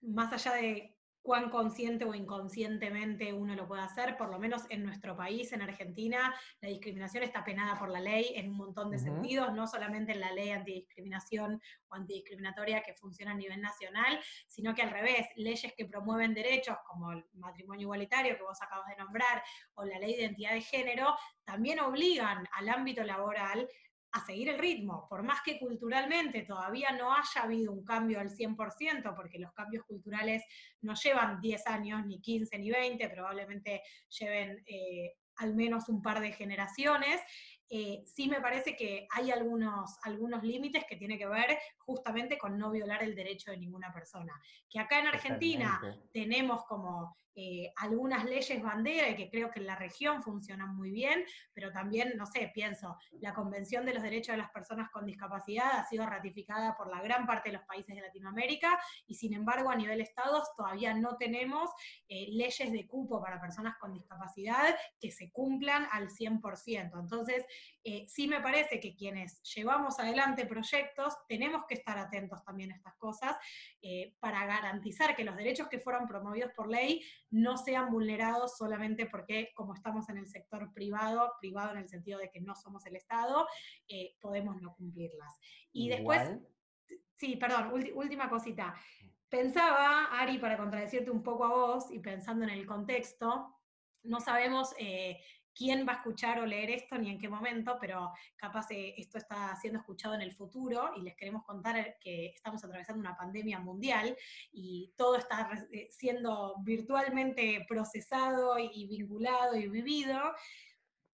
más 0.01 0.33
allá 0.33 0.53
de 0.53 1.00
cuán 1.21 1.49
consciente 1.49 2.05
o 2.05 2.13
inconscientemente 2.15 3.31
uno 3.33 3.55
lo 3.55 3.67
puede 3.67 3.83
hacer, 3.83 4.17
por 4.17 4.29
lo 4.29 4.39
menos 4.39 4.63
en 4.69 4.83
nuestro 4.83 5.15
país, 5.15 5.51
en 5.53 5.61
Argentina, 5.61 6.33
la 6.61 6.69
discriminación 6.69 7.23
está 7.23 7.43
penada 7.43 7.77
por 7.77 7.89
la 7.89 7.99
ley 7.99 8.33
en 8.35 8.49
un 8.49 8.57
montón 8.57 8.89
de 8.89 8.97
sentidos, 8.97 9.53
no 9.53 9.67
solamente 9.67 10.13
en 10.13 10.19
la 10.19 10.31
ley 10.31 10.49
antidiscriminación 10.49 11.61
o 11.89 11.95
antidiscriminatoria 11.95 12.81
que 12.81 12.95
funciona 12.95 13.31
a 13.31 13.35
nivel 13.35 13.61
nacional, 13.61 14.19
sino 14.47 14.73
que 14.73 14.81
al 14.81 14.89
revés, 14.89 15.27
leyes 15.35 15.73
que 15.77 15.85
promueven 15.85 16.33
derechos 16.33 16.77
como 16.87 17.11
el 17.11 17.23
matrimonio 17.33 17.83
igualitario 17.83 18.35
que 18.35 18.43
vos 18.43 18.61
acabas 18.61 18.87
de 18.87 18.95
nombrar 18.95 19.43
o 19.75 19.85
la 19.85 19.99
ley 19.99 20.15
de 20.15 20.23
identidad 20.23 20.53
de 20.53 20.61
género, 20.61 21.15
también 21.43 21.79
obligan 21.79 22.47
al 22.53 22.69
ámbito 22.69 23.03
laboral 23.03 23.67
a 24.13 24.25
seguir 24.25 24.49
el 24.49 24.59
ritmo, 24.59 25.07
por 25.09 25.23
más 25.23 25.41
que 25.43 25.57
culturalmente 25.57 26.43
todavía 26.43 26.91
no 26.91 27.13
haya 27.13 27.43
habido 27.43 27.71
un 27.71 27.83
cambio 27.85 28.19
al 28.19 28.29
100%, 28.29 29.15
porque 29.15 29.39
los 29.39 29.53
cambios 29.53 29.85
culturales 29.85 30.43
no 30.81 30.93
llevan 30.95 31.39
10 31.39 31.67
años, 31.67 32.05
ni 32.05 32.19
15, 32.19 32.57
ni 32.59 32.71
20, 32.71 33.09
probablemente 33.09 33.81
lleven 34.19 34.63
eh, 34.67 35.13
al 35.37 35.55
menos 35.55 35.87
un 35.89 36.01
par 36.01 36.19
de 36.19 36.33
generaciones, 36.33 37.21
eh, 37.73 38.03
sí 38.05 38.27
me 38.27 38.41
parece 38.41 38.75
que 38.75 39.07
hay 39.09 39.31
algunos, 39.31 39.97
algunos 40.03 40.43
límites 40.43 40.83
que 40.89 40.97
tienen 40.97 41.17
que 41.17 41.25
ver 41.25 41.57
justamente 41.77 42.37
con 42.37 42.57
no 42.57 42.69
violar 42.69 43.01
el 43.01 43.15
derecho 43.15 43.51
de 43.51 43.57
ninguna 43.57 43.93
persona. 43.93 44.33
Que 44.69 44.77
acá 44.77 44.99
en 44.99 45.07
Argentina 45.07 45.79
tenemos 46.11 46.65
como 46.65 47.15
eh, 47.35 47.71
algunas 47.77 48.25
leyes 48.25 48.61
bandera 48.61 49.09
y 49.09 49.15
que 49.15 49.29
creo 49.29 49.51
que 49.51 49.59
en 49.59 49.67
la 49.67 49.75
región 49.75 50.21
funcionan 50.21 50.75
muy 50.75 50.91
bien, 50.91 51.23
pero 51.53 51.71
también, 51.71 52.13
no 52.17 52.25
sé, 52.25 52.51
pienso, 52.53 52.97
la 53.19 53.33
Convención 53.33 53.85
de 53.85 53.93
los 53.93 54.03
Derechos 54.03 54.33
de 54.33 54.41
las 54.41 54.51
Personas 54.51 54.89
con 54.91 55.05
Discapacidad 55.05 55.79
ha 55.79 55.85
sido 55.85 56.05
ratificada 56.05 56.75
por 56.75 56.89
la 56.89 57.01
gran 57.01 57.25
parte 57.25 57.49
de 57.49 57.57
los 57.57 57.65
países 57.65 57.95
de 57.95 58.01
Latinoamérica 58.01 58.79
y 59.07 59.15
sin 59.15 59.33
embargo 59.33 59.69
a 59.69 59.75
nivel 59.75 60.01
estados 60.01 60.49
todavía 60.55 60.93
no 60.93 61.17
tenemos 61.17 61.69
eh, 62.07 62.27
leyes 62.31 62.71
de 62.71 62.87
cupo 62.87 63.21
para 63.21 63.39
personas 63.39 63.77
con 63.77 63.93
discapacidad 63.93 64.75
que 64.99 65.11
se 65.11 65.31
cumplan 65.31 65.87
al 65.91 66.09
100%. 66.09 66.99
Entonces, 67.01 67.45
eh, 67.83 68.05
sí 68.07 68.27
me 68.27 68.41
parece 68.41 68.79
que 68.79 68.95
quienes 68.95 69.41
llevamos 69.43 69.99
adelante 69.99 70.45
proyectos 70.45 71.15
tenemos 71.27 71.65
que 71.67 71.75
estar 71.75 71.97
atentos 71.97 72.43
también 72.43 72.71
a 72.71 72.75
estas 72.75 72.95
cosas 72.95 73.35
para 74.19 74.45
garantizar 74.45 75.15
que 75.15 75.23
los 75.23 75.35
derechos 75.35 75.67
que 75.67 75.79
fueron 75.79 76.07
promovidos 76.07 76.51
por 76.53 76.69
ley 76.69 77.03
no 77.31 77.57
sean 77.57 77.91
vulnerados 77.91 78.57
solamente 78.57 79.07
porque 79.07 79.51
como 79.55 79.73
estamos 79.73 80.09
en 80.09 80.17
el 80.17 80.27
sector 80.27 80.73
privado, 80.73 81.33
privado 81.39 81.71
en 81.71 81.77
el 81.79 81.89
sentido 81.89 82.19
de 82.19 82.29
que 82.29 82.41
no 82.41 82.55
somos 82.55 82.85
el 82.85 82.95
Estado, 82.95 83.47
eh, 83.87 84.15
podemos 84.19 84.61
no 84.61 84.73
cumplirlas. 84.75 85.39
Y 85.71 85.89
después, 85.89 86.37
sí, 87.15 87.35
perdón, 87.35 87.71
última 87.93 88.29
cosita. 88.29 88.75
Pensaba, 89.29 90.05
Ari, 90.19 90.37
para 90.39 90.57
contradecirte 90.57 91.09
un 91.09 91.23
poco 91.23 91.45
a 91.45 91.49
vos 91.49 91.91
y 91.91 91.99
pensando 91.99 92.43
en 92.43 92.51
el 92.51 92.65
contexto, 92.65 93.55
no 94.03 94.19
sabemos 94.19 94.73
eh, 94.77 95.21
quién 95.53 95.85
va 95.87 95.93
a 95.93 95.95
escuchar 95.97 96.39
o 96.39 96.45
leer 96.45 96.71
esto 96.71 96.97
ni 96.97 97.09
en 97.09 97.19
qué 97.19 97.29
momento, 97.29 97.77
pero 97.79 98.11
capaz 98.35 98.71
eh, 98.71 98.93
esto 98.97 99.17
está 99.17 99.55
siendo 99.55 99.79
escuchado 99.79 100.15
en 100.15 100.21
el 100.21 100.33
futuro 100.33 100.91
y 100.95 101.01
les 101.01 101.15
queremos 101.15 101.43
contar 101.43 101.97
que 101.99 102.27
estamos 102.27 102.63
atravesando 102.63 102.99
una 102.99 103.15
pandemia 103.15 103.59
mundial 103.59 104.15
y 104.51 104.93
todo 104.95 105.17
está 105.17 105.49
eh, 105.71 105.87
siendo 105.91 106.55
virtualmente 106.59 107.65
procesado 107.67 108.57
y 108.57 108.87
vinculado 108.87 109.55
y 109.55 109.67
vivido. 109.67 110.19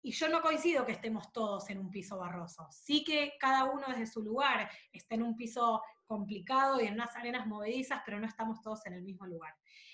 Y 0.04 0.12
yo 0.13 0.30
no 0.30 0.41
coincido 0.41 0.86
que 0.86 0.94
estemos 0.94 1.32
todos 1.32 1.70
en 1.70 1.78
un 1.78 1.91
piso 1.91 2.17
barroso. 2.17 2.67
Sí 2.72 3.04
que 3.04 3.34
cada 3.39 3.65
uno 3.65 3.86
desde 3.88 4.08
su 4.08 4.24
lugar 4.24 4.70
está 4.91 5.13
en 5.13 5.22
un 5.22 5.36
piso 5.36 5.84
complicado 6.08 6.82
y 6.82 6.88
en 6.88 6.96
unas 6.96 7.15
arenas 7.15 7.46
movedizas, 7.46 8.02
pero 8.04 8.20
no 8.20 8.26
estamos 8.26 8.62
todos 8.62 8.84
en 8.88 8.94
el 8.94 9.04
mismo 9.04 9.28
lugar. 9.28 9.54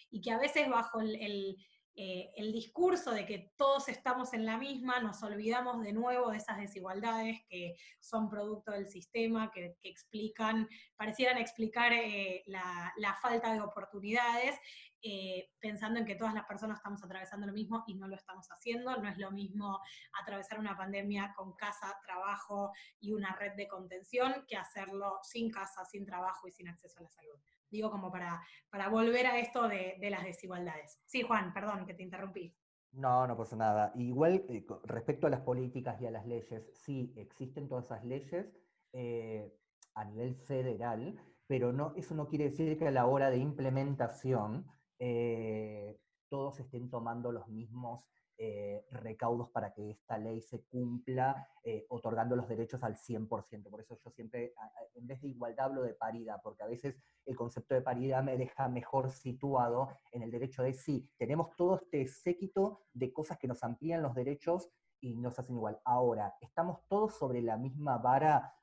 Y 0.09 0.21
que 0.21 0.31
a 0.31 0.37
veces 0.37 0.69
bajo 0.69 1.01
el 1.01 1.57
eh, 1.99 2.31
el 2.37 2.53
discurso 2.53 3.09
de 3.09 3.25
que 3.25 3.55
todos 3.57 3.89
estamos 3.89 4.31
en 4.35 4.45
la 4.45 4.59
misma, 4.59 4.99
nos 4.99 5.23
olvidamos 5.23 5.81
de 5.81 5.93
nuevo 5.93 6.29
de 6.29 6.37
esas 6.37 6.59
desigualdades 6.59 7.39
que 7.49 7.75
son 7.99 8.29
producto 8.29 8.71
del 8.71 8.87
sistema, 8.87 9.49
que, 9.49 9.75
explican, 9.81 10.69
parecieran 10.95 11.39
explicar 11.39 11.91
eh, 11.93 12.43
la, 12.45 13.17
falta 13.19 13.51
de 13.51 13.61
oportunidades, 13.61 14.59
eh, 15.01 15.49
pensando 15.59 15.99
en 15.99 16.05
que 16.05 16.13
todas 16.13 16.35
las 16.35 16.45
personas 16.45 16.77
estamos 16.77 17.03
atravesando 17.03 17.47
lo 17.47 17.53
mismo 17.53 17.83
y 17.87 17.95
no 17.95 18.07
lo 18.07 18.15
estamos 18.15 18.45
haciendo. 18.51 18.95
No 18.97 19.09
es 19.09 19.17
lo 19.17 19.31
mismo 19.31 19.79
atravesar 20.21 20.59
una 20.59 20.77
pandemia 20.77 21.33
con 21.35 21.55
casa, 21.55 21.97
trabajo 22.05 22.73
y 22.99 23.11
una 23.11 23.35
red 23.37 23.53
de 23.55 23.67
contención 23.67 24.45
que 24.47 24.55
hacerlo 24.55 25.17
sin 25.23 25.49
casa, 25.49 25.83
sin 25.83 26.05
trabajo 26.05 26.47
y 26.47 26.51
sin 26.51 26.67
acceso 26.67 26.99
a 26.99 27.03
la 27.03 27.09
salud. 27.09 27.39
Digo, 27.69 27.91
como 27.91 28.11
para, 28.11 28.41
para 28.69 28.89
volver 28.89 29.27
a 29.27 29.39
esto 29.39 29.67
de, 29.67 29.97
las 30.09 30.23
desigualdades. 30.23 30.99
Sí, 31.05 31.21
Juan, 31.21 31.53
perdón 31.53 31.85
que 31.85 31.93
te 31.93 32.03
interrumpí. 32.03 32.55
No, 32.91 33.27
no 33.27 33.35
pasa 33.35 33.55
nada. 33.55 33.91
Igual, 33.95 34.45
eh, 34.49 34.65
respecto 34.83 35.27
a 35.27 35.29
las 35.29 35.41
políticas 35.41 36.01
y 36.01 36.05
a 36.05 36.11
las 36.11 36.25
leyes, 36.25 36.69
sí, 36.73 37.13
existen 37.17 37.67
todas 37.67 37.85
esas 37.85 38.03
leyes 38.05 38.47
eh, 38.93 39.53
a 39.93 40.05
nivel 40.05 40.35
federal, 40.35 41.19
pero 41.45 41.73
no, 41.73 41.93
eso 41.95 42.15
no 42.15 42.27
quiere 42.27 42.45
decir 42.45 42.77
que 42.77 42.87
a 42.87 42.91
la 42.91 43.05
hora 43.05 43.29
de 43.29 43.37
implementación 43.37 44.65
eh, 44.99 45.99
todos 46.29 46.59
estén 46.59 46.89
tomando 46.89 47.31
los 47.31 47.47
mismos 47.47 48.05
eh, 48.39 48.85
recaudos 48.91 49.49
para 49.49 49.73
que 49.73 49.89
esta 49.89 50.17
ley 50.17 50.41
se 50.41 50.63
cumpla, 50.65 51.49
eh, 51.63 51.85
otorgando 51.89 52.35
los 52.35 52.47
derechos 52.47 52.83
al 52.83 52.95
100%. 52.95 53.69
Por 53.69 53.81
eso 53.81 53.97
yo 54.03 54.11
siempre, 54.11 54.53
en 54.93 55.07
vez 55.07 55.21
de 55.21 55.29
igualdad, 55.29 55.65
hablo 55.65 55.81
de 55.81 55.95
paridad, 55.95 56.39
porque 56.43 56.63
a 56.63 56.67
veces 56.67 57.01
el 57.25 57.35
concepto 57.35 57.73
de 57.73 57.81
paridad 57.81 58.23
me 58.23 58.37
deja 58.37 58.67
mejor 58.69 59.09
situado 59.09 59.89
en 60.11 60.21
el 60.21 60.31
derecho 60.31 60.61
de 60.61 60.73
sí, 60.73 61.09
tenemos 61.17 61.55
todo 61.55 61.77
este 61.77 62.07
séquito 62.07 62.83
de 62.93 63.11
cosas 63.11 63.37
que 63.37 63.47
nos 63.47 63.63
amplían 63.63 64.03
los 64.03 64.13
derechos 64.13 64.69
y 65.01 65.15
nos 65.15 65.37
hacen 65.39 65.55
igual. 65.55 65.79
Ahora, 65.83 66.35
¿estamos 66.41 66.85
todos 66.87 67.15
sobre 67.15 67.41
la 67.41 67.57
misma 67.57 67.97
vara 67.97 68.53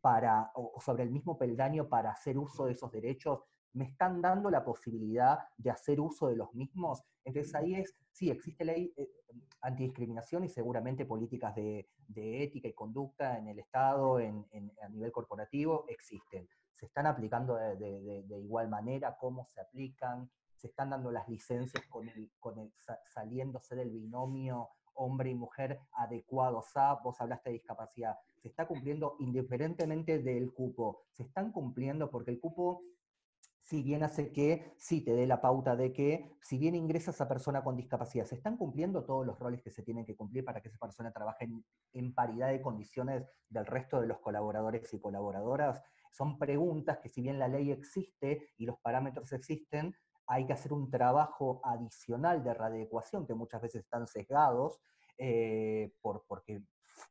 para, 0.00 0.50
o 0.54 0.80
sobre 0.80 1.04
el 1.04 1.10
mismo 1.10 1.38
peldaño 1.38 1.88
para 1.88 2.10
hacer 2.10 2.38
uso 2.38 2.66
de 2.66 2.72
esos 2.72 2.90
derechos? 2.90 3.44
¿Me 3.72 3.84
están 3.84 4.20
dando 4.20 4.50
la 4.50 4.64
posibilidad 4.64 5.38
de 5.56 5.70
hacer 5.70 6.00
uso 6.00 6.28
de 6.28 6.36
los 6.36 6.52
mismos? 6.54 7.04
Entonces 7.24 7.54
ahí 7.54 7.74
es, 7.74 7.94
sí, 8.12 8.30
existe 8.30 8.64
ley 8.64 8.92
eh, 8.96 9.08
antidiscriminación 9.62 10.44
y 10.44 10.48
seguramente 10.48 11.04
políticas 11.04 11.54
de, 11.54 11.88
ética 12.14 12.68
y 12.68 12.72
conducta 12.72 13.38
en 13.38 13.48
el 13.48 13.58
Estado, 13.58 14.18
en, 14.20 14.44
a 14.82 14.88
nivel 14.88 15.12
corporativo, 15.12 15.84
existen. 15.88 16.48
Se 16.74 16.86
están 16.86 17.06
aplicando 17.06 17.54
de, 17.56 18.24
igual 18.38 18.68
manera, 18.68 19.16
cómo 19.18 19.44
se 19.46 19.60
aplican, 19.60 20.30
se 20.56 20.68
están 20.68 20.90
dando 20.90 21.10
las 21.10 21.28
licencias 21.28 21.84
con 21.86 22.08
el, 22.08 22.30
con 22.40 22.58
el, 22.58 22.72
saliéndose 23.06 23.76
del 23.76 23.90
binomio 23.90 24.70
hombre 24.94 25.30
y 25.30 25.34
mujer 25.34 25.80
adecuados 25.92 26.76
a, 26.76 26.94
vos 26.94 27.20
hablaste 27.20 27.50
de 27.50 27.54
discapacidad, 27.54 28.16
se 28.38 28.48
está 28.48 28.66
cumpliendo 28.66 29.16
indiferentemente 29.18 30.18
del 30.18 30.52
cupo, 30.52 31.04
se 31.12 31.22
están 31.22 31.52
cumpliendo 31.52 32.10
porque 32.10 32.30
el 32.30 32.40
cupo 32.40 32.82
si 33.70 33.84
bien 33.84 34.02
hace 34.02 34.32
que 34.32 34.74
sí 34.78 35.00
te 35.00 35.12
dé 35.12 35.28
la 35.28 35.40
pauta 35.40 35.76
de 35.76 35.92
que, 35.92 36.36
si 36.42 36.58
bien 36.58 36.74
ingresa 36.74 37.12
esa 37.12 37.28
persona 37.28 37.62
con 37.62 37.76
discapacidad, 37.76 38.26
¿se 38.26 38.34
están 38.34 38.56
cumpliendo 38.56 39.04
todos 39.04 39.24
los 39.24 39.38
roles 39.38 39.62
que 39.62 39.70
se 39.70 39.84
tienen 39.84 40.04
que 40.04 40.16
cumplir 40.16 40.44
para 40.44 40.60
que 40.60 40.66
esa 40.66 40.78
persona 40.78 41.12
trabaje 41.12 41.48
en, 41.92 42.12
paridad 42.12 42.48
de 42.48 42.60
condiciones 42.60 43.24
del 43.48 43.66
resto 43.66 44.00
de 44.00 44.08
los 44.08 44.18
colaboradores 44.18 44.92
y 44.92 44.98
colaboradoras? 44.98 45.80
Son 46.10 46.36
preguntas 46.36 46.98
que 46.98 47.08
si 47.08 47.22
bien 47.22 47.38
la 47.38 47.46
ley 47.46 47.70
existe 47.70 48.50
y 48.56 48.66
los 48.66 48.76
parámetros 48.80 49.32
existen, 49.32 49.94
hay 50.26 50.46
que 50.46 50.52
hacer 50.52 50.72
un 50.72 50.90
trabajo 50.90 51.60
adicional 51.62 52.42
de 52.42 52.54
readecuación 52.54 53.24
que 53.24 53.34
muchas 53.34 53.62
veces 53.62 53.84
están 53.84 54.08
sesgados 54.08 54.80
eh, 55.16 55.94
por, 56.00 56.24
porque 56.26 56.64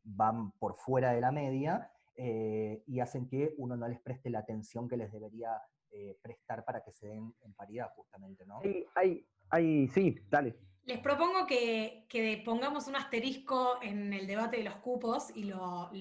van 0.03 0.51
por 0.60 0.76
fuera 0.76 1.14
de 1.14 1.22
la 1.22 1.32
media 1.32 1.89
eh, 2.18 2.84
y 2.86 2.99
hacen 2.99 3.30
que 3.30 3.55
uno 3.57 3.78
no 3.78 3.88
les 3.88 4.01
preste 4.01 4.30
la 4.30 4.39
atención 4.39 4.89
que 4.89 4.97
les 4.97 5.10
debería 5.10 5.51
eh, 5.92 6.18
prestar 6.22 6.64
para 6.64 6.84
que 6.84 6.92
se 6.92 7.08
den 7.08 7.34
en 7.42 7.54
paridad, 7.54 7.90
justamente, 7.96 8.46
¿no? 8.46 8.62
Sí, 8.62 8.86
hay, 8.96 9.26
hay, 9.50 9.88
sí, 9.88 10.16
dale. 10.30 10.56
Les 10.90 10.98
propongo 10.98 11.46
que, 11.46 12.42
pongamos 12.44 12.88
un 12.88 12.96
asterisco 12.96 13.78
en 13.84 14.12
el 14.12 14.26
debate 14.26 14.58
de 14.58 14.64
los 14.64 14.78
cupos 14.78 15.30
y 15.36 15.44
lo, 15.44 15.92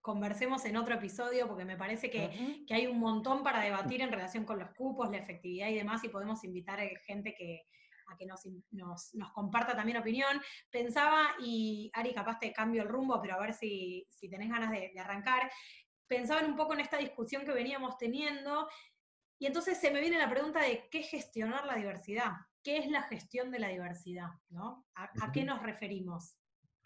conversemos 0.00 0.64
en 0.64 0.78
otro 0.78 0.94
episodio, 0.94 1.46
porque 1.46 1.66
me 1.66 1.76
parece 1.76 2.10
que, 2.10 2.64
hay 2.70 2.86
un 2.86 2.98
montón 2.98 3.42
para 3.42 3.60
debatir 3.60 4.00
en 4.00 4.10
relación 4.10 4.46
con 4.46 4.58
los 4.58 4.70
cupos, 4.70 5.10
la 5.10 5.18
efectividad 5.18 5.68
y 5.68 5.74
demás, 5.74 6.02
y 6.04 6.08
podemos 6.08 6.42
invitar 6.42 6.80
a 6.80 6.88
gente 7.06 7.34
que, 7.34 7.66
a 8.06 8.16
que 8.16 8.24
nos, 8.24 9.12
comparta 9.34 9.76
también 9.76 9.98
opinión. 9.98 10.40
Pensaba, 10.70 11.34
y 11.40 11.90
Ari, 11.92 12.14
capaz 12.14 12.38
te 12.38 12.50
cambio 12.50 12.80
el 12.80 12.88
rumbo, 12.88 13.20
pero 13.20 13.34
a 13.34 13.40
ver 13.40 13.52
si, 13.52 14.08
tenés 14.30 14.48
ganas 14.48 14.70
de, 14.70 14.90
de 14.94 15.00
arrancar, 15.00 15.50
pensaban 16.06 16.46
un 16.46 16.56
poco 16.56 16.72
en 16.72 16.80
esta 16.80 16.96
discusión 16.96 17.44
que 17.44 17.52
veníamos 17.52 17.98
teniendo 17.98 18.68
y 19.38 19.46
entonces 19.46 19.78
se 19.78 19.90
me 19.90 20.00
viene 20.00 20.18
la 20.18 20.30
pregunta 20.30 20.60
de 20.62 20.88
qué 20.90 21.00
es 21.00 21.08
gestionar 21.08 21.66
la 21.66 21.76
diversidad, 21.76 22.32
qué 22.62 22.78
es 22.78 22.90
la 22.90 23.02
gestión 23.02 23.50
de 23.50 23.58
la 23.58 23.68
diversidad, 23.68 24.30
¿no? 24.50 24.86
¿A, 24.94 25.32
qué 25.32 25.44
nos 25.44 25.62
referimos? 25.62 26.38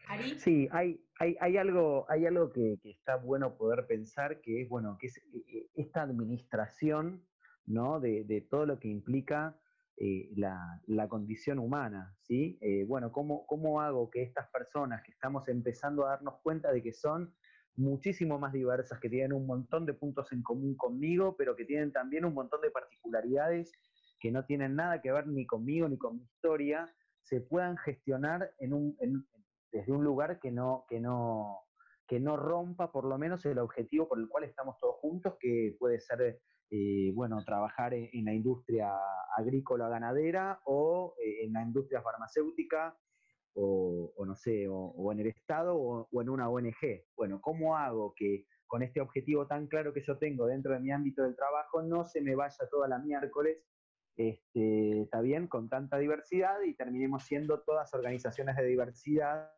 ¿Ari? 0.09 0.39
Sí, 0.39 0.69
hay, 0.73 1.01
hay, 1.19 1.57
algo, 1.57 2.07
hay 2.09 2.27
algo 2.27 2.51
que, 2.51 2.79
está 2.83 3.17
bueno 3.17 3.57
poder 3.57 3.87
pensar, 3.87 4.41
que 4.41 4.63
es, 4.63 4.69
bueno, 4.69 4.97
que 4.99 5.09
es 5.09 5.19
eh, 5.19 5.45
eh, 5.47 5.71
esta 5.75 6.03
administración, 6.03 7.27
¿no? 7.67 8.01
De, 8.01 8.47
todo 8.51 8.65
lo 8.65 8.79
que 8.81 8.89
implica 8.89 9.61
eh, 9.99 10.31
la, 10.35 11.09
condición 11.09 11.59
humana, 11.59 12.17
¿sí? 12.23 12.59
bueno, 12.87 13.13
¿cómo, 13.13 13.47
¿cómo 13.47 13.81
hago 13.81 14.11
que 14.11 14.23
estas 14.23 14.49
personas 14.49 15.03
que 15.03 15.11
estamos 15.11 15.47
empezando 15.49 16.07
a 16.07 16.11
darnos 16.11 16.41
cuenta 16.43 16.73
de 16.73 16.83
que 16.83 16.93
son 16.93 17.35
muchísimo 17.79 18.39
más 18.39 18.53
diversas, 18.53 18.99
que 18.99 19.09
tienen 19.09 19.33
un 19.33 19.47
montón 19.47 19.87
de 19.87 19.95
puntos 19.95 20.31
en 20.33 20.43
común 20.43 20.77
conmigo, 20.77 21.37
pero 21.37 21.55
que 21.55 21.65
tienen 21.65 21.93
también 21.93 22.25
un 22.25 22.35
montón 22.35 22.61
de 22.61 22.71
particularidades 22.71 23.73
que 24.21 24.33
no 24.33 24.45
tienen 24.45 24.75
nada 24.75 25.01
que 25.01 25.13
ver 25.13 25.29
ni 25.29 25.47
conmigo 25.47 25.89
ni 25.89 25.97
con 25.97 26.17
mi 26.17 26.25
historia, 26.25 26.93
se 27.23 27.41
puedan 27.41 27.77
gestionar 27.77 28.51
en 28.59 28.73
un, 28.73 28.97
desde 29.71 29.93
un 29.93 30.03
lugar 30.03 30.41
que 30.41 30.51
no, 30.51 30.85
que, 30.89 30.99
no, 30.99 31.61
que 32.07 32.19
no 32.19 32.37
rompa 32.37 32.91
por 32.91 33.05
lo 33.05 33.17
menos 33.17 33.45
el 33.47 33.59
objetivo 33.59 34.09
por 34.09 34.19
el 34.19 34.29
cual 34.29 34.45
estamos 34.45 34.77
todos 34.81 34.97
juntos, 34.97 35.37
que 35.39 35.77
puede 35.79 36.01
ser 36.01 36.41
eh, 36.71 37.13
bueno, 37.15 37.45
trabajar 37.45 37.95
en, 37.95 38.25
la 38.25 38.35
industria 38.35 38.91
agrícola 39.37 39.89
ganadera 39.89 40.61
o 40.65 41.15
eh, 41.25 41.45
en 41.45 41.53
la 41.53 41.63
industria 41.63 42.03
farmacéutica 42.03 42.97
o, 43.55 44.25
no 44.25 44.35
sé, 44.37 44.67
o, 44.69 45.13
en 45.13 45.21
el 45.21 45.27
Estado 45.29 45.77
o, 45.77 46.09
en 46.21 46.29
una 46.29 46.49
ONG. 46.49 47.05
Bueno, 47.17 47.41
¿cómo 47.41 47.77
hago 47.77 48.15
que 48.15 48.47
con 48.67 48.83
este 48.83 49.01
objetivo 49.01 49.47
tan 49.47 49.67
claro 49.67 49.93
que 49.93 50.03
yo 50.03 50.19
tengo 50.19 50.47
dentro 50.47 50.73
de 50.73 50.81
mi 50.81 50.91
ámbito 50.91 51.23
del 51.23 51.35
trabajo 51.35 51.83
no 51.83 52.05
se 52.05 52.21
me 52.21 52.35
vaya 52.35 52.69
toda 52.71 52.87
la 52.87 52.99
miércoles, 52.99 53.65
este, 54.17 55.03
está 55.03 55.21
bien, 55.21 55.47
con 55.47 55.69
tanta 55.69 55.97
diversidad 55.97 56.61
y 56.63 56.75
terminemos 56.75 57.25
siendo 57.25 57.61
todas 57.61 57.95
organizaciones 57.95 58.57
de 58.57 58.65
diversidad 58.65 59.51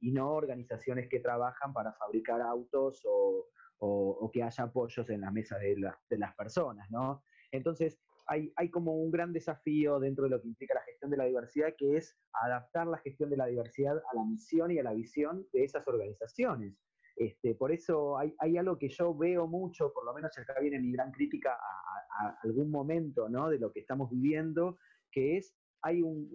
y 0.00 0.10
no 0.10 0.32
organizaciones 0.32 1.08
que 1.08 1.20
trabajan 1.20 1.72
para 1.72 1.92
fabricar 1.92 2.40
autos 2.40 3.02
o, 3.04 4.30
que 4.32 4.42
haya 4.42 4.64
apoyos 4.64 5.08
en 5.10 5.20
las 5.20 5.32
mesas 5.32 5.60
de, 5.60 5.76
de 6.10 6.18
las 6.18 6.34
personas, 6.34 6.90
¿no? 6.90 7.22
Entonces, 7.52 7.98
hay, 8.26 8.70
como 8.70 8.96
un 8.96 9.10
gran 9.10 9.32
desafío 9.32 10.00
dentro 10.00 10.24
de 10.24 10.30
lo 10.30 10.40
que 10.40 10.48
implica 10.48 10.74
la 10.74 10.82
gestión 10.82 11.10
de 11.10 11.16
la 11.16 11.24
diversidad, 11.24 11.74
que 11.76 11.96
es 11.96 12.16
adaptar 12.32 12.86
la 12.86 12.98
gestión 12.98 13.30
de 13.30 13.36
la 13.36 13.46
diversidad 13.46 13.96
a 13.96 14.16
la 14.16 14.24
misión 14.24 14.70
y 14.70 14.78
a 14.78 14.82
la 14.82 14.92
visión 14.92 15.46
de 15.52 15.64
esas 15.64 15.86
organizaciones. 15.86 16.74
Este, 17.16 17.54
por 17.54 17.72
eso 17.72 18.18
hay, 18.18 18.56
algo 18.58 18.78
que 18.78 18.88
yo 18.88 19.16
veo 19.16 19.46
mucho, 19.46 19.92
por 19.92 20.04
lo 20.04 20.12
menos 20.12 20.36
acá 20.36 20.60
viene 20.60 20.78
mi 20.78 20.92
gran 20.92 21.12
crítica 21.12 21.52
a, 21.52 22.38
algún 22.42 22.70
momento 22.70 23.28
¿no? 23.28 23.48
de 23.48 23.58
lo 23.58 23.72
que 23.72 23.80
estamos 23.80 24.10
viviendo, 24.10 24.78
que 25.10 25.38
es 25.38 25.54
hay 25.82 26.02
un, 26.02 26.28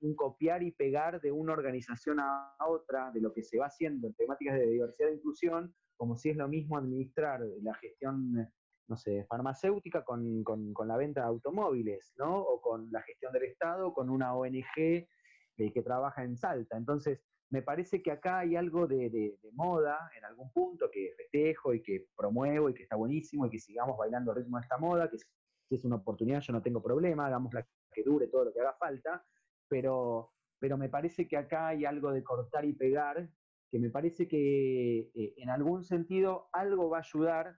un, 0.00 0.14
copiar 0.16 0.62
y 0.62 0.72
pegar 0.72 1.20
de 1.20 1.30
una 1.30 1.52
organización 1.52 2.18
a 2.18 2.54
otra 2.66 3.12
de 3.12 3.20
lo 3.20 3.32
que 3.32 3.42
se 3.42 3.58
va 3.58 3.66
haciendo 3.66 4.08
en 4.08 4.14
temáticas 4.14 4.58
de 4.58 4.66
diversidad 4.66 5.10
e 5.10 5.14
inclusión, 5.14 5.74
como 5.96 6.16
si 6.16 6.30
es 6.30 6.36
lo 6.36 6.48
mismo 6.48 6.76
administrar 6.76 7.40
la 7.62 7.74
gestión 7.74 8.50
no 8.90 8.96
sé, 8.96 9.24
farmacéutica 9.24 10.04
con, 10.04 10.44
la 10.84 10.96
venta 10.96 11.20
de 11.20 11.28
automóviles, 11.28 12.12
¿no? 12.18 12.40
O 12.40 12.60
con 12.60 12.90
la 12.90 13.00
gestión 13.02 13.32
del 13.32 13.44
Estado, 13.44 13.94
con 13.94 14.10
una 14.10 14.34
ONG 14.34 14.76
eh, 14.76 15.06
que 15.72 15.82
trabaja 15.82 16.24
en 16.24 16.36
Salta. 16.36 16.76
Entonces, 16.76 17.22
me 17.50 17.62
parece 17.62 18.02
que 18.02 18.10
acá 18.10 18.40
hay 18.40 18.56
algo 18.56 18.88
de, 18.88 19.38
moda 19.52 20.10
en 20.18 20.24
algún 20.24 20.52
punto 20.52 20.90
que 20.90 21.12
festejo 21.16 21.72
y 21.72 21.82
que 21.82 22.06
promuevo 22.16 22.68
y 22.68 22.74
que 22.74 22.82
está 22.82 22.96
buenísimo 22.96 23.46
y 23.46 23.50
que 23.50 23.60
sigamos 23.60 23.96
bailando 23.96 24.34
ritmo 24.34 24.58
de 24.58 24.62
esta 24.62 24.76
moda, 24.76 25.08
que 25.08 25.18
si 25.18 25.76
es 25.76 25.84
una 25.84 25.96
oportunidad 25.96 26.40
yo 26.40 26.52
no 26.52 26.62
tengo 26.62 26.82
problema, 26.82 27.26
hagámosla 27.26 27.64
que 27.92 28.02
dure 28.02 28.26
todo 28.26 28.46
lo 28.46 28.52
que 28.52 28.60
haga 28.60 28.74
falta, 28.74 29.24
pero, 29.68 30.32
pero 30.58 30.76
me 30.76 30.88
parece 30.88 31.28
que 31.28 31.36
acá 31.36 31.68
hay 31.68 31.84
algo 31.84 32.10
de 32.10 32.24
cortar 32.24 32.64
y 32.64 32.72
pegar, 32.72 33.28
que 33.70 33.78
me 33.78 33.90
parece 33.90 34.26
que 34.26 35.10
eh, 35.14 35.34
en 35.36 35.48
algún 35.48 35.84
sentido 35.84 36.48
algo 36.52 36.90
va 36.90 36.98
a 36.98 37.02
ayudar 37.02 37.56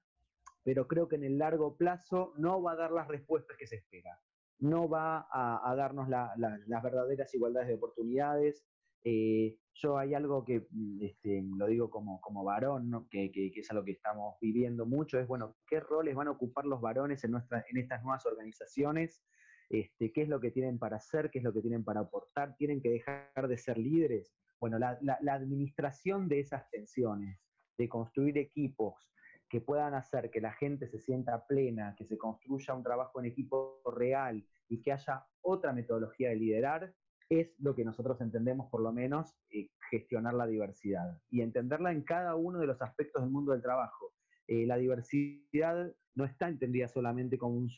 pero 0.65 0.87
creo 0.87 1.09
que 1.09 1.17
en 1.17 1.25
el 1.25 1.39
largo 1.39 1.77
plazo 1.77 2.33
no 2.37 2.63
va 2.63 2.73
a 2.73 2.77
dar 2.77 2.93
las 2.93 3.09
respuestas 3.09 3.57
que 3.57 3.67
se 3.67 3.77
espera. 3.77 4.21
No 4.59 4.89
va 4.89 5.27
a, 5.31 5.75
darnos 5.75 6.09
las 6.09 6.83
verdaderas 6.83 7.35
igualdades 7.35 7.69
de 7.69 7.75
oportunidades. 7.75 8.65
Eh, 9.05 9.59
yo 9.75 9.99
hay 9.99 10.15
algo 10.15 10.45
que 10.45 10.69
mm, 10.71 11.03
este, 11.03 11.43
lo 11.57 11.67
digo 11.67 11.91
como, 11.91 12.21
como 12.21 12.45
varón, 12.45 13.09
que, 13.11 13.33
que, 13.33 13.51
es 13.55 13.71
algo 13.73 13.85
que 13.85 13.93
estamos 13.93 14.37
viviendo 14.41 14.87
mucho, 14.87 15.19
es 15.19 15.27
bueno, 15.27 15.57
¿qué 15.67 15.81
roles 15.81 16.15
van 16.15 16.29
a 16.29 16.33
ocupar 16.33 16.67
los 16.67 16.81
varones 16.81 17.25
en, 17.25 17.33
nuestra, 17.33 17.65
en 17.69 17.79
estas 17.79 18.03
nuevas 18.05 18.25
organizaciones? 18.27 19.25
Este, 19.69 20.13
¿Qué 20.13 20.23
es 20.23 20.29
lo 20.29 20.41
que 20.41 20.53
tienen 20.53 20.79
para 20.79 20.99
hacer? 20.99 21.31
¿Qué 21.31 21.39
es 21.39 21.45
lo 21.45 21.53
que 21.53 21.63
tienen 21.63 21.83
para 21.83 22.01
aportar? 22.01 22.55
¿Tienen 22.57 22.81
que 22.81 22.91
dejar 22.91 23.49
de 23.49 23.59
ser 23.59 23.79
líderes? 23.79 24.33
Bueno, 24.61 24.79
la, 24.79 24.97
la 25.01 25.35
administración 25.35 26.29
de 26.29 26.39
esas 26.39 26.71
tensiones, 26.71 27.41
de 27.79 27.89
construir 27.89 28.39
equipos, 28.39 29.12
que 29.53 29.61
puedan 29.61 29.93
hacer 29.93 30.31
que 30.31 30.41
la 30.41 30.55
gente 30.55 30.89
se 30.89 30.99
sienta 30.99 31.47
plena, 31.47 31.95
que 31.99 32.07
se 32.07 32.17
construya 32.17 32.73
un 32.73 32.83
trabajo 32.83 33.21
en 33.21 33.27
equipo 33.27 33.83
real 33.95 34.43
y 34.71 34.81
que 34.81 34.93
haya 34.93 35.27
otra 35.43 35.75
metodología 35.75 36.31
de 36.31 36.37
liderar, 36.37 36.95
es 37.29 37.55
lo 37.59 37.75
que 37.75 37.85
nosotros 37.85 38.19
entendemos, 38.23 38.71
por 38.71 38.81
lo 38.81 38.95
menos, 38.95 39.37
eh, 39.51 39.69
gestionar 39.91 40.33
la 40.33 40.47
diversidad 40.47 41.21
y 41.29 41.43
entenderla 41.43 41.93
en 41.93 42.03
cada 42.03 42.35
uno 42.35 42.61
de 42.61 42.67
los 42.67 42.81
aspectos 42.81 43.23
del 43.23 43.31
mundo 43.31 43.53
del 43.53 43.61
trabajo. 43.61 44.15
Eh, 44.49 44.65
la 44.65 44.79
diversidad 44.79 45.93
no 46.15 46.25
está 46.25 46.49
entendida 46.49 46.89
solamente 46.89 47.37
como 47.37 47.57
un, 47.57 47.69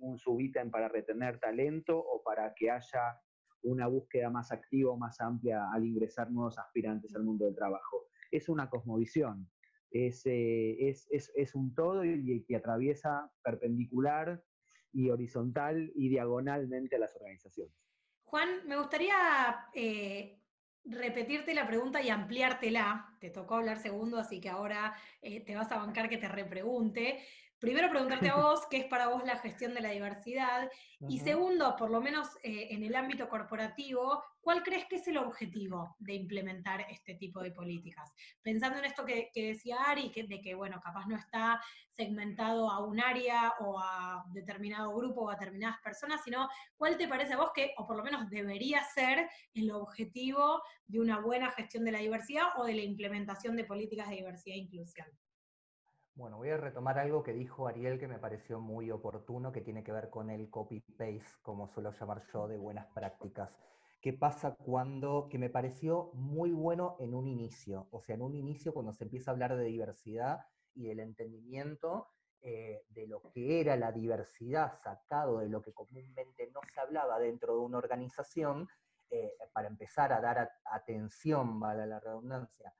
un 0.00 0.18
subítem 0.18 0.70
para 0.70 0.88
retener 0.88 1.40
talento 1.40 1.98
o 1.98 2.22
para 2.22 2.52
que 2.52 2.70
haya 2.70 3.18
una 3.62 3.86
búsqueda 3.86 4.28
más 4.28 4.52
activa 4.52 4.90
o 4.90 4.98
más 4.98 5.18
amplia 5.18 5.72
al 5.72 5.86
ingresar 5.86 6.30
nuevos 6.30 6.58
aspirantes 6.58 7.16
al 7.16 7.24
mundo 7.24 7.46
del 7.46 7.54
trabajo. 7.54 8.08
Es 8.30 8.50
una 8.50 8.68
cosmovisión, 8.68 9.48
es, 9.92 10.24
eh, 10.26 10.88
es, 10.88 11.06
es, 11.10 11.32
es 11.34 11.54
un 11.54 11.74
todo 11.74 12.04
y, 12.04 12.44
que 12.44 12.56
atraviesa 12.56 13.30
perpendicular 13.42 14.42
y 14.92 15.10
horizontal 15.10 15.92
y 15.94 16.08
diagonalmente 16.08 16.96
a 16.96 16.98
las 16.98 17.14
organizaciones. 17.16 17.74
Juan, 18.24 18.48
me 18.66 18.76
gustaría 18.76 19.14
eh, 19.74 20.40
repetirte 20.84 21.54
la 21.54 21.66
pregunta 21.66 22.02
y 22.02 22.10
ampliártela. 22.10 23.16
Te 23.20 23.30
tocó 23.30 23.56
hablar 23.56 23.78
segundo, 23.78 24.18
así 24.18 24.40
que 24.40 24.48
ahora 24.48 24.94
eh, 25.20 25.40
te 25.40 25.54
vas 25.54 25.70
a 25.72 25.78
bancar 25.78 26.08
que 26.08 26.18
te 26.18 26.28
repregunte 26.28 27.20
primero 27.62 27.88
preguntarte 27.88 28.28
a 28.28 28.34
vos 28.42 28.66
qué 28.68 28.78
es 28.78 28.84
para 28.86 29.06
vos 29.06 29.24
la 29.24 29.38
gestión 29.38 29.72
de 29.72 29.80
la 29.80 29.90
diversidad 29.90 30.68
y 31.08 31.18
segundo, 31.18 31.74
por 31.76 31.90
lo 31.90 32.00
menos 32.00 32.28
eh, 32.42 32.68
en 32.70 32.84
el 32.84 32.94
ámbito 32.94 33.28
corporativo, 33.28 34.22
¿cuál 34.40 34.62
crees 34.62 34.86
que 34.86 34.96
es 34.96 35.08
el 35.08 35.18
objetivo 35.18 35.96
de 35.98 36.14
implementar 36.14 36.86
este 36.90 37.14
tipo 37.14 37.40
de 37.42 37.50
políticas? 37.50 38.12
Pensando 38.40 38.78
en 38.78 38.84
esto 38.84 39.04
que, 39.04 39.30
decía 39.34 39.78
Ari, 39.88 40.10
que, 40.10 40.24
de 40.24 40.40
que, 40.40 40.54
bueno, 40.54 40.80
capaz 40.80 41.06
no 41.06 41.16
está 41.16 41.60
segmentado 41.90 42.70
a 42.70 42.84
un 42.84 43.00
área 43.00 43.54
o 43.60 43.80
a 43.80 44.24
determinado 44.32 44.94
grupo 44.94 45.22
o 45.22 45.30
a 45.30 45.34
determinadas 45.34 45.80
personas, 45.80 46.22
sino 46.24 46.48
cuál 46.76 46.96
te 46.96 47.08
parece 47.08 47.34
a 47.34 47.38
vos 47.38 47.50
que, 47.52 47.74
o 47.78 47.86
por 47.86 47.96
lo 47.96 48.04
menos 48.04 48.28
debería 48.30 48.84
ser, 48.84 49.28
el 49.54 49.70
objetivo 49.72 50.62
de 50.86 51.00
una 51.00 51.20
buena 51.20 51.50
gestión 51.50 51.84
de 51.84 51.92
la 51.92 51.98
diversidad 51.98 52.46
o 52.56 52.64
de 52.64 52.74
la 52.74 52.82
implementación 52.82 53.56
de 53.56 53.64
políticas 53.64 54.08
de 54.08 54.16
diversidad 54.16 54.56
e 54.56 54.60
inclusión. 54.60 55.06
Bueno, 56.14 56.36
voy 56.36 56.50
a 56.50 56.58
retomar 56.58 56.98
algo 56.98 57.22
que 57.22 57.32
dijo 57.32 57.66
Ariel 57.66 57.98
que 57.98 58.06
me 58.06 58.18
pareció 58.18 58.60
muy 58.60 58.90
oportuno, 58.90 59.50
que 59.50 59.62
tiene 59.62 59.82
que 59.82 59.92
ver 59.92 60.10
con 60.10 60.28
el 60.28 60.50
copy-paste, 60.50 61.40
como 61.40 61.68
suelo 61.68 61.90
llamar 61.90 62.22
yo, 62.30 62.48
de 62.48 62.58
buenas 62.58 62.86
prácticas. 62.92 63.50
¿Qué 63.98 64.12
pasa 64.12 64.54
cuando, 64.54 65.28
que 65.30 65.38
me 65.38 65.48
pareció 65.48 66.10
muy 66.12 66.52
bueno 66.52 66.96
en 67.00 67.14
un 67.14 67.26
inicio? 67.26 67.88
O 67.92 68.02
sea, 68.02 68.14
en 68.14 68.22
un 68.22 68.34
inicio 68.34 68.74
cuando 68.74 68.92
se 68.92 69.04
empieza 69.04 69.30
a 69.30 69.32
hablar 69.32 69.56
de 69.56 69.64
diversidad 69.64 70.40
y 70.74 70.88
del 70.88 71.00
entendimiento 71.00 72.08
eh, 72.42 72.84
de 72.90 73.06
lo 73.06 73.22
que 73.30 73.60
era 73.60 73.76
la 73.76 73.90
diversidad 73.90 74.74
sacado 74.82 75.38
de 75.38 75.48
lo 75.48 75.62
que 75.62 75.72
comúnmente 75.72 76.50
no 76.52 76.60
se 76.74 76.80
hablaba 76.80 77.18
dentro 77.20 77.54
de 77.54 77.60
una 77.60 77.78
organización, 77.78 78.68
eh, 79.08 79.32
para 79.52 79.68
empezar 79.68 80.12
a 80.12 80.20
dar 80.20 80.50
atención, 80.64 81.58
vale 81.58 81.86
la 81.86 82.00
redundancia, 82.00 82.74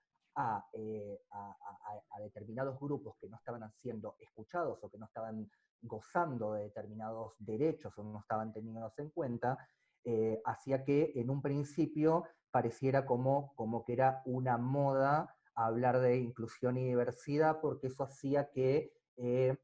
eh, 0.73 1.21
a, 1.31 2.21
determinados 2.21 2.79
grupos 2.81 3.17
que 3.21 3.29
no 3.29 3.37
estaban 3.37 3.71
siendo 3.83 4.17
escuchados 4.19 4.79
o 4.83 4.89
que 4.89 4.97
no 4.97 5.07
estaban 5.07 5.51
gozando 5.83 6.53
de 6.55 6.65
determinados 6.65 7.35
derechos 7.39 7.93
o 7.99 8.05
no 8.05 8.21
estaban 8.21 8.53
tenidos 8.53 8.97
en 8.99 9.11
cuenta, 9.11 9.59
eh, 10.05 10.41
hacía 10.45 10.85
que 10.85 11.13
en 11.17 11.29
un 11.31 11.43
principio 11.43 12.25
pareciera 12.51 13.05
como, 13.05 13.53
como 13.57 13.85
que 13.85 13.93
era 13.93 14.23
una 14.25 14.57
moda 14.57 15.37
hablar 15.55 16.01
de 16.01 16.19
inclusión 16.19 16.79
y 16.79 16.87
diversidad, 16.87 17.61
porque 17.61 17.89
eso 17.89 18.05
hacía 18.05 18.51
que 18.51 18.95
eh, 19.17 19.57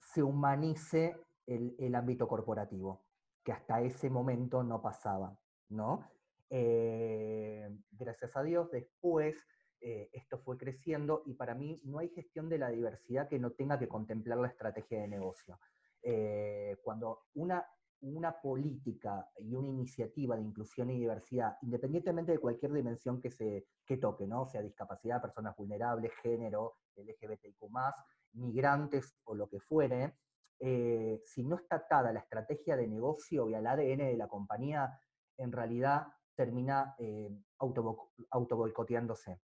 se 0.00 0.22
humanice 0.22 1.16
el, 1.46 1.74
el, 1.78 1.94
ámbito 1.94 2.28
corporativo, 2.28 3.04
que 3.42 3.52
hasta 3.52 3.80
ese 3.80 4.10
momento 4.10 4.62
no 4.62 4.82
pasaba, 4.82 5.38
¿no? 5.68 6.04
Eh, 6.48 7.68
gracias 7.90 8.36
a 8.36 8.42
Dios, 8.42 8.70
después 8.70 9.36
eh, 9.80 10.08
esto 10.12 10.38
fue 10.38 10.56
creciendo 10.56 11.22
y 11.26 11.34
para 11.34 11.54
mí 11.54 11.80
no 11.84 11.98
hay 11.98 12.08
gestión 12.10 12.48
de 12.48 12.58
la 12.58 12.70
diversidad 12.70 13.28
que 13.28 13.38
no 13.38 13.52
tenga 13.52 13.78
que 13.78 13.88
contemplar 13.88 14.38
la 14.38 14.48
estrategia 14.48 15.00
de 15.00 15.08
negocio. 15.08 15.58
Eh, 16.02 16.76
cuando 16.82 17.24
una, 17.34 17.66
una 18.00 18.40
política 18.40 19.28
y 19.38 19.54
una 19.54 19.68
iniciativa 19.68 20.36
de 20.36 20.42
inclusión 20.42 20.90
y 20.90 21.00
diversidad, 21.00 21.56
independientemente 21.62 22.32
de 22.32 22.38
cualquier 22.38 22.72
dimensión 22.72 23.20
que 23.20 23.30
se 23.30 23.66
que 23.84 23.96
toque, 23.96 24.26
¿no? 24.26 24.46
sea 24.46 24.62
discapacidad, 24.62 25.20
personas 25.20 25.56
vulnerables, 25.56 26.12
género, 26.22 26.76
LGBTIQ, 26.96 27.56
migrantes 28.34 29.16
o 29.24 29.34
lo 29.34 29.48
que 29.48 29.60
fuere, 29.60 30.14
si 30.58 31.44
no 31.44 31.56
está 31.56 31.76
atada 31.76 32.12
la 32.12 32.20
estrategia 32.20 32.76
de 32.76 32.88
negocio 32.88 33.48
y 33.48 33.54
al 33.54 33.66
ADN 33.66 33.98
de 33.98 34.16
la 34.16 34.26
compañía, 34.26 34.98
en 35.36 35.52
realidad 35.52 36.06
termina 36.36 36.94
eh, 36.98 37.30
auto, 37.58 38.56
boicoteándose, 38.56 39.40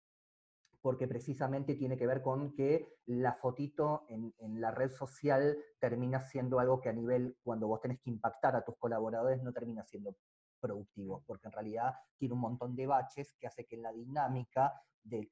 porque 0.82 1.08
precisamente 1.08 1.76
tiene 1.76 1.98
que 1.98 2.06
ver 2.06 2.22
con 2.22 2.54
que 2.54 2.98
la 3.06 3.34
fotito 3.34 4.06
en, 4.10 4.34
la 4.60 4.72
red 4.72 4.92
social 4.92 5.58
termina 5.80 6.20
siendo 6.20 6.60
algo 6.60 6.82
que 6.82 6.90
a 6.90 6.94
nivel, 6.94 7.38
cuando 7.44 7.68
vos 7.68 7.82
tenés 7.82 8.00
que 8.02 8.10
impactar 8.10 8.56
a 8.56 8.64
tus 8.64 8.78
colaboradores, 8.78 9.42
no 9.42 9.54
termina 9.54 9.84
siendo 9.86 10.16
productivo, 10.60 11.24
porque 11.26 11.48
en 11.48 11.54
realidad 11.54 11.94
tiene 12.18 12.36
un 12.36 12.42
montón 12.42 12.76
de 12.76 12.86
baches 12.86 13.34
que 13.40 13.48
hace 13.48 13.66
que 13.66 13.76
en 13.76 13.84
la 13.84 13.92
dinámica 13.92 14.74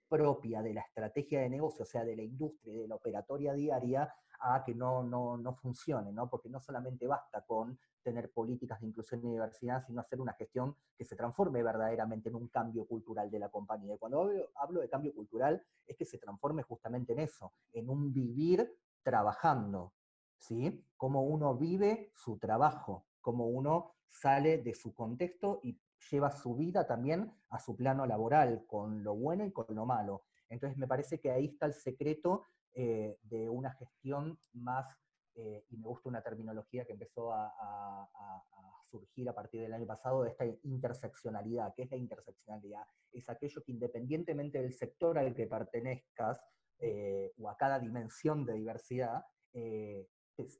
propia 0.07 0.63
de 0.63 0.73
la 0.73 0.81
estrategia 0.81 1.41
de 1.41 1.49
negocio, 1.49 1.83
o 1.83 1.85
sea, 1.85 2.03
de 2.03 2.15
la 2.15 2.23
industria 2.23 2.73
de 2.81 2.87
la 2.87 2.95
operatoria 2.95 3.53
diaria, 3.53 4.11
que 4.65 4.73
no, 4.73 5.03
no, 5.03 5.37
no 5.37 5.53
funcione, 5.53 6.11
¿no? 6.11 6.29
Porque 6.29 6.49
no 6.49 6.59
solamente 6.59 7.07
basta 7.07 7.41
con 7.45 7.77
tener 8.03 8.31
políticas 8.31 8.79
de 8.81 8.87
inclusión 8.87 9.23
y 9.23 9.31
diversidad, 9.31 9.83
sino 9.85 10.01
hacer 10.01 10.21
una 10.21 10.33
gestión 10.33 10.75
que 10.97 11.05
se 11.05 11.15
transforme 11.15 11.63
verdaderamente 11.63 12.29
en 12.29 12.35
un 12.35 12.47
cambio 12.47 12.85
cultural 12.85 13.29
de 13.29 13.39
la 13.39 13.49
compañía. 13.49 13.97
Cuando 13.97 14.31
hablo 14.55 14.81
de 14.81 14.89
cambio 14.89 15.13
cultural, 15.13 15.63
es 15.85 15.97
que 15.97 16.05
se 16.05 16.17
transforme 16.17 16.63
justamente 16.63 17.13
en 17.13 17.19
eso, 17.19 17.53
en 17.73 17.89
un 17.89 18.13
vivir 18.13 18.75
trabajando, 19.03 19.93
¿sí? 20.37 20.85
Cómo 20.97 21.23
uno 21.23 21.55
vive 21.55 22.11
su 22.13 22.37
trabajo, 22.37 23.05
cómo 23.21 23.47
uno 23.47 23.93
sale 24.07 24.57
de 24.57 24.73
su 24.73 24.93
contexto 24.93 25.59
y 25.63 25.79
lleva 26.11 26.31
su 26.31 26.55
vida 26.55 26.87
también 26.87 27.31
a 27.49 27.59
su 27.59 27.75
plano 27.75 28.05
laboral, 28.05 28.65
con 28.65 29.03
lo 29.03 29.15
bueno 29.15 29.45
y 29.45 29.51
con 29.51 29.65
lo 29.69 29.85
malo. 29.85 30.23
Entonces 30.49 30.77
me 30.77 30.87
parece 30.87 31.19
que 31.19 31.31
ahí 31.31 31.45
está 31.45 31.67
el 31.67 31.73
secreto 31.73 32.43
eh, 32.73 33.17
de 33.23 33.49
una 33.49 33.71
gestión 33.71 34.39
más, 34.53 34.87
eh, 35.41 35.63
y 35.69 35.77
me 35.77 35.87
gusta 35.87 36.09
una 36.09 36.21
terminología 36.21 36.83
que 36.83 36.91
empezó 36.91 37.31
a, 37.31 37.47
surgir 38.91 39.29
a 39.29 39.35
partir 39.35 39.61
del 39.61 39.73
año 39.73 39.85
pasado, 39.85 40.23
de 40.23 40.31
esta 40.31 40.45
interseccionalidad. 40.63 41.75
¿Qué 41.75 41.83
es 41.83 41.91
la 41.91 41.97
interseccionalidad? 41.97 42.83
Es 43.11 43.29
aquello 43.29 43.63
que 43.63 43.71
independientemente 43.71 44.59
del 44.59 44.73
sector 44.73 45.19
al 45.19 45.35
que 45.35 45.45
pertenezcas, 45.45 46.41
eh, 46.79 47.31
o 47.37 47.49
a 47.49 47.55
cada 47.55 47.79
dimensión 47.79 48.45
de 48.45 48.53
diversidad, 48.53 49.23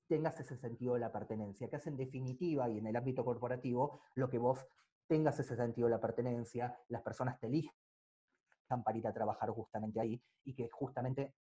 tengas 0.08 0.40
ese 0.40 0.58
sentido 0.58 0.94
de 0.94 1.00
la 1.00 1.12
pertenencia, 1.12 1.70
que 1.70 1.78
es 1.78 1.88
en 1.88 1.98
definitiva 1.98 2.70
y 2.70 2.78
en 2.78 2.86
el 2.86 2.96
ámbito 2.96 3.26
corporativo 3.26 4.00
lo 4.14 4.30
que 4.30 4.38
vos 4.38 4.64
tengas 5.08 5.40
ese 5.40 5.56
sentido 5.56 5.88
de 5.88 5.96
la 5.96 6.02
pertenencia, 6.02 6.78
las 6.90 7.02
personas 7.02 7.40
te 7.40 7.48
eligen 7.48 7.74
para 8.86 8.98
ir 8.98 9.08
a 9.08 9.14
trabajar 9.14 9.50
justamente 9.50 10.00
ahí 10.00 10.22
y 10.44 10.54
que 10.54 10.70
justamente 10.70 11.34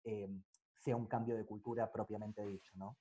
sea 0.75 0.95
un 0.95 1.07
cambio 1.07 1.37
de 1.37 1.45
cultura 1.45 1.91
propiamente 1.91 2.47
dicho, 2.47 2.73
¿no? 2.77 2.97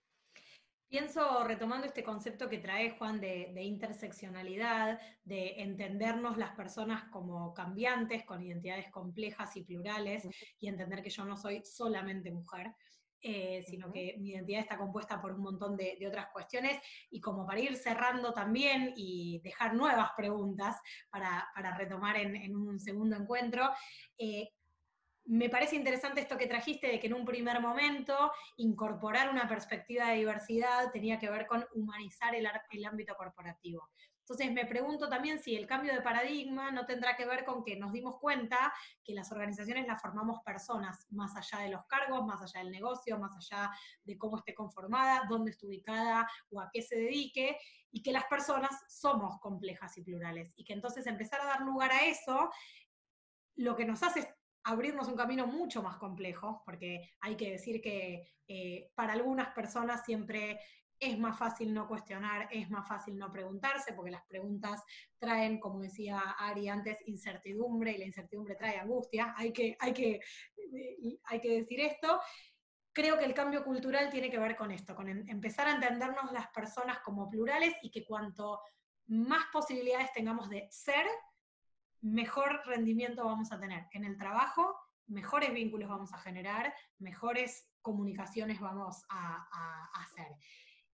Pienso, 0.96 1.44
retomando 1.44 1.88
este 1.88 2.06
concepto 2.06 2.48
que 2.48 2.60
trae 2.60 2.92
Juan 2.92 3.20
de, 3.20 3.62
interseccionalidad, 3.64 4.98
de 5.26 5.62
entendernos 5.62 6.38
las 6.38 6.56
personas 6.56 7.04
como 7.12 7.54
cambiantes, 7.54 8.24
con 8.24 8.42
identidades 8.42 8.90
complejas 8.92 9.58
y 9.58 9.64
plurales, 9.66 10.26
y 10.58 10.70
entender 10.70 11.04
que 11.04 11.10
yo 11.10 11.26
no 11.26 11.36
soy 11.36 11.62
solamente 11.66 12.32
mujer, 12.32 12.74
eh, 13.20 13.62
sino 13.68 13.92
que 13.92 14.16
mi 14.20 14.30
identidad 14.30 14.62
está 14.62 14.78
compuesta 14.78 15.22
por 15.22 15.34
un 15.34 15.42
montón 15.42 15.76
de, 15.76 15.98
otras 16.08 16.28
cuestiones, 16.32 16.80
y 17.12 17.20
como 17.20 17.46
para 17.46 17.60
ir 17.60 17.76
cerrando 17.76 18.32
también 18.32 18.94
y 18.96 19.42
dejar 19.44 19.74
nuevas 19.74 20.12
preguntas 20.16 20.78
para, 21.10 21.46
retomar 21.78 22.16
en, 22.16 22.56
un 22.56 22.80
segundo 22.80 23.18
encuentro, 23.18 23.70
eh, 24.18 24.48
me 25.26 25.50
parece 25.50 25.76
interesante 25.76 26.22
esto 26.22 26.38
que 26.38 26.48
trajiste 26.48 26.88
de 26.88 27.00
que 27.00 27.08
en 27.08 27.14
un 27.14 27.26
primer 27.26 27.60
momento 27.60 28.32
incorporar 28.58 29.30
una 29.30 29.48
perspectiva 29.48 30.08
de 30.08 30.18
diversidad 30.18 30.92
tenía 30.92 31.18
que 31.18 31.30
ver 31.30 31.48
con 31.48 31.66
humanizar 31.74 32.36
el, 32.36 32.46
ámbito 32.86 33.16
corporativo. 33.16 33.90
Entonces 34.20 34.52
me 34.52 34.66
pregunto 34.66 35.08
también 35.08 35.40
si 35.40 35.56
el 35.56 35.68
cambio 35.68 35.94
de 35.94 36.02
paradigma 36.02 36.72
no 36.72 36.86
tendrá 36.86 37.16
que 37.16 37.26
ver 37.26 37.46
con 37.46 37.64
que 37.64 37.76
nos 37.76 37.92
dimos 37.92 38.18
cuenta 38.20 38.74
que 39.04 39.14
las 39.14 39.32
organizaciones 39.32 39.86
las 39.88 40.02
formamos 40.02 40.42
personas, 40.44 41.06
más 41.12 41.36
allá 41.36 41.64
de 41.64 41.70
los 41.70 41.86
cargos, 41.86 42.26
más 42.26 42.42
allá 42.42 42.64
del 42.64 42.72
negocio, 42.72 43.20
más 43.20 43.36
allá 43.36 43.72
de 44.04 44.18
cómo 44.18 44.38
esté 44.38 44.56
conformada, 44.56 45.26
dónde 45.30 45.52
esté 45.52 45.68
ubicada 45.68 46.28
o 46.50 46.60
a 46.60 46.70
qué 46.72 46.82
se 46.82 46.96
dedique, 46.96 47.58
y 47.92 48.02
que 48.02 48.12
las 48.12 48.26
personas 48.26 48.72
somos 48.90 49.40
complejas 49.40 49.96
y 49.98 50.02
plurales. 50.02 50.54
Y 50.58 50.66
que 50.66 50.74
entonces 50.74 51.06
empezar 51.06 51.42
a 51.42 51.46
dar 51.46 51.62
lugar 51.62 51.92
a 51.92 52.06
eso, 52.06 52.50
lo 53.56 53.76
que 53.76 53.86
nos 53.86 54.02
hace 54.04 54.36
abrirnos 54.66 55.08
un 55.08 55.16
camino 55.16 55.48
mucho 55.48 55.82
más 55.82 55.98
complejo, 55.98 56.62
porque 56.66 57.12
hay 57.22 57.36
que 57.38 57.52
decir 57.52 57.82
que 57.82 58.36
eh, 58.48 58.92
para 58.96 59.14
algunas 59.14 59.50
personas 59.54 60.04
siempre 60.04 60.60
es 61.00 61.20
más 61.20 61.38
fácil 61.38 61.74
no 61.74 61.88
cuestionar, 61.88 62.48
es 62.52 62.70
más 62.70 62.88
fácil 62.88 63.18
no 63.18 63.32
preguntarse, 63.32 63.94
porque 63.94 64.12
las 64.12 64.26
preguntas 64.26 64.84
traen, 65.20 65.60
como 65.60 65.82
decía 65.82 66.20
Ari 66.40 66.70
antes, 66.70 66.98
incertidumbre 67.06 67.92
y 67.92 67.98
la 67.98 68.06
incertidumbre 68.06 68.56
trae 68.56 68.78
angustia. 68.78 69.34
Hay 69.38 69.54
que, 69.54 69.76
hay 69.80 69.94
que, 69.94 70.20
eh, 70.58 71.20
hay 71.26 71.42
que 71.42 71.58
decir 71.60 71.80
esto. 71.82 72.20
Creo 72.92 73.20
que 73.20 73.26
el 73.26 73.34
cambio 73.34 73.64
cultural 73.64 74.10
tiene 74.10 74.32
que 74.32 74.40
ver 74.40 74.56
con 74.56 74.72
esto, 74.72 74.96
con 74.96 75.10
empezar 75.10 75.68
a 75.68 75.76
entendernos 75.76 76.32
las 76.32 76.48
personas 76.48 77.00
como 77.00 77.30
plurales 77.30 77.76
y 77.82 77.92
que 77.92 78.06
cuanto 78.06 78.62
más 79.08 79.46
posibilidades 79.52 80.14
tengamos 80.14 80.50
de 80.50 80.68
ser, 80.72 81.06
mejor 82.06 82.62
rendimiento 82.66 83.26
vamos 83.26 83.52
a 83.52 83.60
tener 83.60 83.88
en 83.94 84.06
el 84.06 84.18
trabajo, 84.18 84.76
mejores 85.08 85.52
vínculos 85.54 85.90
vamos 85.90 86.14
a 86.14 86.20
generar, 86.20 86.74
mejores 87.00 87.72
comunicaciones 87.82 88.60
vamos 88.60 89.04
a, 89.10 89.90
hacer. 90.02 90.28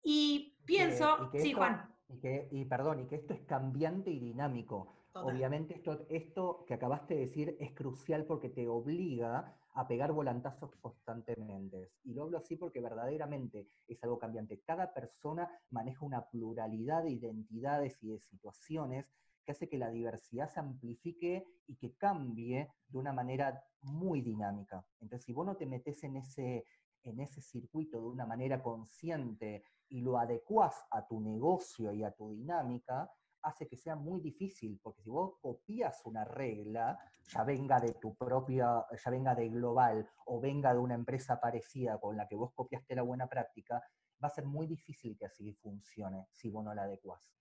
Y 0.03 0.55
pienso, 0.66 1.30
sí, 1.34 1.53
Juan. 1.53 1.93
Y, 2.07 2.20
que, 2.20 2.47
y 2.51 2.66
perdón, 2.66 3.01
y 3.01 3.07
que 3.07 3.16
esto 3.16 3.34
es 3.34 3.41
cambiante 3.41 4.12
y 4.12 4.20
dinámico. 4.20 4.93
Obviamente 5.14 5.76
esto, 5.76 6.05
esto 6.10 6.64
que 6.68 6.76
acabaste 6.76 7.16
de 7.16 7.22
decir 7.22 7.57
es 7.60 7.74
crucial 7.74 8.26
porque 8.26 8.49
te 8.49 8.68
obliga 8.68 9.55
a 9.74 9.88
pegar 9.88 10.12
volantazos 10.12 10.76
constantemente. 10.80 11.91
Y 12.03 12.14
lo 12.14 12.24
hablo 12.24 12.38
así 12.38 12.55
porque 12.55 12.82
verdaderamente 12.82 13.68
es 13.88 14.03
algo 14.03 14.20
cambiante. 14.20 14.62
Cada 14.62 14.93
persona 14.93 15.49
maneja 15.72 16.05
una 16.05 16.30
pluralidad 16.30 17.03
de 17.03 17.12
identidades 17.12 18.01
y 18.03 18.10
de 18.10 18.20
situaciones 18.20 19.07
que 19.49 19.53
hace 19.53 19.67
que 19.67 19.79
la 19.79 19.89
diversidad 19.89 20.47
se 20.47 20.59
amplifique 20.59 21.43
y 21.65 21.75
que 21.75 21.95
cambie 21.95 22.69
de 22.87 22.97
una 22.99 23.11
manera 23.11 23.59
muy 23.81 24.21
dinámica. 24.21 24.85
Entonces, 24.99 25.25
si 25.25 25.33
vos 25.33 25.43
no 25.43 25.57
te 25.57 25.65
metes 25.65 26.03
en 26.03 26.17
ese, 26.17 26.65
en 27.01 27.19
ese 27.19 27.41
circuito 27.41 27.99
de 27.99 28.09
una 28.09 28.27
manera 28.27 28.61
consciente 28.61 29.63
y 29.87 30.01
lo 30.01 30.19
adecuás 30.19 30.85
a 30.91 31.07
tu 31.07 31.19
negocio 31.19 31.91
y 31.95 32.03
a 32.03 32.11
tu 32.11 32.29
dinámica, 32.29 33.09
hace 33.41 33.67
que 33.67 33.75
sea 33.75 33.95
muy 33.95 34.21
difícil, 34.21 34.79
porque 34.83 35.01
si 35.01 35.09
vos 35.09 35.39
copias 35.41 35.99
una 36.05 36.25
regla, 36.25 36.99
ya 37.33 37.43
venga 37.43 37.79
de 37.79 37.93
tu 37.93 38.13
propia, 38.13 38.85
ya 39.03 39.09
venga 39.09 39.33
de 39.33 39.49
global 39.49 40.07
o 40.27 40.39
venga 40.39 40.73
de 40.73 40.79
una 40.79 40.93
empresa 40.93 41.41
parecida 41.41 41.97
con 41.97 42.15
la 42.15 42.27
que 42.27 42.35
vos 42.35 42.51
copiaste 42.53 42.93
la 42.93 43.01
buena 43.01 43.25
práctica, 43.25 43.81
va 44.23 44.27
a 44.27 44.29
ser 44.29 44.45
muy 44.45 44.67
difícil 44.67 45.17
que 45.17 45.25
así 45.25 45.53
funcione 45.55 46.27
si 46.33 46.51
vos 46.51 46.63
no 46.63 46.75
la 46.75 46.83
adecuás. 46.83 47.38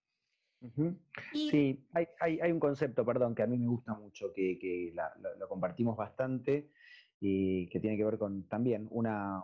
Sí, 1.33 1.87
hay, 1.93 2.51
un 2.51 2.59
concepto, 2.59 3.05
perdón, 3.05 3.35
que 3.35 3.43
a 3.43 3.47
mí 3.47 3.59
me 3.59 3.69
gusta 3.69 3.95
mucho, 3.95 4.33
que, 4.33 4.93
lo, 5.39 5.49
compartimos 5.49 5.97
bastante 5.97 6.71
y 7.21 7.69
que 7.69 7.81
tiene 7.81 7.97
que 7.97 8.05
ver 8.05 8.19
con 8.19 8.49
también 8.49 8.89
una, 8.91 9.43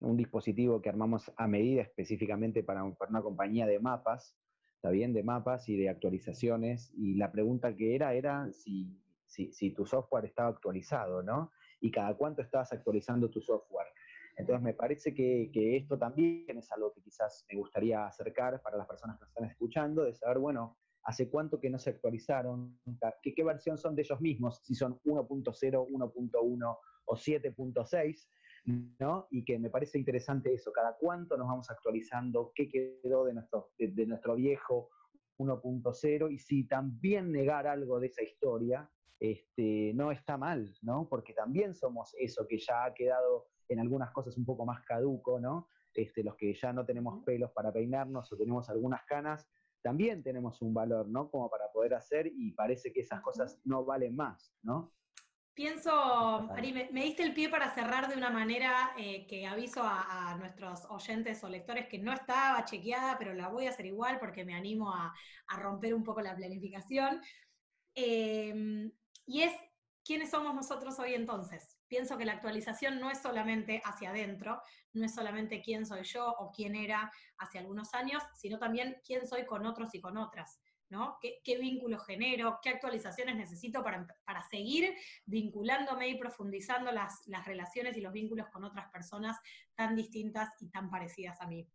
un 0.00 0.16
dispositivo 0.16 0.80
que 0.80 0.88
armamos 0.88 1.30
a 1.36 1.46
medida 1.46 1.82
específicamente 1.82 2.62
para, 2.62 2.82
una 2.84 3.22
compañía 3.22 3.66
de 3.66 3.78
mapas, 3.78 4.36
¿está 4.76 4.90
bien? 4.90 5.12
De 5.12 5.22
mapas 5.22 5.68
y 5.68 5.76
de 5.76 5.90
actualizaciones. 5.90 6.92
Y 6.96 7.14
la 7.14 7.30
pregunta 7.30 7.76
que 7.76 7.94
era 7.94 8.14
era 8.14 8.50
si, 8.52 8.98
si 9.26 9.70
tu 9.70 9.84
software 9.84 10.24
estaba 10.24 10.48
actualizado, 10.48 11.22
¿no? 11.22 11.52
Y 11.80 11.90
cada 11.90 12.14
cuánto 12.16 12.42
estabas 12.42 12.72
actualizando 12.72 13.28
tu 13.28 13.40
software. 13.40 13.88
Entonces 14.36 14.62
me 14.62 14.74
parece 14.74 15.14
que, 15.14 15.50
esto 15.76 15.98
también 15.98 16.58
es 16.58 16.72
algo 16.72 16.92
que 16.92 17.02
quizás 17.02 17.44
me 17.50 17.58
gustaría 17.58 18.06
acercar 18.06 18.60
para 18.62 18.76
las 18.76 18.86
personas 18.86 19.18
que 19.18 19.22
nos 19.22 19.28
están 19.30 19.50
escuchando, 19.50 20.04
de 20.04 20.14
saber, 20.14 20.38
bueno, 20.38 20.78
hace 21.04 21.28
cuánto 21.28 21.60
que 21.60 21.68
no 21.70 21.78
se 21.78 21.90
actualizaron, 21.90 22.78
qué, 23.22 23.34
qué 23.34 23.44
versión 23.44 23.76
son 23.76 23.94
de 23.94 24.02
ellos 24.02 24.20
mismos, 24.20 24.60
si 24.62 24.74
son 24.74 25.00
1.0, 25.04 25.88
1.1 25.88 26.78
o 27.04 27.16
7.6, 27.16 28.28
¿no? 29.00 29.26
Y 29.30 29.44
que 29.44 29.58
me 29.58 29.70
parece 29.70 29.98
interesante 29.98 30.54
eso, 30.54 30.72
cada 30.72 30.96
cuánto 30.96 31.36
nos 31.36 31.48
vamos 31.48 31.70
actualizando, 31.70 32.52
qué 32.54 32.68
quedó 32.68 33.24
de 33.24 33.34
nuestro, 33.34 33.70
de 33.78 34.06
nuestro 34.06 34.36
viejo 34.36 34.90
1.0 35.38 36.32
y 36.32 36.38
si 36.38 36.64
también 36.66 37.32
negar 37.32 37.66
algo 37.66 37.98
de 37.98 38.06
esa 38.06 38.22
historia 38.22 38.88
este, 39.22 39.92
no 39.94 40.10
está 40.10 40.36
mal, 40.36 40.76
¿no? 40.82 41.08
Porque 41.08 41.32
también 41.32 41.76
somos 41.76 42.12
eso 42.18 42.44
que 42.48 42.58
ya 42.58 42.84
ha 42.84 42.92
quedado 42.92 43.46
en 43.68 43.78
algunas 43.78 44.10
cosas 44.10 44.36
un 44.36 44.44
poco 44.44 44.66
más 44.66 44.82
caduco, 44.82 45.38
¿no? 45.38 45.68
Este, 45.94 46.24
los 46.24 46.34
que 46.34 46.52
ya 46.54 46.72
no 46.72 46.84
tenemos 46.84 47.22
pelos 47.24 47.52
para 47.52 47.72
peinarnos 47.72 48.32
o 48.32 48.36
tenemos 48.36 48.68
algunas 48.68 49.04
canas, 49.04 49.48
también 49.80 50.24
tenemos 50.24 50.60
un 50.60 50.74
valor, 50.74 51.08
¿no? 51.08 51.30
Como 51.30 51.48
para 51.48 51.70
poder 51.70 51.94
hacer 51.94 52.26
y 52.26 52.50
parece 52.50 52.92
que 52.92 53.02
esas 53.02 53.20
cosas 53.20 53.60
no 53.64 53.84
valen 53.84 54.16
más, 54.16 54.56
¿no? 54.60 54.92
Pienso, 55.54 55.92
Ari, 56.50 56.72
me, 56.72 57.04
diste 57.04 57.22
el 57.22 57.32
pie 57.32 57.48
para 57.48 57.72
cerrar 57.72 58.08
de 58.08 58.16
una 58.16 58.30
manera 58.30 58.92
eh, 58.98 59.24
que 59.28 59.46
aviso 59.46 59.82
a, 59.84 60.34
nuestros 60.36 60.84
oyentes 60.90 61.44
o 61.44 61.48
lectores 61.48 61.86
que 61.86 61.98
no 61.98 62.12
estaba 62.12 62.64
chequeada, 62.64 63.18
pero 63.18 63.34
la 63.34 63.48
voy 63.48 63.66
a 63.66 63.70
hacer 63.70 63.86
igual 63.86 64.18
porque 64.18 64.44
me 64.44 64.54
animo 64.54 64.92
a, 64.92 65.14
romper 65.60 65.94
un 65.94 66.02
poco 66.02 66.22
la 66.22 66.34
planificación. 66.34 67.20
Em, 67.94 68.90
y 69.26 69.42
es, 69.42 69.52
¿quiénes 70.04 70.30
somos 70.30 70.54
nosotros 70.54 70.98
hoy 70.98 71.14
entonces? 71.14 71.78
pienso 71.92 72.16
que 72.16 72.24
la 72.24 72.32
actualización 72.32 72.98
no 72.98 73.10
es 73.10 73.20
solamente 73.20 73.82
hacia 73.84 74.08
adentro, 74.08 74.62
no 74.94 75.04
es 75.04 75.14
solamente 75.14 75.60
quién 75.60 75.84
soy 75.84 76.04
yo 76.04 76.26
o 76.38 76.50
quién 76.50 76.74
era 76.74 77.12
hace 77.36 77.58
algunos 77.58 77.92
años, 77.92 78.22
sino 78.34 78.58
también 78.58 78.96
quién 79.04 79.26
soy 79.28 79.44
con 79.44 79.66
otros 79.66 79.94
y 79.94 80.00
con 80.00 80.16
otras. 80.16 80.58
¿no? 80.88 81.18
¿Qué, 81.20 81.42
qué 81.44 81.58
vínculos 81.58 82.06
genero? 82.06 82.60
¿Qué 82.62 82.70
actualizaciones 82.70 83.36
necesito 83.36 83.84
para, 83.84 84.06
para 84.24 84.42
seguir 84.42 84.94
vinculándome 85.26 86.08
y 86.08 86.18
profundizando 86.18 86.92
las, 86.92 87.20
las 87.26 87.44
relaciones 87.44 87.94
y 87.98 88.00
los 88.00 88.14
vínculos 88.14 88.48
con 88.48 88.64
otras 88.64 88.90
personas 88.90 89.36
tan 89.74 89.94
distintas 89.94 90.48
y 90.60 90.70
tan 90.70 90.88
parecidas 90.88 91.42
a 91.42 91.46
mí? 91.46 91.68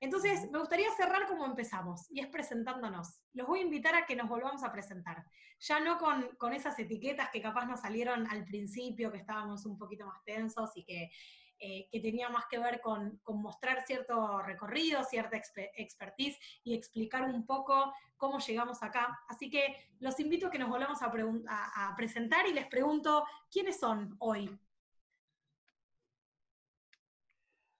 Entonces, 0.00 0.50
me 0.50 0.58
gustaría 0.58 0.90
cerrar 0.92 1.26
como 1.26 1.44
empezamos, 1.44 2.06
y 2.10 2.20
es 2.20 2.28
presentándonos. 2.28 3.20
Los 3.32 3.46
voy 3.46 3.60
a 3.60 3.62
invitar 3.62 3.94
a 3.96 4.06
que 4.06 4.14
nos 4.14 4.28
volvamos 4.28 4.62
a 4.62 4.70
presentar. 4.70 5.24
Ya 5.60 5.80
no 5.80 5.98
con, 5.98 6.52
esas 6.52 6.78
etiquetas 6.78 7.30
que 7.30 7.42
capaz 7.42 7.66
nos 7.66 7.80
salieron 7.80 8.26
al 8.28 8.44
principio, 8.44 9.10
que 9.10 9.18
estábamos 9.18 9.66
un 9.66 9.76
poquito 9.76 10.06
más 10.06 10.22
tensos 10.24 10.70
y 10.76 10.84
que, 10.84 11.10
eh, 11.58 11.88
que 11.90 12.00
tenía 12.00 12.28
más 12.28 12.46
que 12.46 12.58
ver 12.58 12.80
con, 12.80 13.20
mostrar 13.26 13.84
cierto 13.84 14.40
recorrido, 14.40 15.02
cierta 15.02 15.36
expertise 15.36 16.38
y 16.62 16.74
explicar 16.74 17.24
un 17.24 17.44
poco 17.44 17.92
cómo 18.16 18.38
llegamos 18.38 18.82
acá. 18.84 19.18
Así 19.28 19.50
que 19.50 19.74
los 19.98 20.20
invito 20.20 20.46
a 20.46 20.50
que 20.50 20.60
nos 20.60 20.68
volvamos 20.68 21.02
a, 21.02 21.88
a 21.88 21.96
presentar 21.96 22.46
y 22.46 22.52
les 22.52 22.68
pregunto, 22.68 23.24
¿quiénes 23.50 23.80
son 23.80 24.14
hoy? 24.20 24.48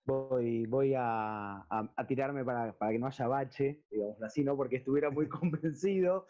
Voy, 0.09 0.67
voy 0.67 0.95
a, 0.97 1.67
tirarme 2.07 2.45
para, 2.45 2.75
que 2.75 2.99
no 2.99 3.07
haya 3.07 3.29
bache, 3.29 3.85
digamos 3.91 4.23
así, 4.23 4.43
¿no? 4.43 4.57
Porque 4.57 4.77
estuviera 4.77 5.11
muy 5.11 5.29
convencido. 5.29 6.27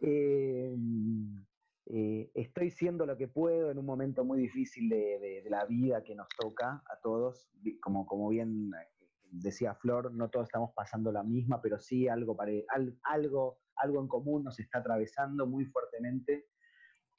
Eh, 0.00 0.76
eh, 1.86 2.30
estoy 2.34 2.70
siendo 2.70 3.06
lo 3.06 3.16
que 3.16 3.28
puedo 3.28 3.70
en 3.70 3.78
un 3.78 3.86
momento 3.86 4.24
muy 4.24 4.38
difícil 4.38 4.88
de, 4.88 5.44
la 5.48 5.64
vida 5.64 6.04
que 6.04 6.14
nos 6.14 6.28
toca 6.38 6.82
a 6.84 7.00
todos. 7.02 7.48
Como, 7.80 8.06
como 8.06 8.28
bien 8.28 8.70
eh, 8.74 9.06
decía 9.30 9.74
Flor, 9.74 10.12
no 10.12 10.28
todos 10.28 10.48
estamos 10.48 10.72
pasando 10.74 11.10
la 11.10 11.22
misma, 11.22 11.62
pero 11.62 11.78
sí 11.78 12.08
algo, 12.08 12.36
algo, 13.04 13.58
algo 13.76 14.00
en 14.00 14.08
común 14.08 14.44
nos 14.44 14.60
está 14.60 14.78
atravesando 14.78 15.46
muy 15.46 15.64
fuertemente. 15.64 16.48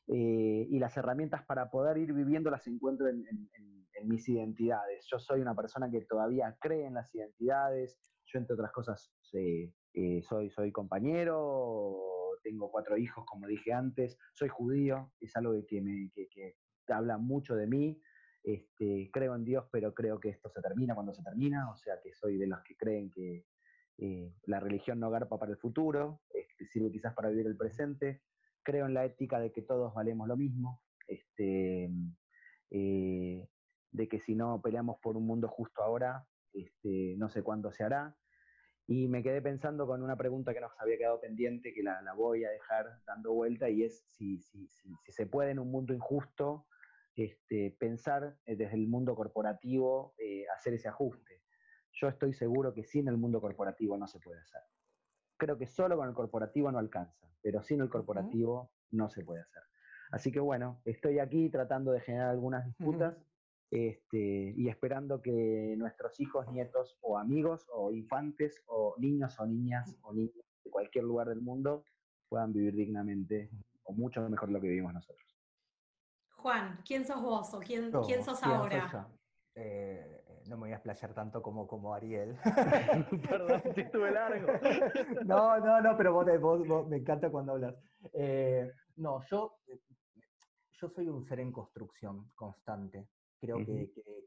y 0.08 0.80
las 0.80 0.96
herramientas 0.96 1.44
para 1.46 1.70
poder 1.70 1.98
ir 1.98 2.14
viviendo 2.14 2.50
las 2.50 2.66
encuentro 2.68 3.08
en 3.10 3.26
en 3.28 3.87
mis 4.06 4.28
identidades. 4.30 5.08
Yo 5.10 5.20
soy 5.20 5.42
una 5.42 5.56
persona 5.56 5.90
que 5.90 6.02
todavía 6.02 6.56
cree 6.60 6.86
en 6.86 6.96
las 6.96 7.14
identidades. 7.14 8.00
Yo, 8.26 8.40
entre 8.40 8.56
otras 8.56 8.72
cosas, 8.72 9.12
eh, 9.34 9.72
soy, 10.22 10.50
soy 10.50 10.72
compañero, 10.72 12.08
tengo 12.44 12.72
cuatro 12.72 12.98
hijos, 12.98 13.26
como 13.26 13.48
dije 13.48 13.74
antes, 13.74 14.18
soy 14.34 14.50
judío, 14.50 15.12
es 15.20 15.36
algo 15.36 15.54
que, 15.68 15.82
me, 15.82 16.12
que, 16.14 16.56
habla 16.88 17.18
mucho 17.18 17.56
de 17.56 17.68
mí. 17.68 18.02
Este, 18.44 19.10
creo 19.12 19.36
en 19.36 19.44
Dios, 19.44 19.66
pero 19.72 19.94
creo 19.94 20.20
que 20.20 20.30
esto 20.30 20.50
se 20.50 20.62
termina 20.62 20.96
cuando 20.96 21.14
se 21.14 21.22
termina, 21.22 21.70
o 21.70 21.76
sea 21.76 22.00
que 22.02 22.14
soy 22.14 22.38
de 22.38 22.48
los 22.48 22.62
que 22.64 22.78
creen 22.78 23.12
que 23.12 23.46
eh, 23.98 24.34
la 24.44 24.62
religión 24.62 25.00
no 25.00 25.10
garpa 25.10 25.38
para 25.38 25.52
el 25.52 25.58
futuro, 25.58 26.22
este, 26.30 26.66
sirve 26.68 26.92
quizás 26.92 27.14
para 27.14 27.30
vivir 27.30 27.48
el 27.48 27.58
presente. 27.58 28.22
Creo 28.64 28.86
en 28.86 28.94
la 28.94 29.06
ética 29.06 29.40
de 29.40 29.52
que 29.52 29.64
todos 29.64 29.94
valemos 29.94 30.28
lo 30.28 30.38
mismo. 30.38 30.82
Este, 31.08 31.90
eh, 32.72 33.48
de 33.92 34.08
que 34.08 34.20
si 34.20 34.36
no 34.36 34.62
peleamos 34.62 35.00
por 35.00 35.18
un 35.18 35.26
mundo 35.26 35.48
justo 35.48 35.82
ahora, 35.82 36.26
este, 36.54 37.16
no 37.18 37.30
sé 37.30 37.44
cuándo 37.44 37.72
se 37.72 37.84
hará. 37.84 38.16
Y 38.90 39.08
me 39.10 39.22
quedé 39.22 39.42
pensando 39.42 39.86
con 39.86 40.02
una 40.02 40.16
pregunta 40.16 40.54
que 40.54 40.62
nos 40.62 40.72
había 40.80 40.98
quedado 40.98 41.20
pendiente, 41.20 41.74
que 41.74 41.84
la, 41.84 42.02
voy 42.16 42.46
a 42.46 42.50
dejar 42.50 43.02
dando 43.06 43.34
vuelta, 43.34 43.70
y 43.70 43.84
es 43.84 44.06
si, 44.12 44.40
si, 44.40 44.68
si, 44.68 44.96
se 45.10 45.28
puede 45.28 45.52
en 45.52 45.60
un 45.60 45.70
mundo 45.70 45.94
injusto 45.94 46.68
este, 47.16 47.76
pensar 47.80 48.38
eh, 48.46 48.56
desde 48.56 48.76
el 48.76 48.88
mundo 48.88 49.16
corporativo 49.16 50.14
eh, 50.18 50.46
hacer 50.56 50.76
ese 50.76 50.88
ajuste. 50.88 51.42
Yo 51.92 52.08
estoy 52.08 52.34
seguro 52.34 52.74
que 52.74 52.84
sin 52.84 53.08
el 53.08 53.18
mundo 53.18 53.42
corporativo 53.42 53.98
no 53.98 54.08
se 54.08 54.20
puede 54.20 54.40
hacer. 54.40 54.62
Creo 55.36 55.58
que 55.58 55.66
solo 55.66 55.98
con 55.98 56.08
el 56.08 56.14
corporativo 56.14 56.72
no 56.72 56.80
alcanza, 56.80 57.28
pero 57.42 57.64
sin 57.64 57.82
el 57.82 57.90
corporativo 57.90 58.72
no 58.92 59.10
se 59.10 59.24
puede 59.26 59.42
hacer. 59.42 59.64
Así 60.12 60.32
que 60.32 60.40
bueno, 60.40 60.82
estoy 60.86 61.20
aquí 61.20 61.50
tratando 61.50 61.92
de 61.92 62.00
generar 62.02 62.30
algunas 62.30 62.66
disputas 62.66 63.18
este, 63.70 64.54
y 64.56 64.70
esperando 64.70 65.22
que 65.22 65.76
nuestros 65.78 66.20
hijos, 66.20 66.48
nietos 66.52 66.98
o 67.02 67.18
amigos 67.18 67.68
o 67.74 67.92
infantes 67.92 68.64
o 68.68 68.96
niños 68.98 69.40
o 69.40 69.46
niñas 69.46 69.98
o 70.02 70.14
niños 70.14 70.34
de 70.64 70.72
cualquier 70.72 71.04
lugar 71.04 71.28
del 71.28 71.42
mundo 71.42 71.84
puedan 72.30 72.54
vivir 72.54 72.76
dignamente 72.76 73.50
o 73.84 73.94
mucho 73.94 74.22
mejor 74.30 74.50
lo 74.50 74.62
que 74.62 74.68
vivimos 74.68 74.94
nosotros. 74.94 75.38
Juan, 76.38 76.80
¿quién 76.86 77.06
sos 77.06 77.22
vos 77.22 77.54
o 77.54 77.60
quién, 77.60 77.92
¿quién 78.06 78.24
sos 78.24 78.42
ahora? 78.44 79.10
Eh, 79.56 80.24
no 80.48 80.56
me 80.56 80.62
voy 80.62 80.72
a 80.72 80.76
explayar 80.76 81.14
tanto 81.14 81.42
como, 81.42 81.68
como 81.68 81.94
Ariel. 81.94 82.38
Perdón, 83.30 83.64
si 83.74 83.82
estuve 83.82 84.12
largo. 84.12 84.48
no, 85.26 85.60
no, 85.60 85.82
no, 85.82 85.98
pero 85.98 86.14
vos, 86.14 86.88
me 86.88 86.98
encanta 86.98 87.30
cuando 87.30 87.54
hablas. 87.54 87.76
Eh, 88.14 88.72
no, 88.98 89.24
yo, 89.30 89.58
yo 90.72 90.90
soy 90.90 91.08
un 91.08 91.26
ser 91.26 91.40
en 91.40 91.52
construcción 91.52 92.32
constante. 92.36 93.10
Creo 93.40 93.58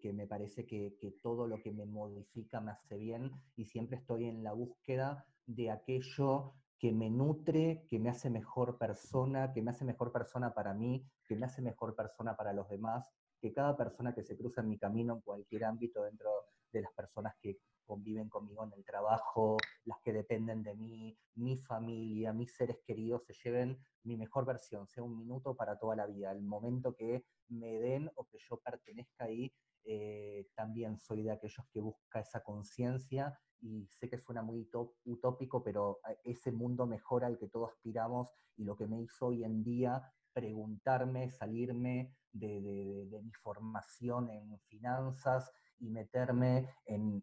que, 0.01 0.13
me 0.13 0.27
parece 0.27 0.67
que, 0.67 0.97
que, 1.01 1.11
todo 1.23 1.47
lo 1.47 1.61
que 1.63 1.73
me 1.73 1.85
modifica 1.85 2.61
me 2.61 2.71
hace 2.71 2.97
bien 2.97 3.33
y 3.57 3.65
siempre 3.67 3.99
estoy 3.99 4.27
en 4.27 4.45
la 4.45 4.53
búsqueda 4.53 5.27
de 5.47 5.71
aquello 5.71 6.55
que 6.79 6.93
me 6.93 7.11
nutre, 7.11 7.85
que 7.89 7.99
me 7.99 8.09
hace 8.09 8.31
mejor 8.31 8.79
persona, 8.79 9.53
que 9.53 9.63
me 9.63 9.71
hace 9.71 9.85
mejor 9.85 10.13
persona 10.13 10.55
para 10.55 10.73
mí, 10.73 11.05
que 11.27 11.37
me 11.37 11.47
hace 11.47 11.61
mejor 11.61 11.95
persona 11.95 12.37
para 12.37 12.55
los 12.55 12.69
demás, 12.71 13.07
que 13.41 13.53
cada 13.53 13.77
persona 13.77 14.15
que 14.15 14.23
se 14.23 14.37
cruza 14.37 14.63
en 14.63 14.69
mi 14.71 14.79
camino 14.79 15.15
en 15.15 15.21
cualquier 15.21 15.65
ámbito 15.65 16.03
dentro 16.03 16.31
de 16.73 16.83
las 16.83 16.93
personas 16.93 17.35
que 17.41 17.59
conviven 17.85 18.29
conmigo 18.29 18.65
en 18.65 18.73
el 18.73 18.85
trabajo, 18.85 19.57
las 19.85 20.01
que 20.01 20.13
dependen 20.13 20.63
de 20.63 20.75
mí, 20.75 21.19
mi 21.35 21.57
familia, 21.59 22.33
mis 22.33 22.55
seres 22.55 22.79
queridos, 22.87 23.25
se 23.27 23.35
lleven 23.45 23.79
mi 24.05 24.17
mejor 24.17 24.45
versión, 24.47 24.87
sea 24.87 25.03
un 25.03 25.17
minuto 25.17 25.55
para 25.55 25.79
toda 25.79 25.97
la 25.97 26.07
vida. 26.07 26.33
El 26.33 26.43
momento 26.43 26.95
que 26.95 27.25
me 27.49 27.79
den 27.81 28.11
o 28.15 28.25
que 28.25 28.39
yo 28.49 28.59
pertenezca 28.59 29.25
ahí, 29.25 29.53
eh, 29.85 30.47
también 30.55 30.99
soy 30.99 31.23
de 31.23 31.33
aquellos 31.33 31.67
que 31.73 31.81
busca 31.81 32.21
esa 32.21 32.43
conciencia 32.43 33.39
y 33.61 33.87
sé 33.89 34.09
que 34.09 34.19
suena 34.19 34.43
muy 34.43 34.69
utópico, 35.05 35.63
pero 35.63 36.01
eh, 36.09 36.19
ese 36.25 36.53
mundo 36.53 36.87
mejor 36.87 37.25
al 37.25 37.39
que 37.39 37.49
todos 37.49 37.71
aspiramos 37.71 38.31
y 38.57 38.65
lo 38.65 38.77
que 38.77 38.87
me 38.87 39.01
hizo 39.01 39.27
hoy 39.27 39.45
en 39.45 39.63
día 39.63 40.03
preguntarme, 40.33 41.31
salirme 41.31 42.15
de, 42.33 43.21
mi 43.23 43.33
formación 43.33 44.31
en 44.31 44.59
finanzas 44.61 45.51
y 45.79 45.91
meterme 45.91 46.69
en, 46.85 47.23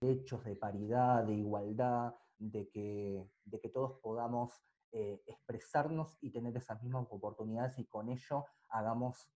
hechos 0.00 0.44
de 0.44 0.56
paridad, 0.56 1.24
de 1.24 1.34
igualdad, 1.34 2.14
de 2.38 2.68
que, 2.68 3.28
de 3.44 3.60
que 3.60 3.68
todos 3.68 3.98
podamos 4.00 4.62
eh, 4.92 5.22
expresarnos 5.26 6.16
y 6.20 6.30
tener 6.30 6.56
esas 6.56 6.82
mismas 6.82 7.06
oportunidades 7.10 7.78
y 7.78 7.86
con 7.86 8.08
ello 8.08 8.44
hagamos 8.68 9.28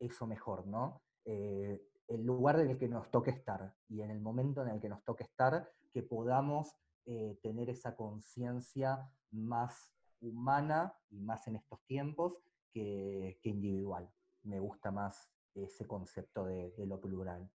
eso 0.00 0.26
mejor, 0.26 0.66
¿no? 0.66 1.02
Eh, 1.24 1.80
el 2.08 2.24
lugar 2.24 2.60
en 2.60 2.70
el 2.70 2.78
que 2.78 2.88
nos 2.88 3.10
toque 3.10 3.30
estar 3.30 3.74
y 3.88 4.02
en 4.02 4.10
el 4.10 4.20
momento 4.20 4.62
en 4.62 4.70
el 4.70 4.80
que 4.80 4.88
nos 4.88 5.04
toque 5.04 5.24
estar, 5.24 5.70
que 5.92 6.02
podamos 6.02 6.74
eh, 7.06 7.38
tener 7.42 7.70
esa 7.70 7.94
conciencia 7.94 9.08
más 9.30 9.94
humana 10.20 10.96
y 11.10 11.20
más 11.20 11.46
en 11.48 11.56
estos 11.56 11.84
tiempos 11.86 12.38
que, 12.72 13.38
individual. 13.44 14.10
Me 14.42 14.58
gusta 14.58 14.90
más 14.90 15.30
ese 15.54 15.86
concepto 15.86 16.44
de, 16.44 16.72
lo 16.86 17.00
plural. 17.00 17.48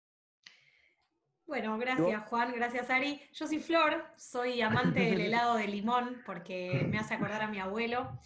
Bueno, 1.47 1.79
gracias 1.79 2.29
Juan, 2.29 2.53
gracias 2.53 2.91
Ari. 2.91 3.21
Yo 3.33 3.47
soy 3.47 3.61
Flor, 3.61 4.05
soy 4.17 4.61
amante 4.63 4.99
del 4.99 5.21
helado 5.27 5.55
de 5.55 5.69
limón 5.69 6.21
porque 6.27 6.85
me 6.91 6.99
hace 6.99 7.15
acordar 7.15 7.41
a 7.43 7.47
mi 7.47 7.61
abuelo. 7.61 8.19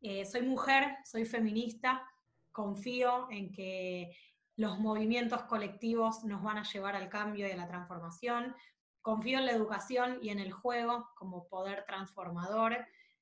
Eh, 0.00 0.24
soy 0.24 0.42
mujer, 0.42 0.96
soy 1.04 1.24
feminista, 1.24 2.04
confío 2.50 3.28
en 3.30 3.52
que 3.52 4.16
los 4.56 4.80
movimientos 4.80 5.44
colectivos 5.44 6.24
nos 6.24 6.42
van 6.42 6.58
a 6.58 6.64
llevar 6.64 6.96
al 6.96 7.08
cambio 7.08 7.46
y 7.46 7.52
a 7.52 7.56
la 7.56 7.68
transformación. 7.68 8.56
Confío 9.02 9.38
en 9.38 9.46
la 9.46 9.52
educación 9.52 10.18
y 10.20 10.30
en 10.30 10.40
el 10.40 10.50
juego 10.50 11.10
como 11.14 11.46
poder 11.46 11.84
transformador. 11.86 12.76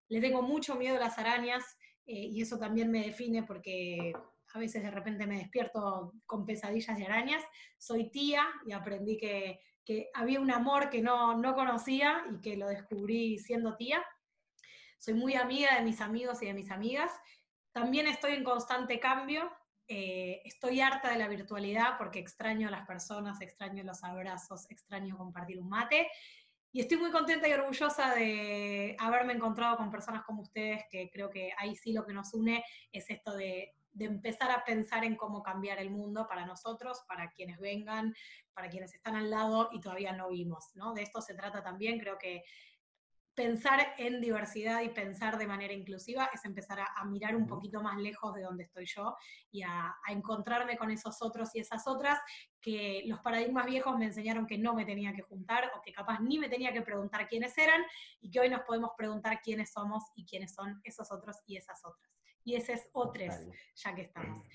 Le 0.09 0.21
tengo 0.23 0.41
mucho 0.41 0.77
miedo 0.77 0.97
a 0.97 1.01
las 1.01 1.19
arañas 1.19 1.63
eh, 2.07 2.25
y 2.25 2.41
eso 2.41 2.59
también 2.59 2.91
me 2.91 3.05
define 3.05 3.43
porque 3.43 4.15
a 4.55 4.59
veces 4.59 4.83
de 4.83 4.91
repente 4.91 5.27
me 5.27 5.39
despierto 5.39 6.13
con 6.27 6.45
pesadillas 6.45 6.97
de 6.97 7.07
arañas. 7.07 7.43
Soy 7.79 8.11
tía 8.11 8.47
y 8.67 8.73
aprendí 8.73 9.17
que, 9.17 9.61
que 9.85 10.11
había 10.15 10.41
un 10.41 10.51
amor 10.51 10.91
que 10.91 11.01
no, 11.01 11.39
no 11.39 11.55
conocía 11.55 12.25
y 12.31 12.41
que 12.41 12.57
lo 12.57 12.69
descubrí 12.69 13.39
siendo 13.39 13.77
tía. 13.77 14.05
Soy 14.99 15.15
muy 15.15 15.35
amiga 15.35 15.77
de 15.77 15.83
mis 15.83 16.01
amigos 16.01 16.43
y 16.43 16.47
de 16.47 16.55
mis 16.55 16.71
amigas. 16.71 17.11
También 17.73 18.07
estoy 18.07 18.33
en 18.33 18.45
constante 18.45 19.01
cambio, 19.01 19.51
eh, 19.89 20.43
estoy 20.45 20.81
harta 20.81 21.11
de 21.11 21.19
la 21.19 21.29
virtualidad 21.29 21.97
porque 21.99 22.19
extraño 22.19 22.69
a 22.69 22.71
las 22.71 22.87
personas, 22.87 23.41
extraño 23.41 23.83
los 23.83 24.05
abrazos, 24.05 24.71
extraño 24.71 25.17
compartir 25.17 25.59
un 25.59 25.69
mate. 25.69 26.09
Y 26.75 26.81
estoy 26.81 26.99
muy 26.99 27.11
contenta 27.11 27.49
y 27.49 27.53
orgullosa 27.53 28.15
de 28.15 28.97
haberme 28.99 29.33
encontrado 29.35 29.77
con 29.77 29.91
personas 29.91 30.25
como 30.25 30.43
ustedes, 30.43 30.85
que 30.91 31.11
creo 31.11 31.29
que 31.29 31.53
ahí 31.59 31.75
sí 31.77 31.93
lo 31.93 32.07
que 32.07 32.15
nos 32.15 32.33
une 32.33 32.65
es 32.93 33.11
esto 33.11 33.35
de, 33.35 33.75
de 33.93 34.07
empezar 34.07 34.51
a 34.51 34.65
pensar 34.65 35.05
en 35.05 35.17
cómo 35.17 35.43
cambiar 35.43 35.79
el 35.79 35.91
mundo 35.91 36.27
para 36.27 36.47
nosotros, 36.47 37.03
para 37.09 37.31
quienes 37.31 37.59
vengan, 37.59 38.15
para 38.55 38.69
quienes 38.69 38.95
están 38.95 39.17
al 39.17 39.31
lado 39.31 39.69
y 39.73 39.81
todavía 39.81 40.13
no 40.13 40.31
vimos, 40.31 40.71
¿no? 40.75 40.95
De 40.95 41.03
esto 41.03 41.21
se 41.21 41.35
trata 41.35 41.63
también, 41.63 41.99
creo 41.99 42.19
que 42.19 42.43
pensar 43.35 43.95
en 43.97 44.21
diversidad 44.21 44.83
y 44.83 44.91
pensar 44.91 45.39
de 45.39 45.47
manera 45.47 45.73
inclusiva 45.73 46.29
es 46.35 46.45
empezar 46.45 46.81
a, 46.81 47.05
mirar 47.05 47.35
un 47.35 47.47
poquito 47.47 47.81
más 47.81 47.97
lejos 47.99 48.35
de 48.35 48.43
donde 48.43 48.65
estoy 48.65 48.85
yo 48.87 49.17
y 49.51 49.63
a, 49.63 49.95
encontrarme 50.09 50.77
con 50.77 50.91
esos 50.91 51.23
otros 51.23 51.55
y 51.55 51.61
esas 51.61 51.87
otras 51.87 52.19
que 52.61 53.03
los 53.07 53.21
paradigmas 53.21 53.67
viejos 53.67 53.97
me 53.99 54.07
enseñaron 54.07 54.47
que 54.47 54.59
no 54.59 54.75
me 54.75 54.85
tenía 54.85 55.15
que 55.15 55.23
juntar 55.23 55.73
o 55.77 55.81
que 55.81 55.93
capaz 55.93 56.21
ni 56.21 56.39
me 56.39 56.49
tenía 56.49 56.73
que 56.73 56.83
preguntar 56.83 57.27
quiénes 57.27 57.57
eran 57.57 57.83
y 58.21 58.31
que 58.31 58.41
hoy 58.41 58.51
nos 58.51 58.63
podemos 58.63 58.91
preguntar 58.97 59.41
quiénes 59.43 59.73
somos 59.73 60.05
y 60.15 60.27
quiénes 60.27 60.55
son 60.55 60.81
esos 60.85 61.11
otros 61.11 61.39
y 61.47 61.57
esas 61.57 61.83
otras. 61.85 62.11
Y 62.45 62.57
ese 62.57 62.75
es 62.75 62.89
otros, 62.93 63.35
ya 63.75 63.95
que 63.95 64.03
estamos. 64.03 64.47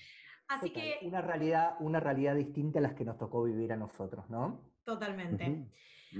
Así 0.48 0.70
que... 0.70 0.98
Una 1.02 1.20
realidad, 1.20 1.76
una 1.80 2.00
realidad 2.00 2.34
distinta 2.34 2.78
a 2.78 2.82
las 2.82 2.94
que 2.94 3.04
nos 3.04 3.18
tocó 3.18 3.44
vivir 3.44 3.72
a 3.72 3.76
nosotros, 3.76 4.28
¿no? 4.30 4.60
Totalmente. 4.84 5.66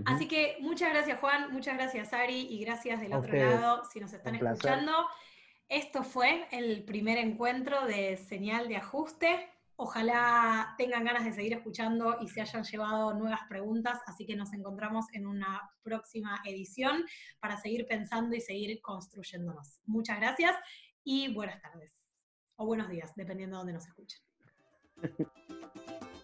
Así 0.04 0.28
que 0.28 0.58
muchas 0.60 0.92
gracias 0.92 1.18
Juan, 1.18 1.52
muchas 1.52 1.76
gracias 1.76 2.12
Ari 2.12 2.46
y 2.50 2.60
gracias 2.62 3.00
del 3.00 3.14
otro 3.14 3.34
lado 3.34 3.84
si 3.84 4.00
nos 4.00 4.12
están 4.12 4.34
escuchando. 4.34 4.92
Esto 5.68 6.02
fue 6.02 6.46
el 6.50 6.84
primer 6.84 7.18
encuentro 7.18 7.86
de 7.86 8.16
señal 8.16 8.68
de 8.68 8.76
ajuste. 8.76 9.50
Ojalá 9.76 10.74
tengan 10.76 11.04
ganas 11.04 11.24
de 11.24 11.32
seguir 11.32 11.52
escuchando 11.52 12.18
y 12.20 12.28
se 12.28 12.40
hayan 12.40 12.64
llevado 12.64 13.14
nuevas 13.14 13.42
preguntas, 13.48 14.00
así 14.06 14.26
que 14.26 14.34
nos 14.34 14.52
encontramos 14.52 15.06
en 15.12 15.26
una 15.26 15.70
próxima 15.82 16.40
edición 16.44 17.04
para 17.38 17.58
seguir 17.58 17.86
pensando 17.86 18.34
y 18.34 18.40
seguir 18.40 18.80
construyéndonos. 18.82 19.80
Muchas 19.86 20.18
gracias 20.18 20.56
y 21.10 21.32
buenas 21.32 21.58
tardes 21.62 21.96
o 22.56 22.66
buenos 22.66 22.90
días, 22.90 23.14
dependiendo 23.16 23.56
de 23.56 23.60
dónde 23.60 23.72
nos 23.72 23.86
escuchen. 23.86 24.20